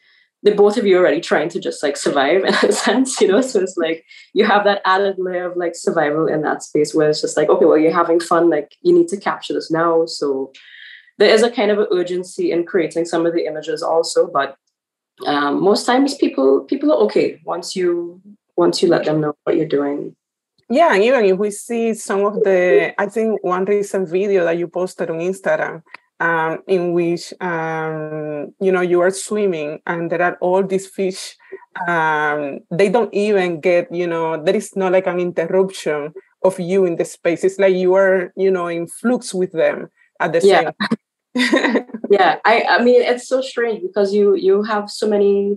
the 0.45 0.55
both 0.55 0.77
of 0.77 0.87
you 0.87 0.97
are 0.97 1.01
already 1.01 1.21
trying 1.21 1.49
to 1.49 1.59
just 1.59 1.83
like 1.83 1.97
survive 1.97 2.45
in 2.45 2.55
a 2.55 2.73
sense, 2.87 3.21
you 3.21 3.27
know. 3.27 3.41
So 3.41 3.61
it's 3.61 3.77
like 3.77 4.05
you 4.35 4.45
have 4.45 4.65
that 4.65 4.83
added 4.85 5.17
layer 5.19 5.51
of 5.51 5.57
like 5.57 5.75
survival 5.75 6.29
in 6.29 6.43
that 6.43 6.63
space 6.63 6.95
where 6.95 7.09
it's 7.09 7.23
just 7.23 7.37
like, 7.37 7.49
okay, 7.49 7.65
well, 7.65 7.79
you're 7.79 7.93
having 7.93 8.21
fun, 8.21 8.51
like 8.51 8.77
you 8.83 8.95
need 8.95 9.09
to 9.09 9.17
capture 9.17 9.55
this 9.55 9.71
now. 9.71 10.05
So 10.05 10.53
there 11.19 11.31
is 11.31 11.43
a 11.43 11.51
kind 11.51 11.71
of 11.71 11.89
urgency 11.91 12.53
in 12.53 12.67
creating 12.67 13.07
some 13.07 13.25
of 13.25 13.33
the 13.33 13.47
images 13.47 13.83
also, 13.83 14.27
but 14.27 14.57
um, 15.27 15.63
most 15.63 15.87
times 15.87 16.15
people 16.15 16.61
people 16.65 16.93
are 16.93 16.99
okay 17.05 17.41
once 17.45 17.75
you 17.75 18.21
once 18.57 18.83
you 18.83 18.89
let 18.89 19.05
them 19.05 19.21
know 19.21 19.35
what 19.45 19.57
you're 19.57 19.67
doing. 19.67 20.15
Yeah, 20.69 20.95
and 20.95 21.03
even 21.03 21.25
if 21.27 21.39
we 21.39 21.51
see 21.51 21.93
some 21.95 22.25
of 22.25 22.43
the, 22.43 22.95
I 22.99 23.07
think 23.07 23.45
one 23.45 23.67
recent 23.67 24.09
video 24.09 24.45
that 24.45 24.57
you 24.57 24.67
posted 24.67 25.11
on 25.11 25.19
Instagram, 25.19 25.83
um, 26.21 26.63
in 26.67 26.93
which 26.93 27.33
um, 27.41 28.53
you 28.61 28.73
know 28.73 28.81
you 28.81 29.01
are 29.01 29.11
swimming 29.11 29.81
and 29.87 30.11
there 30.11 30.23
are 30.23 30.37
all 30.41 30.63
these 30.63 30.87
fish 30.87 31.37
um, 31.89 32.61
they 32.71 32.89
don't 32.89 33.13
even 33.13 33.61
get 33.61 33.93
you 33.93 34.07
know 34.07 34.43
there 34.43 34.57
is 34.57 34.77
not 34.77 34.93
like 34.93 35.07
an 35.07 35.21
interruption 35.21 36.13
of 36.43 36.61
you 36.61 36.85
in 36.85 36.97
the 36.97 37.05
space. 37.05 37.43
It's 37.43 37.59
like 37.59 37.75
you 37.75 37.95
are 37.95 38.33
you 38.37 38.51
know 38.51 38.69
in 38.69 38.87
flux 38.87 39.35
with 39.35 39.53
them 39.53 39.91
at 40.21 40.33
the 40.33 40.41
yeah. 40.43 40.71
same 40.71 40.75
yeah 42.11 42.37
i 42.45 42.65
i 42.69 42.83
mean 42.83 43.03
it's 43.03 43.27
so 43.27 43.41
strange 43.41 43.83
because 43.83 44.15
you 44.15 44.37
you 44.37 44.63
have 44.63 44.89
so 44.89 45.09
many 45.09 45.57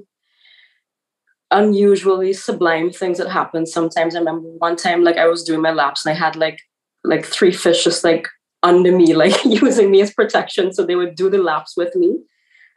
unusually 1.52 2.34
sublime 2.34 2.90
things 2.90 3.20
that 3.20 3.30
happen 3.30 3.66
sometimes. 3.66 4.16
I 4.16 4.20
remember 4.20 4.50
one 4.58 4.76
time 4.76 5.04
like 5.04 5.18
i 5.18 5.28
was 5.28 5.44
doing 5.44 5.62
my 5.62 5.72
laps 5.72 6.06
and 6.06 6.16
i 6.16 6.20
had 6.20 6.36
like 6.36 6.60
like 7.04 7.26
three 7.26 7.52
fish 7.52 7.84
just 7.84 8.04
like 8.04 8.28
under 8.64 8.96
me, 8.96 9.14
like 9.24 9.44
using 9.46 9.92
me 9.92 10.02
as 10.02 10.14
protection. 10.14 10.74
So 10.74 10.86
they 10.86 10.96
would 10.96 11.16
do 11.16 11.30
the 11.30 11.38
laps 11.38 11.76
with 11.78 11.96
me. 11.96 12.18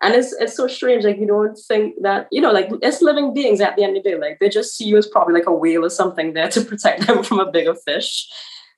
And 0.03 0.15
it's 0.15 0.33
it's 0.41 0.57
so 0.57 0.67
strange. 0.67 1.05
Like 1.05 1.19
you 1.19 1.27
don't 1.27 1.59
think 1.69 1.95
that, 2.03 2.27
you 2.33 2.41
know, 2.41 2.53
like 2.53 2.71
it's 2.81 3.03
living 3.03 3.35
beings 3.35 3.61
at 3.61 3.77
the 3.77 3.85
end 3.85 3.97
of 3.97 4.03
the 4.03 4.11
day. 4.11 4.19
Like 4.19 4.39
they 4.41 4.49
just 4.49 4.75
see 4.75 4.87
you 4.87 4.97
as 4.97 5.07
probably 5.07 5.35
like 5.35 5.47
a 5.47 5.53
whale 5.53 5.85
or 5.85 5.91
something 5.91 6.33
there 6.33 6.49
to 6.49 6.61
protect 6.71 7.07
them 7.07 7.23
from 7.23 7.39
a 7.39 7.51
bigger 7.51 7.75
fish. 7.75 8.27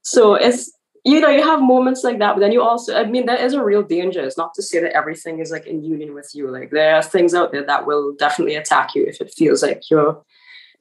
So 0.03 0.34
it's 0.34 0.72
you 1.05 1.20
know, 1.20 1.28
you 1.28 1.42
have 1.42 1.61
moments 1.61 2.05
like 2.05 2.20
that, 2.20 2.34
but 2.34 2.40
then 2.40 2.53
you 2.53 2.62
also, 2.62 2.94
I 2.94 3.05
mean, 3.07 3.26
there 3.26 3.44
is 3.44 3.55
a 3.55 3.64
real 3.64 3.82
danger. 3.82 4.20
It's 4.20 4.38
not 4.38 4.55
to 4.55 4.62
say 4.62 4.78
that 4.80 4.92
everything 4.92 5.40
is 5.40 5.50
like 5.50 5.66
in 5.66 5.82
union 5.82 6.14
with 6.14 6.30
you. 6.32 6.48
Like 6.48 6.70
there 6.70 6.94
are 6.94 7.03
things 7.03 7.34
out 7.34 7.50
there 7.50 7.64
that 7.66 7.86
will 7.86 8.14
definitely 8.14 8.55
attack 8.55 8.94
you 8.94 9.05
if 9.05 9.20
it 9.20 9.34
feels 9.34 9.62
like 9.62 9.90
you're 9.90 10.22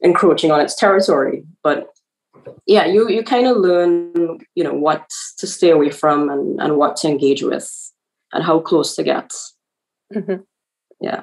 encroaching 0.00 0.52
on 0.52 0.60
its 0.60 0.76
territory. 0.76 1.44
But 1.64 1.91
yeah 2.66 2.84
you 2.86 3.08
you 3.08 3.22
kind 3.22 3.46
of 3.46 3.56
learn 3.56 4.38
you 4.54 4.64
know 4.64 4.74
what 4.74 5.08
to 5.38 5.46
stay 5.46 5.70
away 5.70 5.90
from 5.90 6.28
and 6.28 6.60
and 6.60 6.76
what 6.76 6.96
to 6.96 7.08
engage 7.08 7.42
with 7.42 7.92
and 8.32 8.44
how 8.44 8.58
close 8.60 8.94
to 8.96 9.02
get 9.02 9.32
mm-hmm. 10.14 10.42
yeah 11.00 11.22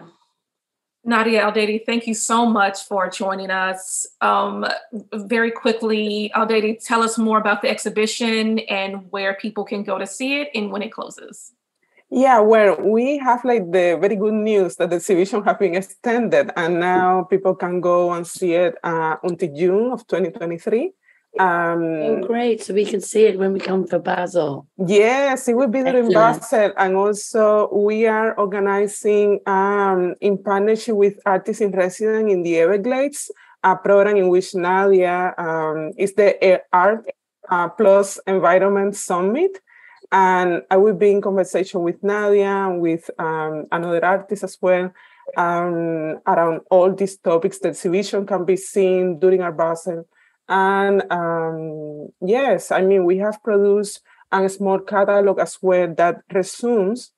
Nadia 1.06 1.42
Aldeide, 1.42 1.86
thank 1.86 2.08
you 2.08 2.14
so 2.14 2.46
much 2.46 2.84
for 2.84 3.10
joining 3.10 3.50
us. 3.50 4.06
Um, 4.20 4.66
very 5.14 5.50
quickly, 5.50 6.30
Aldeide, 6.36 6.86
tell 6.86 7.02
us 7.02 7.18
more 7.18 7.40
about 7.40 7.62
the 7.62 7.70
exhibition 7.70 8.60
and 8.60 9.10
where 9.10 9.34
people 9.36 9.64
can 9.64 9.84
go 9.84 9.98
to 9.98 10.06
see 10.06 10.42
it 10.42 10.50
and 10.54 10.72
when 10.72 10.82
it 10.82 10.92
closes. 10.92 11.54
Yeah, 12.12 12.40
well, 12.40 12.76
we 12.82 13.18
have 13.20 13.46
like 13.46 13.72
the 13.72 13.98
very 14.02 14.16
good 14.16 14.34
news 14.34 14.76
that 14.76 14.90
the 14.90 14.98
exhibition 14.98 15.44
has 15.44 15.58
been 15.58 15.76
extended 15.76 16.52
and 16.56 16.80
now 16.80 17.24
people 17.24 17.56
can 17.56 17.82
go 17.82 18.12
and 18.12 18.26
see 18.28 18.54
it 18.54 18.76
uh, 18.84 19.16
until 19.24 19.56
June 19.56 19.92
of 19.92 20.06
2023. 20.08 20.92
Um, 21.38 21.84
oh, 21.84 22.24
great! 22.26 22.64
So 22.64 22.74
we 22.74 22.86
can 22.86 23.02
see 23.02 23.26
it 23.26 23.38
when 23.38 23.54
we 23.54 23.60
come 23.60 23.86
for 23.86 24.00
Basel. 24.00 24.68
Yes, 24.78 25.48
it 25.48 25.56
will 25.56 25.68
be 25.68 25.84
during 25.84 26.08
Excellent. 26.08 26.40
Basel, 26.42 26.72
and 26.76 26.96
also 26.96 27.70
we 27.72 28.08
are 28.08 28.34
organizing 28.34 29.40
um, 29.46 30.16
in 30.22 30.42
partnership 30.42 30.96
with 30.96 31.20
Artists 31.26 31.62
in 31.62 31.72
Residence 31.72 32.32
in 32.32 32.42
the 32.42 32.58
Everglades 32.58 33.30
a 33.64 33.76
program 33.76 34.16
in 34.16 34.30
which 34.30 34.56
Nadia 34.56 35.34
um, 35.38 35.92
is 35.98 36.14
the 36.14 36.62
Art 36.72 37.06
uh, 37.50 37.70
Plus 37.70 38.20
Environment 38.26 38.96
Summit. 38.96 39.60
And 40.12 40.64
I 40.72 40.78
will 40.78 40.96
be 40.96 41.12
in 41.12 41.22
conversation 41.22 41.84
with 41.84 42.04
Nadia 42.04 42.48
and 42.48 42.82
with 42.82 43.10
um, 43.20 43.68
another 43.72 44.04
artist 44.04 44.44
as 44.44 44.58
well 44.60 44.92
um, 45.38 46.20
around 46.26 46.62
all 46.72 46.92
these 46.94 47.18
topics. 47.18 47.60
The 47.60 47.70
exhibition 47.70 48.26
can 48.26 48.46
be 48.46 48.56
seen 48.56 49.20
during 49.20 49.42
Art 49.42 49.58
Basel. 49.58 50.08
And 50.50 51.04
um, 51.12 52.10
yes, 52.22 52.72
I 52.72 52.82
mean, 52.82 53.06
we 53.06 53.20
have 53.20 53.42
produced 53.44 54.02
a 54.32 54.50
small 54.50 54.80
catalog 54.80 55.40
as 55.40 55.58
well 55.62 55.94
that 55.96 56.22
resumes 56.34 57.12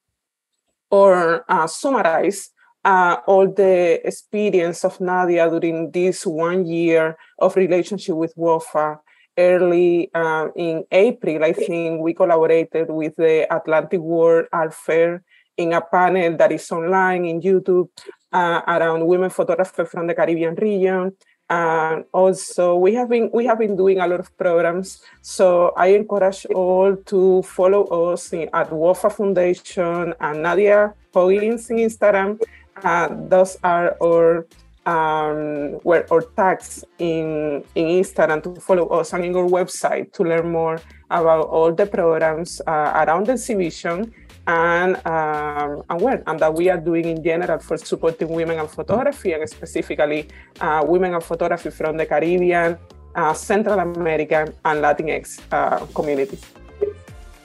or 0.89 1.45
uh, 1.47 1.65
summarize 1.67 2.49
uh, 2.83 3.17
all 3.25 3.47
the 3.47 4.05
experience 4.05 4.83
of 4.83 4.99
Nadia 4.99 5.49
during 5.49 5.91
this 5.91 6.25
one 6.25 6.65
year 6.65 7.17
of 7.39 7.55
relationship 7.55 8.15
with 8.15 8.35
WOPHA. 8.35 8.99
Early 9.37 10.11
uh, 10.13 10.49
in 10.57 10.83
April, 10.91 11.41
I 11.45 11.53
think 11.53 12.01
we 12.01 12.13
collaborated 12.13 12.89
with 12.89 13.15
the 13.15 13.47
Atlantic 13.49 14.01
World 14.01 14.47
Art 14.51 14.73
Fair 14.73 15.23
in 15.55 15.71
a 15.71 15.79
panel 15.79 16.35
that 16.35 16.51
is 16.51 16.69
online 16.69 17.23
in 17.23 17.39
YouTube 17.39 17.87
uh, 18.33 18.61
around 18.67 19.07
women 19.07 19.29
photographers 19.29 19.89
from 19.89 20.07
the 20.07 20.13
Caribbean 20.13 20.55
region. 20.55 21.15
And 21.51 22.05
also, 22.15 22.79
we 22.79 22.95
have 22.95 23.09
been 23.11 23.27
we 23.33 23.43
have 23.43 23.59
been 23.59 23.75
doing 23.75 23.99
a 23.99 24.07
lot 24.07 24.23
of 24.23 24.31
programs. 24.39 25.03
So 25.21 25.75
I 25.75 25.87
encourage 25.99 26.47
all 26.55 26.95
to 26.95 27.43
follow 27.43 27.83
us 27.91 28.31
in, 28.31 28.47
at 28.53 28.71
WOPHA 28.71 29.11
Foundation 29.11 30.15
and 30.15 30.43
Nadia 30.43 30.95
Huggins 31.13 31.69
in 31.69 31.83
Instagram 31.83 32.39
uh, 32.83 33.09
those 33.27 33.57
are 33.63 33.97
our 34.01 34.47
um, 34.85 35.77
where 35.85 36.11
our 36.11 36.21
tags 36.35 36.83
in 36.97 37.63
in 37.75 38.01
Instagram 38.01 38.41
to 38.43 38.59
follow 38.59 38.87
us 38.87 39.13
and 39.13 39.25
in 39.25 39.35
our 39.35 39.45
website 39.45 40.11
to 40.13 40.23
learn 40.23 40.51
more 40.51 40.81
about 41.09 41.47
all 41.47 41.71
the 41.71 41.85
programs 41.85 42.61
uh, 42.65 43.05
around 43.05 43.27
the 43.27 43.33
exhibition 43.33 44.13
and 44.51 44.95
um, 45.07 45.83
and 45.89 46.01
well, 46.01 46.19
and 46.27 46.39
that 46.39 46.53
we 46.53 46.69
are 46.69 46.77
doing 46.77 47.05
in 47.05 47.23
general 47.23 47.59
for 47.59 47.77
supporting 47.77 48.27
women 48.27 48.59
and 48.59 48.69
photography 48.69 49.31
and 49.31 49.49
specifically 49.49 50.27
uh, 50.59 50.83
women 50.85 51.13
and 51.13 51.23
photography 51.23 51.69
from 51.69 51.95
the 51.95 52.05
Caribbean, 52.05 52.77
uh, 53.15 53.33
Central 53.33 53.79
American, 53.79 54.53
and 54.65 54.83
Latinx 54.83 55.39
uh, 55.51 55.85
communities. 55.97 56.43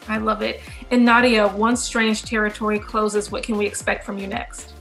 I 0.09 0.19
love 0.19 0.43
it. 0.43 0.61
And 0.91 1.05
Nadia, 1.05 1.47
once 1.49 1.83
Strange 1.83 2.25
Territory 2.25 2.79
closes, 2.79 3.31
what 3.31 3.43
can 3.43 3.57
we 3.57 3.67
expect 3.67 4.05
from 4.05 4.19
you 4.19 4.27
next? 4.27 4.73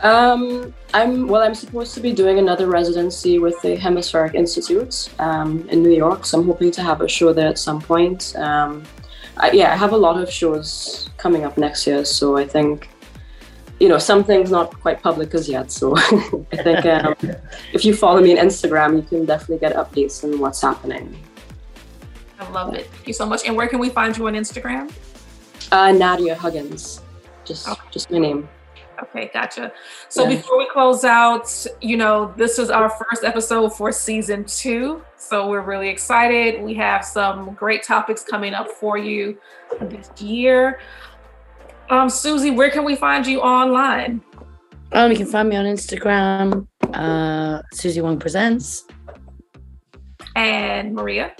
Um, 0.00 0.72
I'm 0.94 1.26
well. 1.26 1.42
I'm 1.42 1.54
supposed 1.54 1.92
to 1.94 2.00
be 2.00 2.12
doing 2.12 2.38
another 2.38 2.68
residency 2.68 3.38
with 3.38 3.60
the 3.60 3.76
Hemispheric 3.76 4.34
Institute 4.34 5.10
um, 5.18 5.68
in 5.68 5.82
New 5.82 5.96
York, 6.04 6.24
so 6.24 6.38
I'm 6.38 6.46
hoping 6.46 6.70
to 6.70 6.82
have 6.82 7.00
a 7.02 7.08
show 7.08 7.32
there 7.34 7.48
at 7.48 7.58
some 7.58 7.80
point. 7.80 8.34
Um, 8.36 8.84
I, 9.40 9.52
yeah, 9.52 9.72
I 9.72 9.76
have 9.76 9.92
a 9.92 9.96
lot 9.96 10.20
of 10.20 10.30
shows 10.30 11.08
coming 11.16 11.44
up 11.44 11.56
next 11.56 11.86
year, 11.86 12.04
so 12.04 12.36
I 12.36 12.46
think 12.46 12.88
you 13.80 13.88
know 13.88 13.98
some 13.98 14.24
things 14.24 14.50
not 14.50 14.78
quite 14.80 15.02
public 15.02 15.34
as 15.34 15.48
yet. 15.48 15.70
So 15.70 15.96
I 16.52 16.56
think 16.66 16.84
um, 16.86 17.14
if 17.72 17.84
you 17.84 17.94
follow 17.94 18.20
me 18.20 18.36
on 18.36 18.44
Instagram, 18.44 18.96
you 18.96 19.02
can 19.02 19.24
definitely 19.24 19.58
get 19.58 19.76
updates 19.76 20.24
on 20.24 20.38
what's 20.40 20.60
happening. 20.60 21.16
I 22.40 22.48
love 22.50 22.74
it. 22.74 22.86
Thank 22.86 23.08
you 23.08 23.14
so 23.14 23.26
much. 23.26 23.46
And 23.46 23.56
where 23.56 23.68
can 23.68 23.78
we 23.78 23.90
find 23.90 24.16
you 24.16 24.26
on 24.26 24.34
Instagram? 24.34 24.92
Uh, 25.72 25.92
Nadia 25.92 26.34
Huggins. 26.34 27.02
Just 27.44 27.68
okay. 27.68 27.80
just 27.90 28.10
my 28.10 28.18
name. 28.18 28.48
Okay, 29.02 29.30
gotcha. 29.32 29.72
So 30.08 30.24
yeah. 30.24 30.36
before 30.36 30.58
we 30.58 30.68
close 30.68 31.04
out, 31.04 31.66
you 31.80 31.96
know, 31.96 32.32
this 32.36 32.58
is 32.58 32.70
our 32.70 32.90
first 32.90 33.24
episode 33.24 33.70
for 33.70 33.92
season 33.92 34.44
two. 34.44 35.02
So 35.16 35.48
we're 35.48 35.62
really 35.62 35.88
excited. 35.88 36.60
We 36.62 36.74
have 36.74 37.04
some 37.04 37.54
great 37.54 37.82
topics 37.82 38.24
coming 38.24 38.54
up 38.54 38.68
for 38.70 38.98
you 38.98 39.38
this 39.80 40.10
year. 40.20 40.80
Um, 41.90 42.10
Susie, 42.10 42.50
where 42.50 42.70
can 42.70 42.84
we 42.84 42.96
find 42.96 43.26
you 43.26 43.40
online? 43.40 44.20
Um, 44.92 45.10
you 45.10 45.16
can 45.16 45.26
find 45.26 45.48
me 45.48 45.56
on 45.56 45.64
Instagram, 45.64 46.66
uh, 46.94 47.62
Susie 47.72 48.00
Wong 48.00 48.18
Presents. 48.18 48.84
And 50.34 50.94
Maria? 50.94 51.34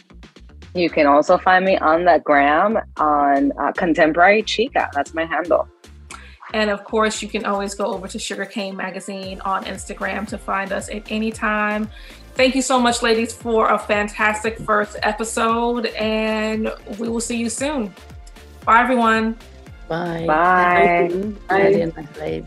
You 0.75 0.91
can 0.91 1.07
also 1.07 1.39
find 1.39 1.65
me 1.65 1.77
on 1.79 2.05
the 2.05 2.21
gram 2.25 2.79
on 2.99 3.53
uh, 3.59 3.73
Contemporary 3.73 4.43
Chica. 4.43 4.89
That's 4.93 5.15
my 5.15 5.25
handle. 5.25 5.69
And 6.55 6.71
of 6.71 6.85
course, 6.85 7.23
you 7.23 7.29
can 7.29 7.45
always 7.45 7.75
go 7.75 7.87
over 7.87 8.09
to 8.09 8.19
Sugarcane 8.19 8.77
Magazine 8.77 9.41
on 9.41 9.65
Instagram 9.65 10.27
to 10.29 10.39
find 10.39 10.73
us 10.73 10.89
at 10.89 11.11
any 11.11 11.31
time. 11.31 11.89
Thank 12.35 12.55
you 12.55 12.63
so 12.63 12.79
much, 12.79 13.03
ladies, 13.03 13.35
for 13.35 13.69
a 13.71 13.79
fantastic 13.79 14.59
first 14.61 14.97
episode, 15.03 15.87
and 15.87 16.73
we 16.99 17.09
will 17.09 17.21
see 17.21 17.37
you 17.37 17.51
soon. 17.51 17.93
Bye, 18.65 18.81
everyone. 18.81 19.37
Bye. 19.89 20.25
Bye. 20.27 21.09
Bye. 21.49 21.91
Bye. 21.95 22.03
Bye. 22.17 22.45